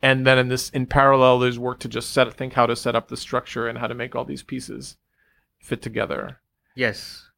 [0.00, 2.96] And then in this, in parallel, there's work to just set, think how to set
[2.96, 4.96] up the structure and how to make all these pieces
[5.62, 6.38] fit together.
[6.74, 7.28] yes.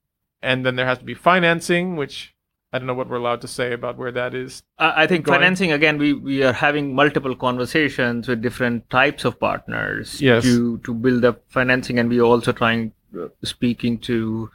[0.43, 2.35] And then there has to be financing, which
[2.71, 4.63] I don't know what we're allowed to say about where that is.
[4.79, 5.97] I I think Going- financing again.
[6.03, 10.43] We we are having multiple conversations with different types of partners Yes.
[10.49, 12.83] to to build up financing, and we are also trying
[13.23, 14.51] uh, speaking to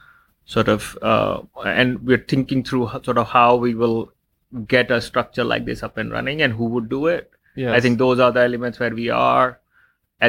[0.56, 1.40] sort of uh,
[1.80, 3.98] and we're thinking through sort of how we will
[4.76, 7.30] get a structure like this up and running and who would do it.
[7.66, 7.74] Yes.
[7.80, 9.58] I think those are the elements where we are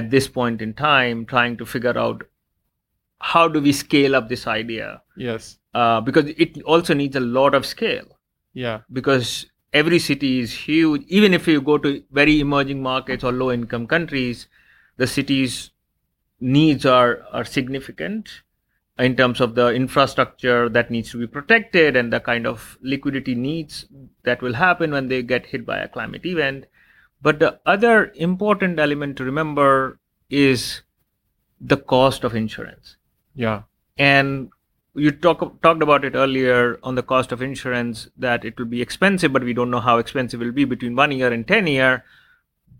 [0.01, 2.27] at this point in time trying to figure out
[3.21, 5.01] how do we scale up this idea?
[5.15, 5.57] Yes.
[5.73, 8.17] uh, because it also needs a lot of scale.
[8.53, 8.81] Yeah.
[8.91, 11.03] because every city is huge.
[11.07, 14.47] Even if you go to very emerging markets or low income countries
[14.97, 15.71] the cities
[16.39, 18.41] needs are are significant
[18.99, 23.33] in terms of the infrastructure that needs to be protected and the kind of liquidity
[23.33, 23.85] needs
[24.23, 26.65] that will happen when they get hit by a climate event.
[27.21, 29.99] But the other important element to remember
[30.29, 30.81] is
[31.59, 32.97] the cost of insurance
[33.35, 33.63] Yeah.
[33.97, 34.49] and
[34.93, 38.81] you talk, talked about it earlier on the cost of insurance that it will be
[38.81, 41.67] expensive but we don't know how expensive it will be between one year and 10
[41.67, 42.03] year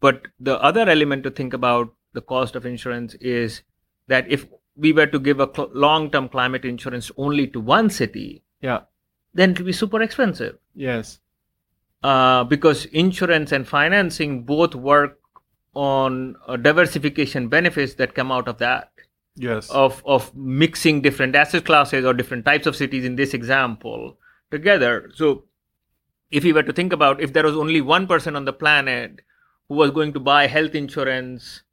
[0.02, 3.62] but the other element to think about the cost of insurance is
[4.08, 4.46] that if
[4.76, 8.82] we were to give a cl- long-term climate insurance only to one city Yeah.
[9.34, 11.20] then it will be super expensive Yes.
[12.04, 15.18] uh, because insurance and financing both work
[15.74, 18.92] on uh, diversification benefits that come out of that
[19.36, 19.70] Yes.
[19.70, 24.18] of of mixing different asset classes or different types of cities in this example
[24.52, 25.46] together so
[26.32, 29.22] if you were to think about if there was only one person on the planet
[29.70, 31.64] who was going to buy health insurance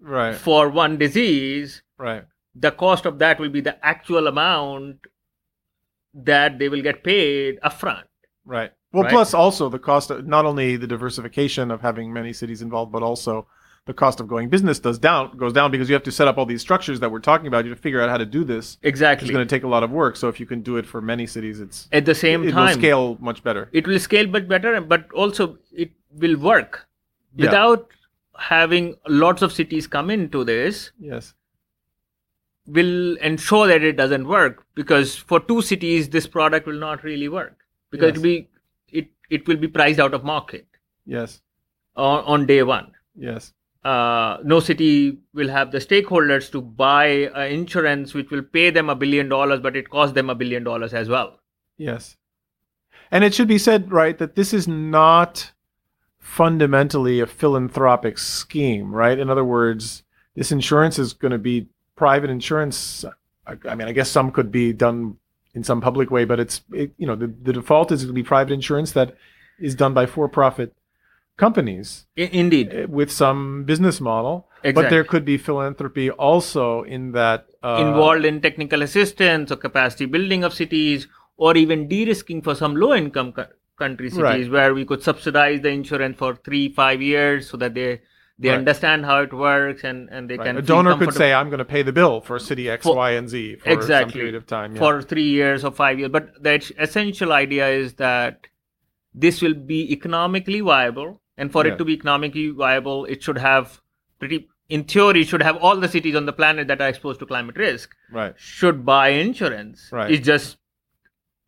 [0.00, 0.36] Right.
[0.36, 2.24] for one disease Right.
[2.54, 5.08] the cost of that will be the actual amount
[6.14, 8.04] that they will get paid upfront
[8.44, 8.70] Right.
[8.92, 9.10] Well, Right.
[9.12, 13.02] plus also the cost of not only the diversification of having many cities involved, but
[13.02, 13.48] also
[13.86, 16.36] the cost of going business does down goes down because you have to set up
[16.38, 17.64] all these structures that we're talking about.
[17.64, 18.78] You have to figure out how to do this.
[18.82, 20.16] Exactly, It's going to take a lot of work.
[20.16, 22.52] So if you can do it for many cities, it's at the same it will
[22.52, 23.68] time scale much better.
[23.72, 26.86] it will scale much better but also it will work
[27.36, 27.46] Yeah.
[27.46, 27.88] without
[28.38, 31.32] having lots of cities come into this Yes.
[32.66, 37.28] will ensure that it doesn't work because for two cities this product will not really
[37.28, 37.56] work
[37.90, 38.16] because Yes.
[38.16, 38.48] it'll be
[39.00, 40.66] it it will be priced out of market
[41.04, 41.40] Yes.
[41.96, 43.52] on, on day one Yes.
[43.92, 48.94] Uh, no city will have the stakeholders to buy uh, insurance which will pay them
[48.94, 51.36] a billion dollars but it costs them a billion dollars as well
[51.76, 52.16] Yes.
[53.10, 55.52] And it should be said, right, that this is not
[56.18, 59.18] fundamentally a philanthropic scheme, right?
[59.18, 60.02] In other words,
[60.34, 63.04] this insurance is going to be private insurance.
[63.46, 65.16] I, I mean, I guess some could be done
[65.54, 68.22] in some public way, but it's it, you know the, the default is to be
[68.22, 69.16] private insurance that
[69.58, 70.74] is done by for-profit
[71.36, 72.70] companies indeed.
[72.72, 74.48] eh, with some business model.
[74.62, 80.06] But there could be philanthropy also in that uh, involved in technical assistance or capacity
[80.06, 81.06] building of cities
[81.36, 83.46] or even de-risking for some low income co-
[83.78, 84.50] country cities Right.
[84.50, 88.00] where we could subsidize the insurance for three five years so that they
[88.38, 88.58] they Right.
[88.58, 91.58] understand how it works and and they right, can a donor could say, "I'm going
[91.66, 94.12] to pay the bill for city X, For- Y, and Z for some Exactly.
[94.20, 94.78] period of time." Yeah.
[94.80, 98.48] for three years or five years but the essential idea is that
[99.14, 101.72] this will be economically viable and for Yeah.
[101.72, 103.80] it to be economically viable it should have
[104.18, 107.26] pretty in theory should have all the cities on the planet that are exposed to
[107.26, 109.88] climate risk right, should buy insurance.
[109.92, 110.10] Right.
[110.10, 110.56] It's just,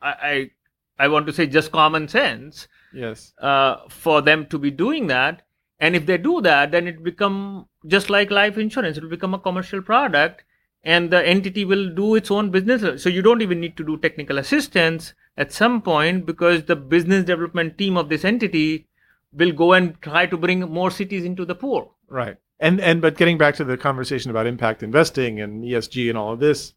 [0.01, 0.51] I,
[0.99, 5.07] I, I want to say, just common sense yes, uh, for them to be doing
[5.09, 5.43] that.
[5.81, 8.97] And if they do that, then it become just like life insurance.
[8.97, 10.45] It will become a commercial product,
[10.83, 13.01] and the entity will do its own business.
[13.01, 17.25] So you don't even need to do technical assistance at some point because the business
[17.25, 18.88] development team of this entity
[19.33, 21.95] will go and try to bring more cities into the pool.
[22.09, 22.37] right.
[22.61, 26.33] And and but getting back to the conversation about impact investing and ESG and all
[26.33, 26.75] of this,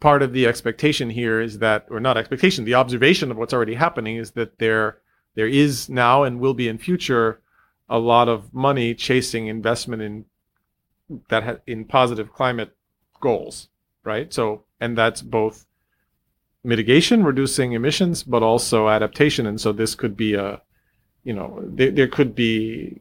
[0.00, 3.74] part of the expectation here is that, or not expectation, the observation of what's already
[3.74, 4.98] happening is that there
[5.36, 7.40] there is now and will be in future
[7.88, 10.24] a lot of money chasing investment in
[11.28, 12.74] that ha- in positive climate
[13.20, 13.68] goals,
[14.02, 14.32] right?
[14.32, 15.66] So and that's both
[16.62, 19.46] mitigation, reducing emissions, but also adaptation.
[19.46, 20.62] And so this could be a,
[21.24, 23.00] you know, there, there could be,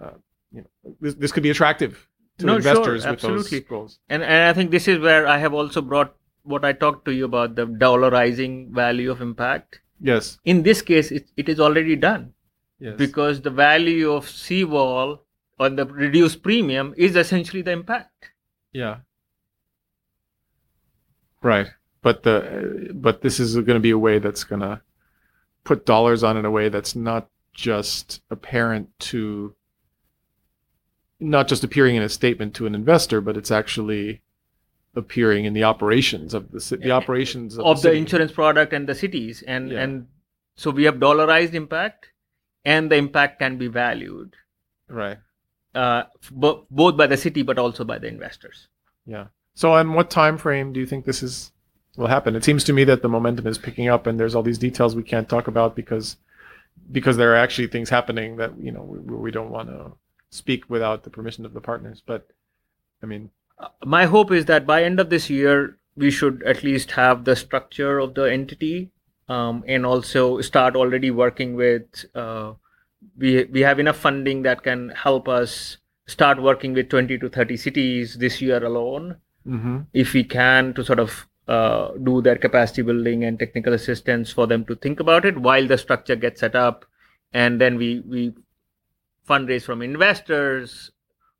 [0.00, 0.10] uh,
[0.52, 2.08] you know, this, this could be attractive
[2.38, 3.58] to No, sure, investors with absolutely.
[3.60, 3.98] those goals.
[4.08, 7.12] And, and I think this is where I have also brought what I talked to
[7.12, 9.80] you about the dollarizing value of impact.
[10.00, 10.38] Yes.
[10.44, 12.32] In this case, it, it is already done
[12.78, 12.96] Yes.
[12.96, 15.20] because the value of seawall
[15.58, 18.30] or the reduced premium is essentially the impact.
[18.72, 19.00] Yeah.
[21.42, 21.68] Right.
[22.00, 24.80] But the but this is going to be a way that's going to
[25.64, 29.54] put dollars on in a way that's not just apparent to
[31.18, 34.22] not just appearing in a statement to an investor, but it's actually
[34.96, 37.98] appearing in the operations of the the operations of, of the city.
[37.98, 39.82] insurance product and the cities and Yeah.
[39.82, 40.08] and
[40.56, 42.08] so we have dollarized impact
[42.64, 44.34] and the impact can be valued
[44.88, 45.18] Right.
[45.76, 48.66] uh, bo- both by the city but also by the investors
[49.06, 49.26] Yeah.
[49.54, 51.52] So, on what time frame do you think this is
[51.96, 52.36] will happen?
[52.36, 54.94] It seems to me that the momentum is picking up, and there's all these details
[54.94, 56.16] we can't talk about because
[56.90, 59.92] because there are actually things happening that you know we, we don't want to
[60.30, 62.02] speak without the permission of the partners.
[62.04, 62.28] But
[63.02, 63.30] I mean,
[63.84, 67.36] my hope is that by end of this year we should at least have the
[67.36, 68.90] structure of the entity
[69.28, 72.52] um, and also start already working with uh,
[73.16, 77.56] we we have enough funding that can help us start working with 20 to 30
[77.56, 79.86] cities this year alone mhm.
[79.92, 84.46] if we can to sort of uh, do their capacity building and technical assistance for
[84.46, 86.84] them to think about it while the structure gets set up.
[87.32, 88.34] And then we we
[89.28, 90.90] fundraise from investors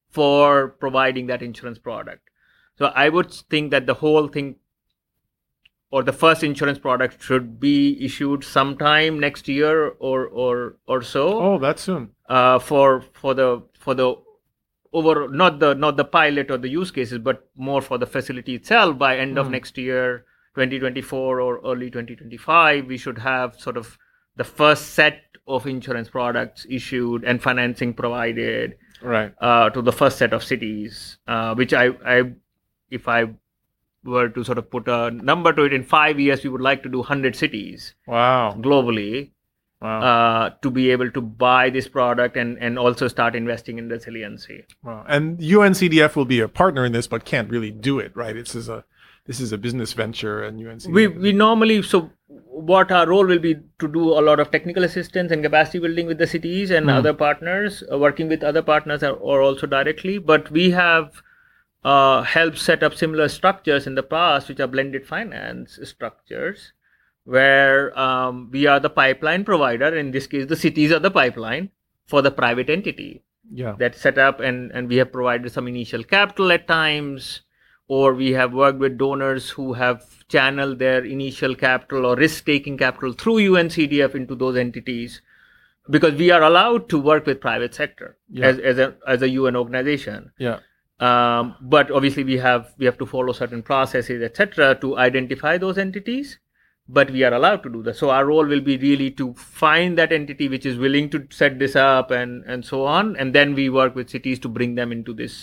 [0.09, 2.29] for providing that insurance product.
[2.79, 4.57] So i would think that the whole thing
[5.91, 11.25] or the first insurance product should be issued sometime next year or or or so.
[11.41, 12.11] Oh, that's soon.
[12.29, 14.15] uh, for for the for the
[14.93, 18.55] over not the not the pilot or the use cases but more for the facility
[18.55, 19.53] itself by end of Hmm.
[19.53, 23.97] next year 2024 or early 2025 we should have sort of
[24.37, 29.33] the first set of insurance products issued and financing provided Right.
[29.41, 32.33] uh, to the first set of cities uh, which I, I
[32.91, 33.27] if i
[34.05, 36.83] were to sort of put a number to it in five years we would like
[36.83, 38.57] to do 100 cities Wow.
[38.59, 39.31] globally
[39.83, 40.01] Wow.
[40.03, 44.65] uh, to be able to buy this product and, and also start investing in resiliency.
[44.83, 45.05] wow.
[45.09, 48.13] And UNCDF will be a partner in this, but can't really do it.
[48.15, 48.35] Right.
[48.35, 48.85] This is a
[49.27, 50.93] this is a business venture, and UNCDF.
[50.93, 54.83] We, we normally, so what our role will be to do a lot of technical
[54.85, 56.91] assistance and capacity building with the cities and Hmm.
[56.97, 60.19] other partners, uh, working with other partners or, or also directly.
[60.19, 61.23] But we have
[61.85, 66.73] uh, helped set up similar structures in the past, which are blended finance structures,
[67.35, 69.91] where um, we are the pipeline provider.
[69.97, 71.71] In this case, the cities are the pipeline
[72.07, 73.11] for the private entity.
[73.61, 73.75] yeah.
[73.83, 77.29] that's set up and and we have provided some initial capital at times
[77.97, 80.05] or we have worked with donors who have
[80.35, 85.17] channeled their initial capital or risk taking capital through UNCDF into those entities
[85.97, 88.11] because we are allowed to work with private sector
[88.43, 88.47] Yeah.
[88.53, 90.61] as, as a as a UN organization Yeah.
[91.09, 95.83] um, but obviously we have we have to follow certain processes etc to identify those
[95.89, 96.39] entities
[96.99, 99.99] but we are allowed to do that so our role will be really to find
[100.01, 103.55] that entity which is willing to set this up and and so on and then
[103.61, 105.41] we work with cities to bring them into this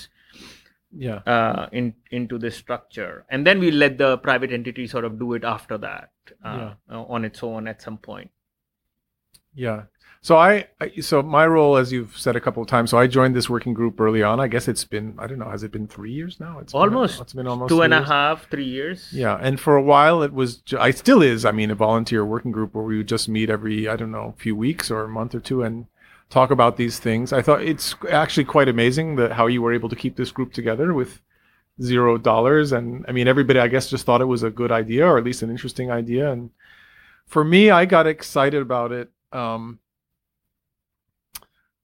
[1.03, 1.18] Yeah.
[1.32, 1.88] uh, in
[2.18, 5.78] into this structure, and then we let the private entity sort of do it after
[5.86, 8.32] that uh, uh, on its own at some point.
[9.64, 9.84] Yeah.
[10.22, 13.07] So I, I, so my role, as you've said a couple of times, so I
[13.07, 14.39] joined this working group early on.
[14.39, 16.60] I guess it's been, I don't know, has it been three years now?
[16.60, 17.15] It's Almost.
[17.15, 19.10] Been, it's been almost Two and a half, three years.
[19.14, 21.45] Yeah, and for a while it was, I still is.
[21.45, 24.35] I mean, a volunteer working group where we would just meet every, I don't know,
[24.38, 25.85] few weeks or a month or two and
[26.30, 27.31] talk about these things.
[27.31, 30.52] I thought it's actually quite amazing that how you were able to keep this group
[30.52, 31.22] together with
[31.81, 32.72] zero dollars.
[32.72, 35.23] And I mean, everybody, I guess, just thought it was a good idea or at
[35.23, 36.31] least an interesting idea.
[36.31, 36.49] And
[37.27, 39.10] for me, I got excited about it.
[39.31, 39.80] Um,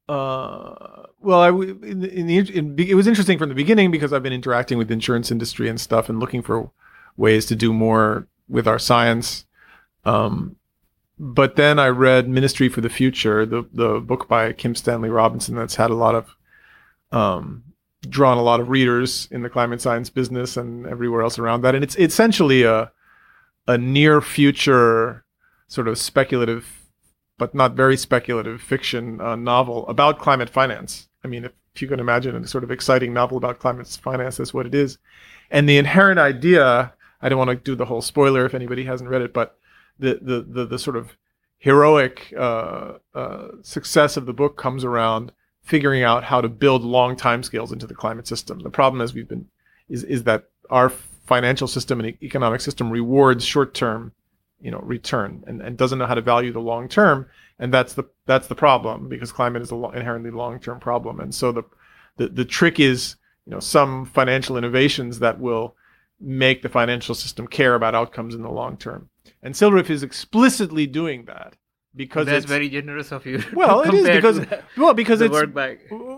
[0.09, 4.23] uh, well, I in, in the in, it was interesting from the beginning because I've
[4.23, 6.71] been interacting with the insurance industry and stuff and looking for
[7.15, 9.45] ways to do more with our science.
[10.03, 10.57] Um,
[11.17, 15.55] but then I read Ministry for the Future, the the book by Kim Stanley Robinson
[15.55, 16.35] that's had a lot of
[17.11, 17.63] um,
[18.01, 21.75] drawn a lot of readers in the climate science business and everywhere else around that,
[21.75, 22.91] and it's essentially a
[23.67, 25.23] a near future
[25.69, 26.82] sort of speculative
[27.43, 31.09] but not very speculative fiction uh, novel about climate finance.
[31.25, 34.37] I mean, if, if you can imagine a sort of exciting novel about climate finance,
[34.37, 34.97] that's what it is.
[35.51, 39.09] And the inherent idea, I don't want to do the whole spoiler if anybody hasn't
[39.09, 39.57] read it, but
[39.99, 41.17] the the the, the sort of
[41.57, 45.33] heroic uh, uh, success of the book comes around
[45.63, 48.59] figuring out how to build long timescales into the climate system.
[48.59, 49.47] The problem, as we've been,
[49.89, 54.13] is is that our financial system and economic system rewards short term
[54.63, 57.27] you know return and, and doesn't know how to value the long term.
[57.59, 61.19] And that's the that's the problem because climate is a lo- inherently long term problem.
[61.19, 61.63] And so the,
[62.17, 65.75] the the trick is you know some financial innovations that will
[66.19, 69.09] make the financial system care about outcomes in the long term.
[69.41, 71.57] And CILRIF is explicitly doing that
[71.95, 73.43] because That's it's very generous of you.
[73.53, 75.35] well it is because the- well because it's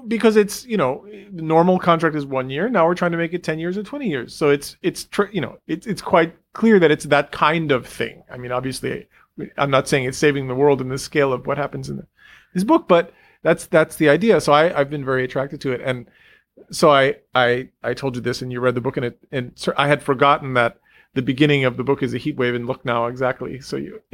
[0.08, 2.70] because it's you know the normal contract is one year.
[2.70, 4.36] Now we're trying to make it 10 years or 20 years.
[4.36, 7.86] So it's it's tr- you know it's it's quite clear that it's that kind of
[7.86, 8.24] thing.
[8.32, 9.08] I mean obviously
[9.58, 12.08] i'm not saying it's saving the world in the scale of what happens in the,
[12.54, 13.12] this book but
[13.44, 14.40] that's that's the idea.
[14.40, 15.82] So i i've been very attracted to it.
[15.82, 16.08] And
[16.72, 19.52] so i i i told you this and you read the book and it and
[19.78, 20.80] i had forgotten that
[21.16, 24.02] the beginning of the book is a heat wave and look now exactly so you,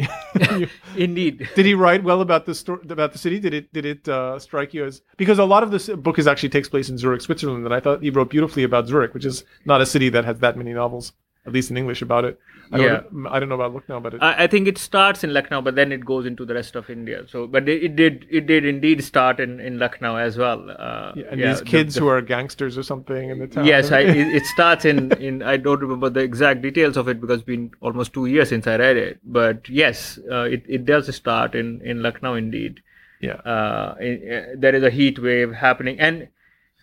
[0.58, 1.50] you Indeed.
[1.56, 3.40] did he write well about the story about the city?
[3.40, 6.28] Did it did it uh, strike you as because a lot of this book is
[6.28, 9.26] actually takes place in Zurich, Switzerland, and I thought he wrote beautifully about Zurich, which
[9.26, 11.14] is not a city that has that many novels,
[11.46, 12.40] at least in English, about it.
[12.74, 15.34] I don't, I don't know about Lucknow, but it, I, I think it starts in
[15.34, 17.24] Lucknow, but then it goes into the rest of India.
[17.28, 20.70] So, but it, it did it did indeed start in, in Lucknow as well.
[20.70, 23.66] Uh, yeah, and yeah, these kids the- who are gangsters or something in the town.
[23.66, 27.20] Yes, I, it, it starts in, in I don't remember the exact details of it
[27.20, 29.20] because it's been almost two years since I read it.
[29.24, 32.82] But yes, uh, it, it does start in, in Lucknow indeed.
[33.20, 36.28] yeah, Uh, in- uh, there is a heat wave happening, and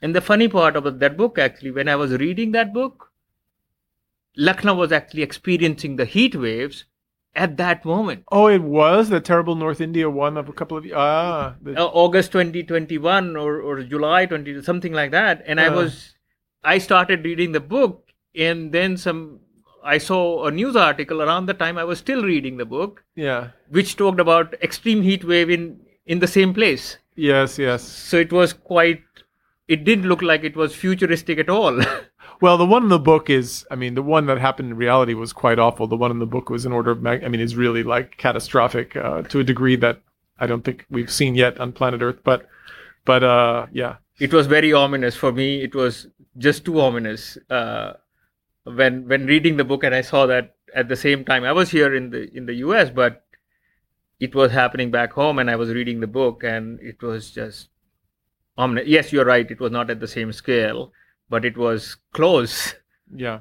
[0.02, 3.07] and the funny part about that book actually, when I was reading that book,
[4.46, 6.84] Lucknow was actually experiencing the heat waves
[7.34, 8.22] at that moment.
[8.32, 11.54] Oh, it was the terrible North India one of a couple of ah.
[11.62, 15.74] The, uh, August 2021 or, or July 20 something like that and I Uh.
[15.76, 16.14] was
[16.64, 19.40] I started reading the book and then some
[19.84, 23.48] I saw a news article around the time I was still reading the book yeah.
[23.70, 27.58] which talked about extreme heat wave in in the same place Yes.
[27.58, 27.82] Yes.
[27.82, 29.02] so it was quite
[29.68, 31.80] it didn't look like it was futuristic at all
[32.40, 35.14] Well, the one in the book is, I mean, the one that happened in reality
[35.14, 35.86] was quite awful.
[35.86, 38.16] The one in the book was an order of, mag- I mean, is really like
[38.16, 40.00] catastrophic uh, to a degree that
[40.38, 42.20] I don't think we've seen yet on planet Earth.
[42.22, 42.48] But,
[43.04, 47.92] but uh, yeah, it was very ominous for me it was just too ominous uh,
[48.64, 51.70] when when reading the book and i saw that at the same time i was
[51.70, 53.24] here in the in the us but
[54.20, 57.68] it was happening back home and i was reading the book and it was just
[58.56, 60.92] ominous yes you're right it was not at the same scale
[61.28, 62.74] but it was close
[63.14, 63.40] yeah.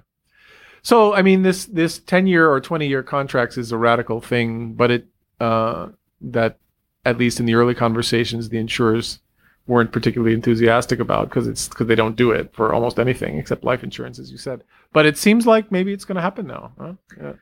[0.81, 4.73] So, I mean, this this ten year or twenty year contracts is a radical thing,
[4.73, 5.07] but it
[5.39, 5.89] uh,
[6.22, 6.59] that
[7.05, 9.19] at least in the early conversations, the insurers
[9.65, 13.64] weren't particularly enthusiastic about because it's because they don't do it for almost anything except
[13.64, 14.64] life insurance, as you said.
[14.93, 16.72] But it seems like maybe it's going to happen now.
[16.80, 16.93] Huh?
[17.19, 17.34] Yeah.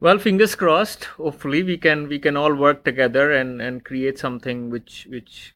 [0.00, 4.70] well fingers crossed hopefully we can we can all work together and and create something
[4.70, 5.54] which which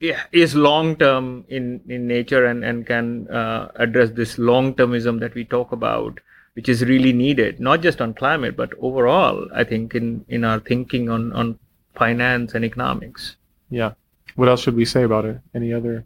[0.00, 5.20] yeah, is long term in in nature and and can uh, address this long termism
[5.20, 6.20] that we talk about
[6.54, 10.58] which is really needed not just on climate but overall i think in in our
[10.58, 11.58] thinking on on
[11.94, 13.36] finance and economics
[13.70, 13.92] Yeah.
[14.36, 15.38] What else should we say about it?
[15.60, 16.04] Any other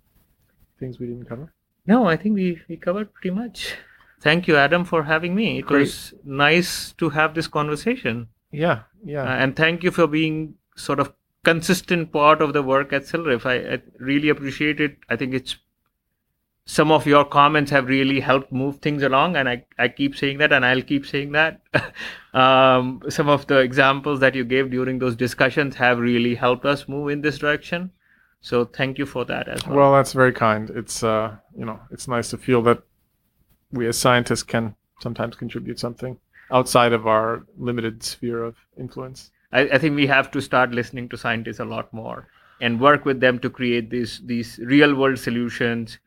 [0.81, 1.53] things we didn't cover?
[1.91, 3.75] no i think we we covered pretty much
[4.27, 5.81] thank you adam for having me it Great.
[5.81, 6.71] was nice
[7.03, 8.81] to have this conversation Yeah.
[9.05, 9.25] Yeah.
[9.25, 11.13] Uh, and thank you for being sort of
[11.45, 13.47] consistent part of the work at CILRIF.
[13.47, 14.97] I, I really appreciate it.
[15.09, 15.57] I think it's
[16.65, 20.39] some of your comments have really helped move things along and i, I keep saying
[20.39, 21.61] that and i'll keep saying that
[22.35, 26.87] um, some of the examples that you gave during those discussions have really helped us
[26.89, 27.91] move in this direction
[28.43, 30.69] so thank you for that as well Well, that's very kind.
[30.71, 32.83] It's uh, you know, it's nice to feel that
[33.71, 36.19] we as scientists can sometimes contribute something
[36.51, 39.31] outside of our limited sphere of influence.
[39.53, 42.29] I, I think we have to start listening to scientists a lot more
[42.61, 45.99] and work with them to create these these real world solutions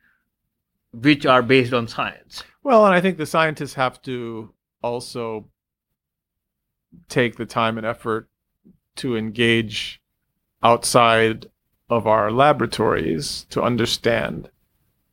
[0.92, 2.42] which are based on science.
[2.62, 4.52] Well, and I think the scientists have to
[4.82, 5.48] also
[7.08, 8.28] take the time and effort
[8.96, 10.00] to engage
[10.62, 11.46] outside
[11.90, 14.50] of our laboratories to understand,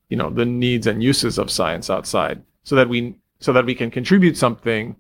[0.09, 3.75] you know, the needs and uses of science outside, so that we so that we
[3.75, 4.95] can contribute something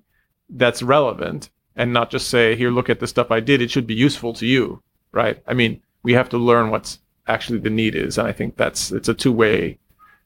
[0.49, 3.61] that's relevant and not just say, "Here, look at the stuff I did.
[3.61, 4.81] It should be useful to you."
[5.11, 5.41] Right?
[5.47, 8.91] I mean, we have to learn what's actually the need is, and I think that's
[8.91, 9.79] it's a two way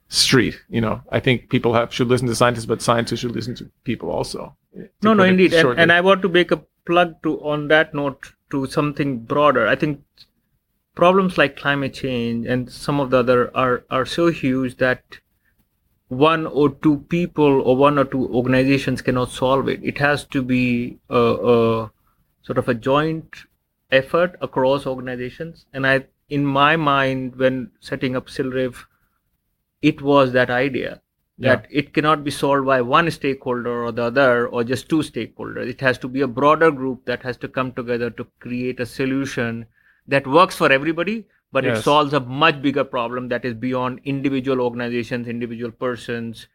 [0.10, 0.60] street.
[0.70, 3.70] You know, I think people have should listen to scientists, but scientists should listen to
[3.84, 4.56] people also.
[4.78, 7.94] to no no indeed and, and i want to make a plug to on that
[7.94, 10.02] note to something broader i think
[10.96, 15.20] problems like climate change and some of the other are are so huge that
[16.10, 19.80] one or two people or one or two organizations cannot solve it.
[19.84, 21.92] It has to be a, a
[22.44, 23.36] sort of a joint
[23.92, 25.66] effort across organizations.
[25.74, 28.86] And i in my mind when setting up CILRIF
[29.82, 31.02] it was that idea
[31.40, 35.70] that it cannot be solved by one stakeholder or the other or just two stakeholders.
[35.70, 38.86] It has to be a broader group that has to come together to create a
[38.86, 39.68] solution
[40.08, 44.62] that works for everybody but it solves a much bigger problem that is beyond individual
[44.62, 46.48] organizations individual persons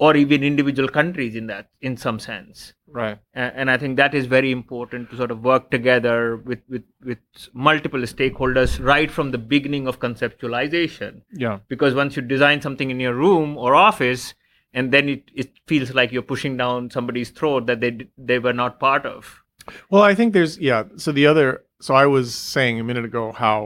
[0.00, 3.18] or even individual countries in that in some sense right.
[3.34, 6.82] A- and i think that is very important to sort of work together with with
[7.04, 7.18] with
[7.52, 11.58] multiple stakeholders right from the beginning of conceptualization Yeah.
[11.68, 14.34] because once you design something in your room or office
[14.74, 18.52] and then it, it feels like you're pushing down somebody's throat that they they were
[18.52, 19.42] not part of
[19.90, 20.84] Well, I think there's yeah.
[21.04, 21.46] So the other,
[21.86, 23.56] so I was saying a minute ago how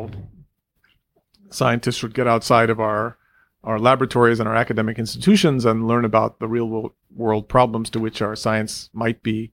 [1.54, 3.16] scientists should get outside of our
[3.64, 8.20] our laboratories and our academic institutions and learn about the real world, problems to which
[8.20, 9.52] our science might be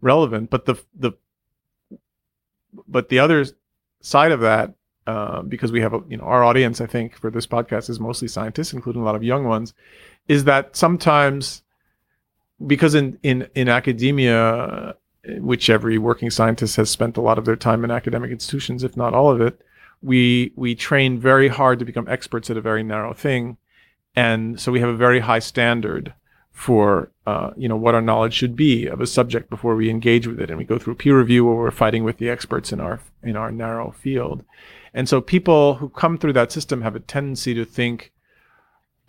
[0.00, 0.50] relevant.
[0.50, 1.12] But the the
[2.86, 3.46] but the other
[4.00, 4.74] side of that,
[5.06, 7.98] uh, because we have a, you know our audience, I think for this podcast is
[7.98, 9.72] mostly scientists, including a lot of young ones,
[10.28, 11.62] is that sometimes
[12.66, 14.94] because in in in academia
[15.36, 18.96] which every working scientist has spent a lot of their time in academic institutions, if
[18.96, 19.60] not all of it.
[20.02, 23.56] We we train very hard to become experts at a very narrow thing,
[24.14, 26.14] and so we have a very high standard
[26.52, 30.26] for uh, you know what our knowledge should be of a subject before we engage
[30.26, 32.80] with it, and we go through peer review where we're fighting with the experts in
[32.80, 34.44] our in our narrow field,
[34.94, 38.12] and so people who come through that system have a tendency to think.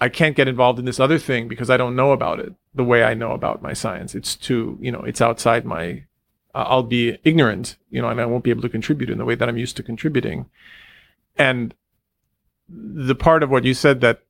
[0.02, 2.86] I can't get involved in this other thing because I don't know about it the
[2.86, 4.16] way I know about my science.
[4.16, 6.06] It's too, you know, it's outside my
[6.56, 9.26] uh, I'll be ignorant, you know, and I won't be able to contribute in the
[9.26, 10.48] way that I'm used to contributing.
[11.38, 11.74] And
[12.68, 14.24] the part of what you said that,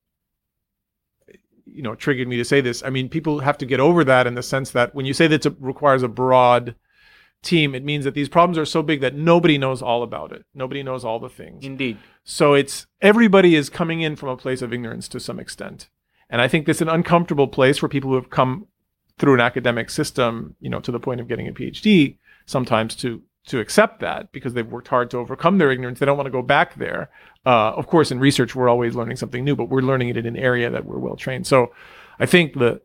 [1.65, 2.83] you know, triggered me to say this.
[2.83, 5.27] I mean, people have to get over that in the sense that when you say
[5.27, 6.75] that it requires a broad
[7.41, 10.45] team, it means that these problems are so big that nobody knows all about it.
[10.53, 11.65] Nobody knows all the things.
[11.65, 15.89] indeed So it's everybody is coming in from a place of ignorance to some extent.
[16.29, 18.67] And I think this is an uncomfortable place for people who have come
[19.19, 23.21] through an academic system, you know, to the point of getting a PhD, sometimes to
[23.47, 25.99] to accept that because they've worked hard to overcome their ignorance.
[25.99, 27.09] They don't want to go back there.
[27.45, 30.25] Uh, of course, in research, we're always learning something new, but we're learning it in
[30.25, 31.47] an area that we're well trained.
[31.47, 31.71] So
[32.19, 32.81] I think the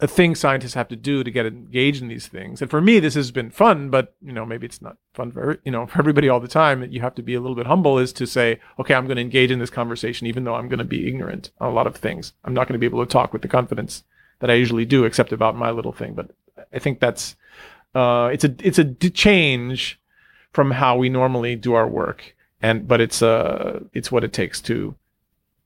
[0.00, 2.62] a, thing scientists have to do to get engaged in these things.
[2.62, 5.60] And for me, this has been fun, but you know, maybe it's not fun for
[5.64, 6.90] you know for everybody all the time.
[6.90, 9.22] You have to be a little bit humble, is to say, okay, I'm going to
[9.22, 11.96] engage in this conversation, even though I'm going to be ignorant on a lot of
[11.96, 12.32] things.
[12.44, 14.04] I'm not going to be able to talk with the confidence
[14.40, 16.14] that I usually do, except about my little thing.
[16.14, 16.30] But
[16.72, 17.36] I think that's
[17.94, 20.00] uh, it's a it's a change
[20.52, 24.60] from how we normally do our work, and but it's uh it's what it takes
[24.62, 24.94] to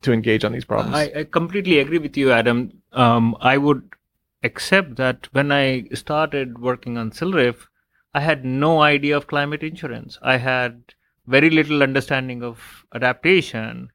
[0.03, 0.95] to engage on these problems.
[0.95, 3.95] I, I completely agree with you adam um, i would
[4.43, 7.69] accept that when i started working on CILRIF
[8.15, 10.95] i had no idea of climate insurance i had
[11.27, 13.91] very little understanding of adaptation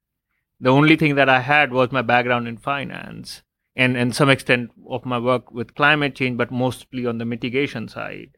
[0.60, 3.42] the only thing that i had was my background in finance
[3.84, 7.88] and and some extent of my work with climate change but mostly on the mitigation
[7.88, 8.38] side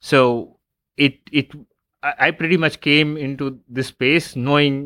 [0.00, 0.20] so
[1.08, 1.54] it it
[2.02, 3.48] i pretty much came into
[3.78, 4.78] this space knowing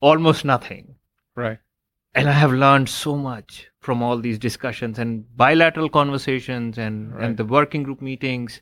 [0.00, 0.94] almost nothing
[1.34, 1.58] right.
[2.14, 7.24] and I have learned so much from all these discussions and bilateral conversations and Right.
[7.26, 8.56] and the working group meetings.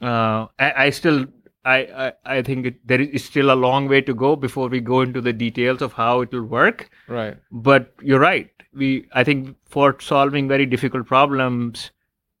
[0.00, 1.26] Uh, I, I still
[1.64, 4.80] I, I, I think it, there is still a long way to go before we
[4.80, 6.88] go into the details of how it will work.
[7.08, 7.36] Right.
[7.50, 8.50] But you're right.
[8.74, 11.90] We I think for solving very difficult problems,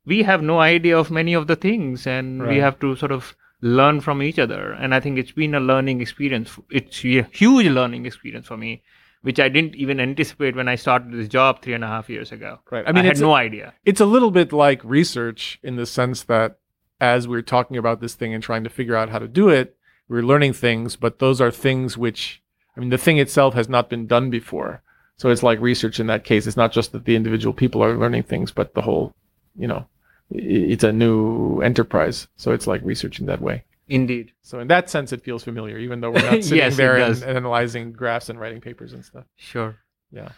[0.04, 2.50] we have no idea of many of the things, and Right.
[2.54, 4.72] we have to sort of learn from each other.
[4.72, 6.58] And I think it's been a learning experience.
[6.70, 8.82] It's a huge learning experience for me,
[9.22, 12.30] which I didn't even anticipate when I started this job three and a half years
[12.30, 12.60] ago.
[12.70, 12.84] Right.
[12.86, 13.74] I I mean, had it's no idea.
[13.84, 16.58] it's a little bit like research in the sense that
[17.00, 19.76] as we're talking about this thing and trying to figure out how to do it,
[20.08, 22.42] we're learning things, but those are things which,
[22.76, 24.82] I mean, the thing itself has not been done before.
[25.18, 26.46] So it's like research in that case.
[26.46, 29.12] It's not just that the individual people are learning things, but the whole,
[29.56, 29.86] you know,
[30.30, 32.28] it's a new enterprise.
[32.36, 33.64] So it's like research in that way.
[33.88, 34.32] Indeed.
[34.42, 37.22] So in that sense, it feels familiar, even though we're not sitting Yes, there and,
[37.22, 39.24] and analyzing graphs and writing papers and stuff.
[39.36, 39.76] Sure.
[40.12, 40.30] Yeah.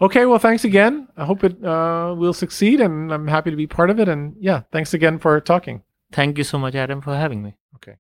[0.00, 1.08] Okay, well, thanks again.
[1.16, 4.08] I hope it uh, will succeed, and I'm happy to be part of it.
[4.08, 5.82] And yeah, thanks again for talking.
[6.12, 7.56] Thank you so much, Adam, for having me.
[7.76, 7.96] Okay.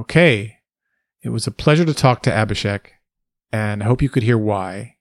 [0.00, 0.56] Okay.
[1.22, 2.86] It was a pleasure to talk to Abhisheik,
[3.52, 4.96] and I hope you could hear why.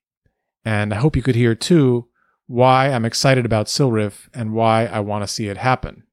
[0.65, 2.09] And I hope you could hear, too,
[2.47, 6.03] why I'm excited about CILRIF and why I want to see it happen.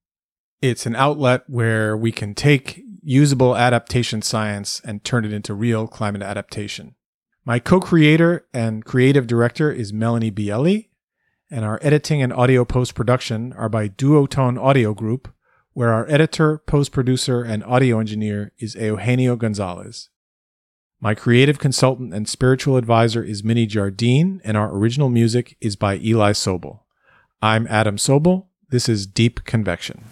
[0.62, 5.88] It's an outlet where we can take usable adaptation science and turn it into real
[5.88, 6.94] climate adaptation.
[7.44, 10.90] My co creator and creative director is Melanie Bielli,
[11.50, 15.32] and our editing and audio post production are by Duotone Audio Group,
[15.76, 20.08] where our editor, post producer, and audio engineer is Eugenio Gonzalez.
[21.02, 25.98] My creative consultant and spiritual advisor is Minnie Jardine, and our original music is by
[25.98, 26.80] Eli Sobel.
[27.42, 28.46] I'm Adam Sobel.
[28.70, 30.02] This is Deep Convection.